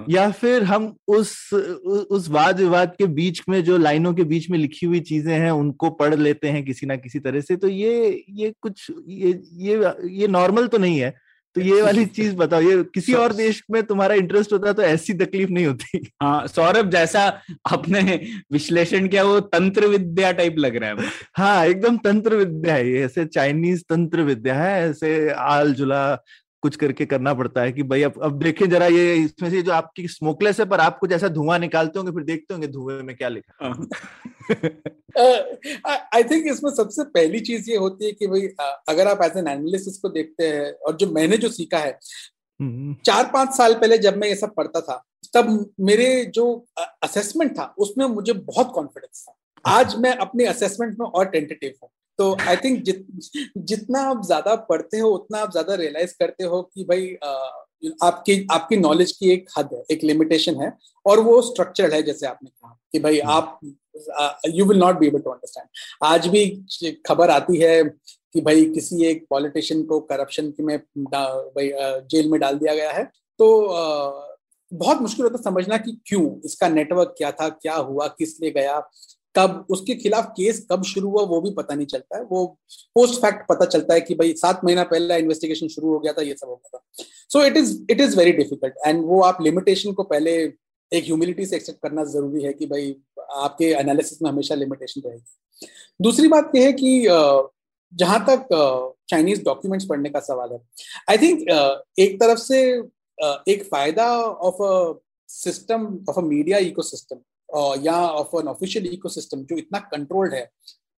[0.08, 4.58] या फिर हम उस उस वाद विवाद के बीच में जो लाइनों के बीच में
[4.58, 8.24] लिखी हुई चीज़ें हैं उनको पढ़ लेते हैं किसी ना किसी तरह से तो ये
[8.30, 11.14] ये कुछ ये ये ये नॉर्मल तो नहीं है।
[11.56, 15.14] तो ये वाली चीज़ बताओ ये किसी और देश में तुम्हारा इंटरेस्ट होता तो ऐसी
[15.14, 17.22] तकलीफ़ नहीं होती। हाँ सौरभ जैसा
[17.72, 18.00] आपने
[18.52, 23.04] विश्लेषण किया वो तंत्र विद्या टाइप लग रहा है हाँ एकदम तंत्र विद्या है ये
[23.04, 26.02] ऐसे चाइनीज़ तंत्र विद्या है ऐसे आल जुला
[26.62, 29.72] कुछ करके करना पड़ता है कि भाई अब अब देखें जरा ये इसमें से जो
[29.72, 33.16] आपकी स्मोकलेस है पर आप कुछ ऐसा धुआँ निकालते होंगे फिर देखते होंगे धुएँ में
[33.16, 33.68] क्या लिखा
[36.14, 38.48] आई थिंक इसमें सबसे पहली चीज़ ये होती है कि भाई
[38.88, 41.98] अगर आप एज एन एनालिस्ट इसको देखते हैं और जो मैंने जो सीखा है
[42.60, 45.04] हम्म। चार पाँच साल पहले जब मैं ये सब पढ़ता था
[45.34, 51.06] तब मेरे जो असेसमेंट था उसमें मुझे बहुत कॉन्फिडेंस था। आज मैं अपने असेसमेंट में
[51.06, 51.90] और टेंटेटिव हूँ।
[52.20, 53.06] तो आई थिंक जित,
[53.58, 57.06] जितना आप ज़्यादा पढ़ते हो उतना आप ज़्यादा रियलाइज़ करते हो कि भाई
[58.02, 60.72] आपकी आपकी नॉलेज की एक हद है एक लिमिटेशन है
[61.06, 63.60] और वो स्ट्रक्चर्ड है जैसे आपने कहा कि भाई हम्म। आप
[64.48, 66.46] you will not be able to understand आज भी
[67.06, 71.70] खबर आती है कि भाई किसी एक पॉलिटिशियन को करप्शन में भाई
[72.06, 73.04] जेल में डाल दिया गया है
[73.40, 73.48] तो
[74.72, 78.78] बहुत मुश्किल होता समझना कि क्यों इसका नेटवर्क क्या था क्या हुआ किस लिए गया
[79.34, 82.46] कब, उसके खिलाफ केस कब शुरू हुआ वो भी पता नहीं चलता है। वो
[82.94, 86.22] पोस्ट फैक्ट पता चलता है कि भाई सात महीना पहले इन्वेस्टिगेशन शुरू हो गया था,
[86.22, 89.42] ये सब हो गया था। So it is it is very difficult and वो आप
[89.42, 90.32] लिमिटेशन को पहले
[90.92, 92.94] एक ह्यूमिलिटी से एक्सेप्ट करना ज़रूरी है कि भाई
[93.36, 95.66] आपके एनालिसिस में हमेशा लिमिटेशन रहेगी।
[96.00, 97.06] दूसरी बात यह है कि
[97.92, 98.48] जहाँ तक
[99.10, 100.58] चाइनीज़ डॉक्यूमेंट्स पढ़ने का सवाल है
[101.10, 101.48] आई थिंक
[101.98, 102.60] एक तरफ़ से
[103.52, 107.16] एक फ़ायदा of a system of a media ecosystem
[107.84, 110.48] या ऑफ़ एन ऑफिशियल इकोसिस्टम जो इतना कंट्रोल्ड है,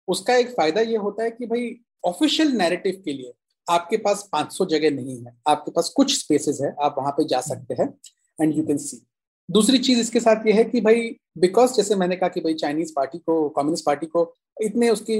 [0.08, 1.74] उसका एक फ़ायदा ये होता है कि भाई
[2.04, 3.32] ऑफिशियल नैरेटिव के लिए
[3.66, 7.40] आपके पास 500 जगह नहीं है, आपके पास कुछ स्पेसेस है, आप वहाँ पे जा
[7.42, 7.92] सकते हैं
[8.38, 9.00] एंड यू कैन सी
[9.48, 11.00] दूसरी चीज़ इसके साथ ये है कि भाई
[11.38, 14.32] बिकॉज़ जैसे मैंने कहा कि भाई चाइनीज़ पार्टी को कम्युनिस्ट पार्टी को
[14.62, 15.18] इतने उसकी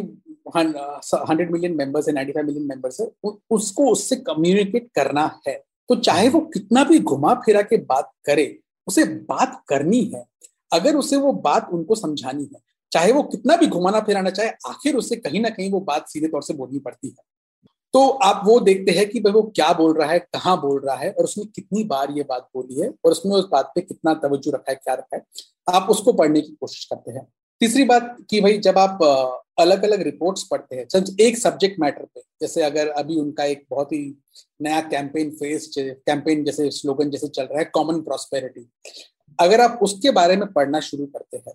[0.57, 3.07] हंड्रेड मिलियन मेंबर्स है नाइन्टी फाइव मिलियन मेंबर्स है
[3.51, 5.55] उसको उससे कम्युनिकेट करना है।
[5.89, 10.25] तो चाहे वो कितना भी घुमा फिरा के बात करे, उसे बात करनी है।
[10.73, 12.61] अगर उसे वो बात उनको समझानी है,
[12.93, 16.29] चाहे वो कितना भी घुमाना फिराना चाहे, आखिर उसे कहीं ना कहीं वो बात सीधे
[16.29, 17.31] तौर से बोलनी पड़ती है।
[17.95, 20.97] तो आप वो देखते हैं कि भाई वो क्या बोल रहा है, कहाँ बोल रहा
[20.97, 24.15] है, और उसने कितनी बार ये बात बोली है, और उसने उस बात पे कितना
[24.15, 25.23] तवज्जो रखा है, क्या रखा है,
[25.69, 27.27] आप उसको पढ़ने की कोशिश करते हैं।
[27.61, 29.03] तीसरी बात कि भाई जब आप
[29.61, 33.93] अलग अलग रिपोर्ट्स पढ़ते हैं एक सब्जेक्ट मैटर पे, जैसे अगर अभी उनका एक बहुत
[33.93, 34.03] ही
[34.63, 38.69] नया कैंपेन फेस कैंपेन जैसे स्लोगन जैसे चल रहा है कॉमन प्रॉस्पेरिटी
[39.41, 41.53] अगर आप उसके बारे में पढ़ना शुरू करते हैं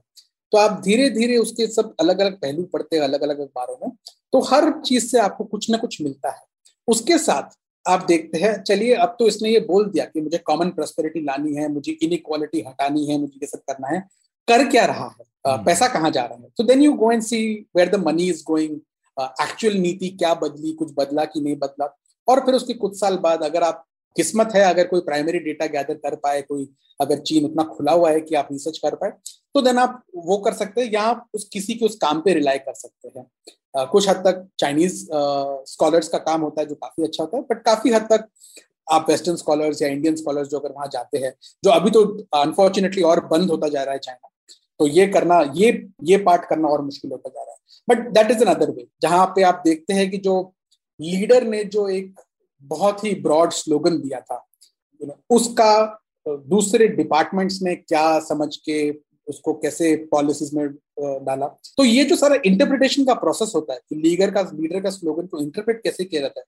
[0.52, 3.92] तो आप धीरे धीरे उसके सब अलग अलग पहलू पढ़ते हैं अलग अलग अखबारों में
[4.34, 6.42] तो हर चीज़ से आपको कुछ ना कुछ मिलता है।
[6.88, 7.58] उसके साथ
[7.90, 11.54] आप देखते हैं चलिए अब तो इसने ये बोल दिया कि मुझे कॉमन प्रोस्पेरिटी लानी
[11.54, 14.08] है मुझे इनक्वालिटी हटानी है मुझे ये सब करना है
[14.48, 15.54] कर क्या रहा है?
[15.54, 16.50] uh, पैसा कहाँ जा रहा है?
[16.58, 18.76] तो then you go and see where the money is going
[19.22, 21.98] actual नीति क्या बदली कुछ बदला कि नहीं बदला?
[22.28, 23.87] और फिर उसके कुछ साल बाद अगर आप
[24.18, 28.12] किस्मत है अगर कोई प्राइमरी डेटा गैदर कर पाए, कोई अगर चीन उतना खुला हुआ
[28.12, 29.12] है कि आप रिसर्च कर पाए
[29.56, 32.34] तो देन आप वो कर सकते हैं या आप उस किसी के उस काम पे
[32.34, 35.06] रिलाई कर सकते हैं। कुछ हद तक चाइनीज़
[35.68, 38.28] स्कॉलर्स का काम होता है जो काफ़ी अच्छा होता है बट काफ़ी हद तक
[38.88, 42.04] आप वेस्टर्न स्कॉलर्स या इंडियन स्कॉलर्स जो अगर वहाँ जाते हैं, जो अभी तो
[42.36, 44.30] अनफॉर्चुनेटली और बंद होता जा रहा है चाइना
[44.80, 47.58] तो ये करना, ये ये पार्ट करना और मुश्किल होता जा रहा है।
[47.90, 50.36] But that is another way जहाँ पे आप देखते हैं कि जो
[51.00, 52.20] लीडर ने जो एक
[52.64, 54.44] बहुत ही ब्रॉड स्लोगन दिया था।
[55.30, 58.90] उसका दूसरे डिपार्टमेंट्स ने क्या समझ के
[59.28, 60.68] उसको कैसे पॉलिसीज़ में
[61.26, 61.48] डाला।
[61.78, 65.28] तो ये जो सारा इंटरप्रिटेशन का प्रोसेस होता है, कि लीडर का लीडर का स्लोगन
[65.28, 66.46] को इंटरप्रेट कैसे किया जाता है,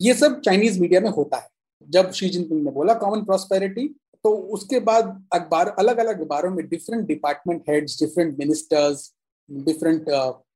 [0.00, 1.48] ये सब चाइनीज़ मीडिया में होता है।
[1.88, 3.86] जब शी जिनपिंग ने बोला कॉमन प्रॉस्पेरिटी
[4.24, 5.04] तो उसके बाद
[5.34, 9.12] अखबार अलग अलग अखबारों में different department heads different ministers
[9.48, 10.08] different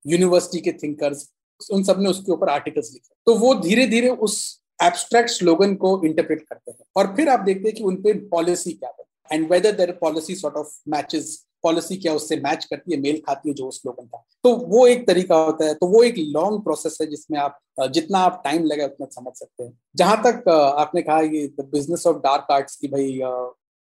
[0.07, 1.29] university के थिंकर्स
[1.61, 4.37] उन सबने उसके ऊपर आर्टिकल्स लिखे। तो वो धीरे धीरे उस
[4.79, 8.73] एब्स्ट्रैक्ट स्लोगन को इंटरप्रेट करते हैं। और फिर आप देखते हैं कि उन पर पॉलिसी
[8.73, 13.01] क्या है and whether their policy sort of matches policy क्या उससे मैच करती है
[13.01, 16.15] मेल खाती है जो स्लोगन था तो वो एक तरीका होता है। तो वो एक
[16.19, 17.59] लॉन्ग प्रोसेस है जिसमें आप
[17.93, 22.07] जितना आप टाइम लगे उतना समझ सकते हैं। जहाँ तक आपने कहा ये the business
[22.07, 23.19] of dark arts की भाई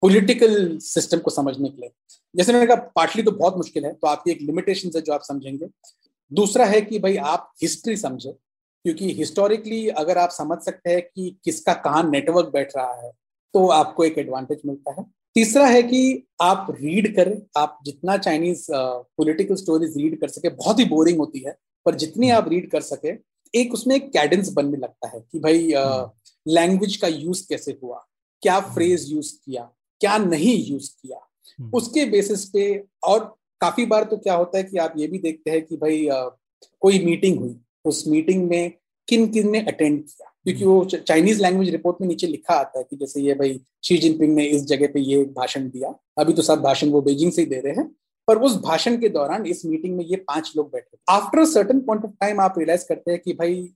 [0.03, 1.91] पॉलिटिकल सिस्टम को समझने के लिए।
[2.35, 5.21] जैसे मैंने कहा पार्टली तो बहुत मुश्किल है तो आपकी एक लिमिटेशन है जो आप
[5.23, 5.67] समझेंगे।
[6.31, 8.33] दूसरा है कि भाई आप हिस्ट्री समझे।
[8.85, 13.11] क्योंकि हिस्टोरिकली अगर आप समझ सकते हैं कि किसका कहाँ नेटवर्क बैठ रहा है
[13.53, 15.05] तो आपको एक एडवांटेज मिलता है।
[15.35, 16.01] तीसरा है कि
[16.41, 21.39] आप रीड करें आप जितना चाइनीज़ पॉलिटिकल स्टोरीज रीड कर सके बहुत ही बोरिंग होती
[21.39, 21.55] है
[21.85, 23.13] पर जितनी आप रीड कर सके
[23.53, 25.71] एक उसमें एक कैडेंस बनने लगता है कि भाई
[26.45, 28.05] लैंग्वेज का यूज़ कैसे हुआ
[28.43, 29.69] क्या फ्रेज यूज़ किया
[30.01, 31.19] क्या नहीं यूज़ किया।
[31.73, 32.63] उसके बेसिस पे
[33.03, 33.19] और
[33.61, 36.07] काफ़ी बार तो क्या होता है कि आप ये भी देखते हैं कि भाई
[36.81, 37.55] कोई मीटिंग हुई
[37.85, 38.71] उस मीटिंग में
[39.07, 40.31] किन किन ने अटेंड किया?
[40.43, 43.97] क्योंकि वो चाइनीज़ लैंग्वेज रिपोर्ट में नीचे लिखा आता है कि जैसे ये भाई शी
[43.97, 47.41] जिनपिंग ने इस जगह पे ये भाषण दिया। अभी तो सब भाषण वो बेजिंग से
[47.41, 47.95] ही दे रहे हैं।
[48.27, 52.05] पर उस भाषण के दौरान इस मीटिंग में ये पाँच लोग बैठे after certain point
[52.05, 53.73] of time आप रियलाइज़ करते हैं कि भाई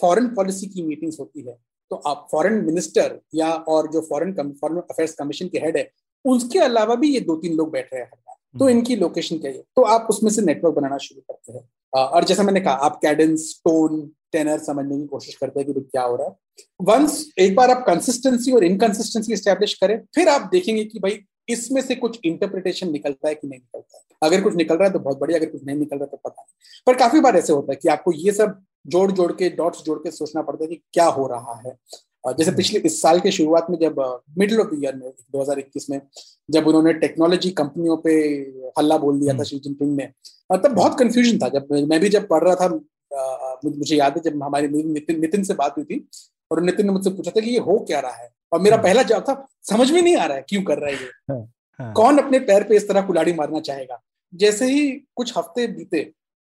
[0.00, 1.58] फॉरेन पॉलिसी की मीटिंग्स होती है।
[1.90, 5.90] तो आप फॉरेन मिनिस्टर या और जो फॉरेन फॉरेन अफेयर्स कमीशन के हेड है
[6.24, 8.10] उसके अलावा भी ये दो तीन लोग बैठ रहे हैं।
[8.58, 9.58] तो हम्म। इनकी लोकेशन क्या है?
[9.58, 13.60] तो आप उसमें से नेटवर्क बनाना शुरू करते हैं। और जैसा मैंने कहा, आप कैडेंस
[13.64, 14.00] टोन
[14.32, 16.34] टेनर समझने की कोशिश करते हैं कि क्या हो रहा है।
[16.80, 21.80] वंस एक बार आप कंसिस्टेंसी और इनकंसिस्टेंसी स्टैब्लिश करें, फिर आप देखेंगे कि भाई इसमें
[21.82, 24.98] से कुछ इंटरप्रिटेशन निकलता है कि नहीं निकलता है। अगर कुछ निकल रहा है तो
[24.98, 27.52] बहुत बढ़िया, अगर कुछ नहीं निकल रहा है तो पता नहीं। पर काफ़ी बार ऐसे
[27.52, 30.68] होता है कि आपको ये सब जोड़ जोड़ के डॉट्स जोड़ के सोचना पड़ता है
[30.68, 31.76] कि क्या हो रहा है।
[32.24, 33.96] जैसे पिछले इस साल के शुरुआत में जब
[34.38, 36.00] मिडिल ऑफ़ द ईयर में 2021 में
[36.50, 38.12] जब उन्होंने टेक्नोलॉजी कंपनियों पे
[38.78, 40.08] हल्ला बोल दिया था शी जिनपिंग ने
[40.52, 42.68] तब बहुत कंफ्यूजन था। जब मैं भी जब पढ़ रहा था
[43.64, 46.06] मुझे याद है जब हमारी नितिन नितिन से बात हुई थी
[46.50, 48.28] और नितिन ने मुझसे पूछा था कि ये हो क्या रहा है?
[48.52, 50.90] और मेरा हाँ। पहला जवाब था समझ में नहीं आ रहा है क्यों कर रहा
[50.90, 51.40] है ये। हाँ,
[51.78, 54.00] हाँ। कौन अपने पैर पे इस तरह कुलाड़ी मारना चाहेगा?
[54.32, 56.10] जैसे ही कुछ हफ़्ते बीते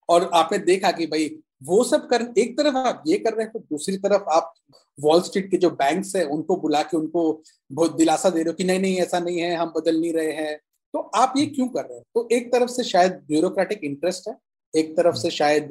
[0.08, 1.28] और आपने देखा कि भाई
[1.62, 4.52] वो सब कर, एक तरफ़ आप ये कर रहे हैं तो दूसरी तरफ़ आप
[4.98, 8.52] वॉल स्ट्रीट के जो बैंक्स है, उनको बुला के उनको बहुत दिलासा दे रहे हो
[8.52, 10.56] कि नहीं नहीं, ऐसा नहीं है, हम बदल नहीं रहे हैं।
[10.94, 12.04] तो आप ये क्यों कर रहे हैं?
[12.14, 14.36] तो एक तरफ़ से शायद ब्यूरोक्रेटिक इंटरेस्ट है,
[14.74, 15.68] एक तरफ़ से शायद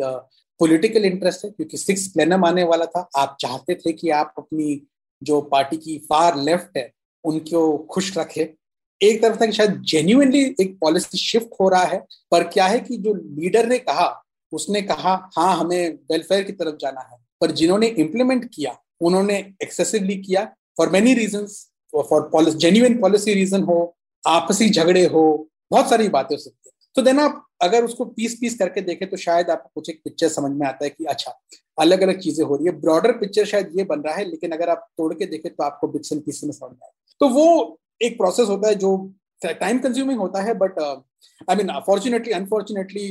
[0.59, 4.81] पॉलिटिकल इंटरेस्ट है, क्योंकि सिक्स प्लेनम आने वाला था। आप चाहते थे कि आप अपनी
[5.21, 6.91] जो पार्टी की फार लेफ़्ट है,
[7.23, 8.53] उनको खुश रखे।
[9.01, 11.99] एक तरफ़ था कि शायद जेन्यूनली एक पॉलिसी शिफ्ट हो रहा है,
[12.31, 14.07] पर क्या है कि जो लीडर ने कहा
[14.51, 20.15] उसने कहा हाँ हमें वेलफेयर की तरफ़ जाना है। पर जिन्होंने इम्प्लीमेंट किया, उन्होंने एक्सेसिवली
[20.17, 20.43] किया।
[20.77, 21.45] For many reason
[21.93, 27.01] for genuine policy reason हो, आपसी झगड़े हो, बहुत सारी बातें हो सकती है। तो
[27.01, 30.51] देन आप अगर उसको पीस पीस करके देखें तो शायद आपको कुछ एक पिक्चर समझ
[30.51, 31.31] में आता है कि अच्छा
[31.77, 34.69] अलग अलग चीज़ें हो रही है। ब्रॉडर पिक्चर शायद ये बन रहा है, लेकिन अगर
[34.69, 36.91] आप तोड़ के देखें तो आपको बिट्स एंड पीस में समझ में आए।
[37.21, 38.95] तो वो एक प्रोसेस होता है जो
[39.41, 43.07] टाइम कंज्यूमिंग होता है but I mean fortunately unfortunately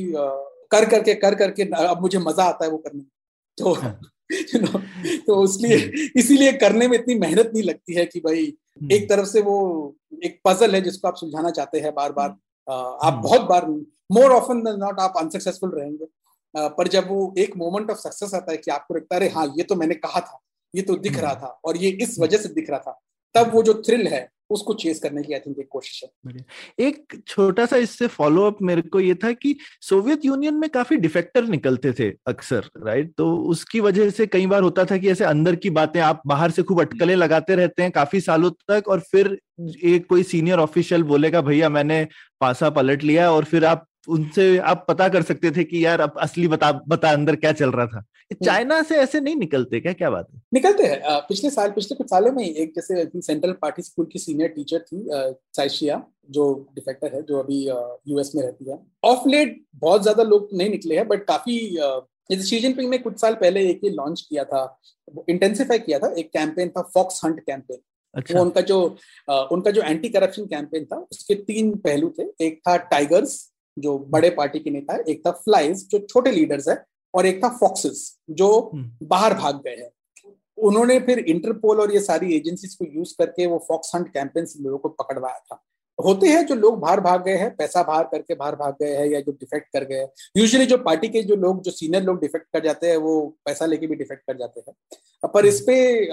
[0.77, 3.09] कर करके कर करके अब मुझे मज़ा आता है वो करने में
[3.59, 3.75] तो
[4.33, 4.79] यू नो
[5.27, 8.45] तो इसलिए इसीलिए करने में इतनी मेहनत नहीं लगती है कि भाई
[8.81, 9.57] हम्म। एक तरफ़ से वो
[10.25, 13.67] एक पजल है जिसको आप सुलझाना चाहते हैं बार बार आप हम्म। बहुत बार
[14.13, 16.07] मोर ऑफन नॉट आप अनसक्सेसफुल रहेंगे
[16.55, 19.47] पर जब वो एक मोमेंट ऑफ़ सक्सेस आता है कि आपको लगता है अरे हाँ
[19.59, 20.41] ये तो मैंने कहा था
[20.75, 23.01] ये तो दिख रहा हम्म। था और ये इस वजह से दिख रहा था
[23.35, 26.45] तब वो जो थ्रिल है उसको चेस करने की आई थिंक एक कोशिश है।
[26.79, 30.97] एक छोटा सा इससे फॉलो अप मेरे को ये था कि सोवियत यूनियन में काफ़ी
[30.97, 35.25] डिफेक्टर निकलते थे अक्सर राइट तो उसकी वजह से कई बार होता था कि ऐसे
[35.25, 39.01] अंदर की बातें आप बाहर से खूब अटकलें लगाते रहते हैं काफ़ी सालों तक और
[39.01, 39.39] फिर
[39.85, 42.07] एक कोई सीनियर ऑफिशियल बोलेगा भैया मैंने
[42.41, 46.19] पासा पलट लिया और फिर आप उनसे आप पता कर सकते थे कि यार अब
[46.21, 49.93] असली बता बता अंदर क्या चल रहा था। हम्म। चाइना से ऐसे नहीं निकलते क्या
[49.93, 50.41] क्या बात है?
[50.55, 54.49] निकलते हैं। पिछले साल पिछले कुछ सालों में एक जैसे सेंट्रल पार्टी स्कूल की सीनियर
[54.49, 55.05] टीचर थी
[55.57, 60.49] साइशिया जो डिफेक्टर है जो अभी यूएस में रहती है। ऑफ़ लेट बहुत ज़्यादा लोग
[60.53, 64.21] नहीं निकले हैं बट काफ़ी जैसे शी जिनपिंग ने कुछ साल पहले एक ही लॉन्च
[64.29, 64.63] किया था
[65.29, 67.79] इंटेंसिफाई किया था एक कैंपेन था फॉक्स हंट कैंपेन
[68.15, 68.79] अच्छा। वो उनका जो
[69.53, 73.35] उनका जो एंटी करप्शन कैंपेन था उसके तीन पहलू थे। एक था टाइगर्स
[73.79, 76.85] जो बड़े पार्टी के नेता है एक था फ्लाइज जो छोटे लीडर्स है
[77.15, 79.91] और एक था फॉक्सेस जो हम्म। बाहर भाग गए हैं।
[80.59, 84.63] उन्होंने फिर इंटरपोल और ये सारी एजेंसीज को यूज़ करके वो फॉक्स हंट कैंपेन से
[84.63, 85.63] लोगों को पकड़वाया था।
[86.05, 89.07] होते हैं जो लोग बाहर भाग गए हैं पैसा बाहर करके बाहर भाग गए हैं
[89.07, 92.21] या जो डिफेक्ट कर गए हैं। यूजुअली जो पार्टी के जो लोग जो सीनियर लोग
[92.21, 94.75] डिफेक्ट कर जाते हैं वो पैसा लेके भी डिफेक्ट कर जाते हैं।
[95.29, 96.05] पर इस पे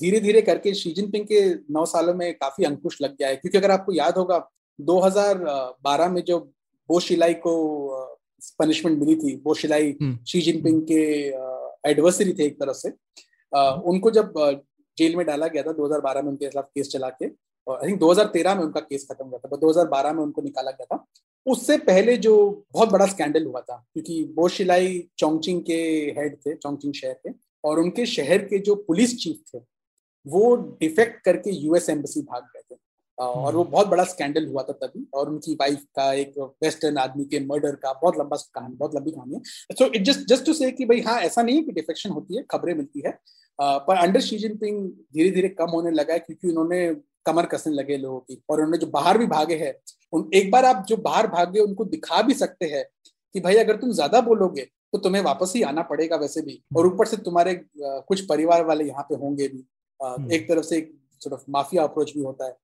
[0.00, 3.58] धीरे धीरे करके शी जिनपिंग के नौ सालों में काफ़ी अंकुश लग गया है। क्योंकि
[3.58, 4.50] अगर आपको याद होगा
[4.80, 6.52] 2012 में जो
[6.90, 7.52] बो शिलाई को
[8.58, 11.02] पनिशमेंट मिली थी। वो शिलाई हम्म। शी जिनपिंग के
[11.90, 12.88] एडवर्सरी थे एक तरफ़ से।
[13.90, 14.32] उनको जब
[14.98, 17.26] जेल में डाला गया था 2012 में उनके खिलाफ केस चला के
[17.66, 20.96] आई थिंक 2013 में उनका केस खत्म हुआ था दो 2012 में उनको निकाला गया
[20.96, 21.04] था।
[21.46, 22.32] उससे पहले जो
[22.72, 25.80] बहुत बड़ा स्कैंडल हुआ था क्योंकि वो शिलाई चोंगचिंग के
[26.18, 27.30] हेड थे चोंगचिंग शहर के
[27.64, 29.60] और उनके शहर के जो पुलिस चीफ थे
[30.26, 32.59] वो डिफेक्ट करके यूएस एम्बेसी भाग गए।
[33.20, 37.24] और वो बहुत बड़ा स्कैंडल हुआ था तभी और उनकी वाइफ का एक वेस्टर्न आदमी
[37.24, 40.52] के मर्डर का बहुत लंबा कहानी बहुत लंबी कहानी है। So it just just to
[40.52, 43.18] say कि भाई हाँ ऐसा नहीं है कि डिफेक्शन होती है खबरें मिलती है।
[43.58, 44.84] पर अंडर शी जिनपिंग
[45.14, 46.94] धीरे धीरे कम होने लगा है क्योंकि उन्होंने
[47.26, 49.74] कमर कसने लगे लोगों की और उन्होंने जो बाहर भी भागे हैं
[50.12, 52.84] उन एक बार आप जो बाहर भागे उनको दिखा भी सकते हैं
[53.34, 56.86] कि भाई अगर तुम ज़्यादा बोलोगे तो तुम्हें वापस ही आना पड़ेगा वैसे भी और
[56.86, 59.64] ऊपर से तुम्हारे कुछ परिवार वाले यहाँ पे होंगे भी।
[60.00, 62.56] हम्म। एक तरफ़ से एक माफिया अप्रोच भी होता है।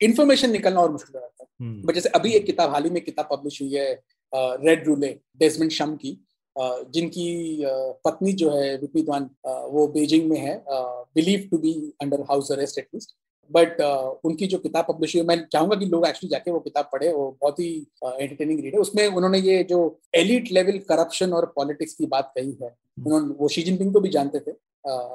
[0.00, 3.02] इन्फॉर्मेशन निकलना और मुश्किल रहता है बट हम्म। जैसे अभी एक किताब हाल ही में
[3.02, 3.92] किताब पब्लिश हुई है
[4.32, 6.18] रेड रूले डेजमेंट शम की
[6.56, 7.64] जिनकी
[8.04, 11.72] पत्नी जो है विपी विपिद्वान वो बीजिंग में है believe to be
[12.02, 13.14] under house arrest at least
[13.50, 13.80] but
[14.24, 17.30] उनकी जो किताब पब्लिश हुई मैं चाहूँगा कि लोग एक्चुअली जाके वो किताब पढ़े वो
[17.40, 17.70] बहुत ही
[18.04, 19.78] एंटरटेनिंग रीड है उसमें उन्होंने ये जो
[20.14, 24.00] एलिट लेवल करप्शन और पॉलिटिक्स की बात कही है हम्म। उन्होंने वो शी जिनपिंग को
[24.00, 24.50] भी जानते थे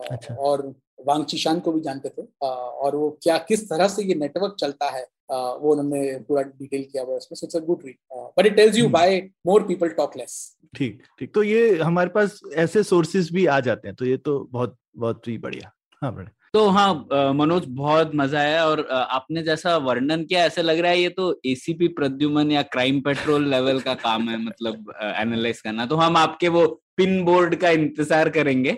[0.10, 0.74] अच्छा। और
[1.06, 4.90] वांग चिशान को भी जानते थे और वो क्या किस तरह से ये नेटवर्क चलता
[4.90, 7.98] है वो उन्होंने पूरा डिटेल किया हुआ है so it's a good read
[8.38, 10.38] but it tells you why more people talk less
[10.76, 14.40] ठीक ठीक तो ये हमारे पास ऐसे सोर्सेज भी आ जाते हैं तो ये तो
[14.52, 15.72] बहुत बहुत ही बढ़िया
[16.02, 20.80] हाँ बढ़िया। तो हाँ मनोज बहुत मज़ा आया और आपने जैसा वर्णन किया ऐसे लग
[20.80, 25.61] रहा है ये तो एसीपी प्रद्युमन या क्राइम पेट्रोल लेवल का काम है मतलब एनालाइज
[25.61, 26.64] करना तो हम आपके वो
[26.97, 28.72] पिन बोर्ड का इंतज़ार करेंगे।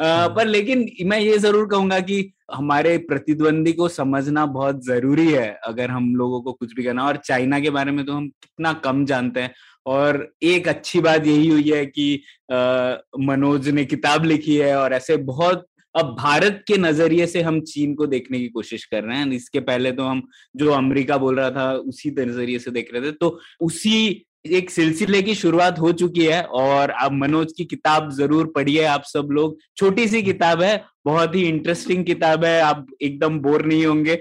[0.00, 5.48] आ, पर लेकिन मैं ये ज़रूर कहूँगा कि हमारे प्रतिद्वंदी को समझना बहुत ज़रूरी है
[5.64, 8.72] अगर हम लोगों को कुछ भी करना। और चाइना के बारे में तो हम कितना
[8.84, 9.54] कम जानते हैं।
[9.86, 12.14] और एक अच्छी बात यही हुई है कि
[12.52, 17.60] आ, मनोज ने किताब लिखी है और ऐसे बहुत अब भारत के नज़रिए से हम
[17.62, 20.22] चीन को देखने की कोशिश कर रहे हैं। इसके पहले तो हम
[20.56, 25.20] जो अमेरिका बोल रहा था उसी नज़रिए से देख रहे थे। तो उसी एक सिलसिले
[25.22, 29.56] की शुरुआत हो चुकी है और आप मनोज की किताब ज़रूर पढ़िए, आप सब लोग।
[29.76, 34.16] छोटी सी किताब है, बहुत ही इंटरेस्टिंग किताब है, आप एकदम बोर नहीं होंगे।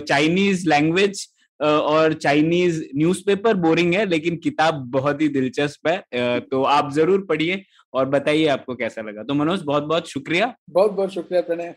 [0.00, 1.26] चाइनीज़ लैंग्वेज
[1.60, 7.62] और चाइनीज़ न्यूज़पेपर बोरिंग है, लेकिन किताब बहुत ही दिलचस्प है। तो आप ज़रूर पढ़िए
[7.94, 11.74] और बताइए आपको कैसा लगा। तो मनोज बहुत बहुत शुक्रिया। बहुत बहुत शुक्रिया प्रणय।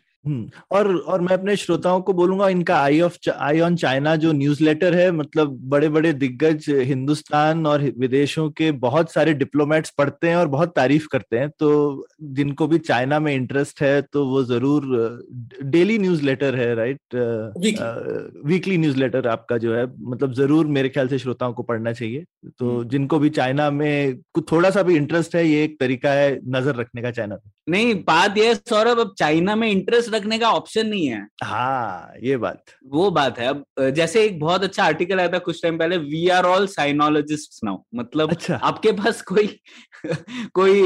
[0.72, 4.96] और और मैं अपने श्रोताओं को बोलूँगा इनका eye of eye on China जो न्यूज़लेटर
[4.96, 10.48] है मतलब बड़े बड़े दिग्गज हिंदुस्तान और विदेशों के बहुत सारे डिप्लोमेट्स पढ़ते हैं और
[10.48, 11.72] बहुत तारीफ़ करते हैं तो
[12.40, 14.86] जिनको भी चाइना में इंटरेस्ट है तो वो ज़रूर
[15.66, 17.16] डेली न्यूज़लेटर है राइट
[18.46, 22.24] वीकली न्यूज़लेटर आपका जो है मतलब ज़रूर मेरे ख्याल से श्रोताओं को पढ़ना चाहिए।
[22.60, 26.12] तो हम्म। जिनको भी चाइना में कुछ थोड़ा सा भी इंटरेस्ट है ये एक तरीका
[26.12, 30.38] है नज़र रखने का चाइना पे। नहीं बात यह सौरभ अब चाइना में इंटरेस्ट रखने
[30.40, 33.64] का ऑप्शन नहीं है। हाँ ये बात। वो बात है। अब
[33.96, 37.78] जैसे एक बहुत अच्छा आर्टिकल आया था कुछ टाइम पहले we are all sinologists now
[37.96, 39.48] मतलब अच्छा। आपके पास कोई
[40.54, 40.82] कोई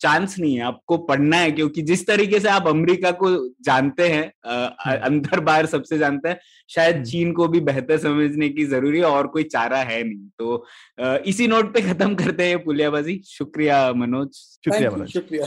[0.00, 3.30] चांस नहीं है। आपको पढ़ना है क्योंकि जिस तरीके से आप अमेरिका को
[3.64, 6.38] जानते हैं हम्म। अंदर बाहर सबसे जानते हैं
[6.70, 10.28] शायद हम्म। चीन को भी बेहतर समझने की ज़रूरी है और कोई चारा है नहीं।
[10.38, 10.66] तो
[11.26, 14.28] इसी नोट पे खत्म करते हैं पुलियाबाजी। शुक्रिया मनोज।
[14.64, 15.46] शुक्रिया मनोज। शुक्रिया।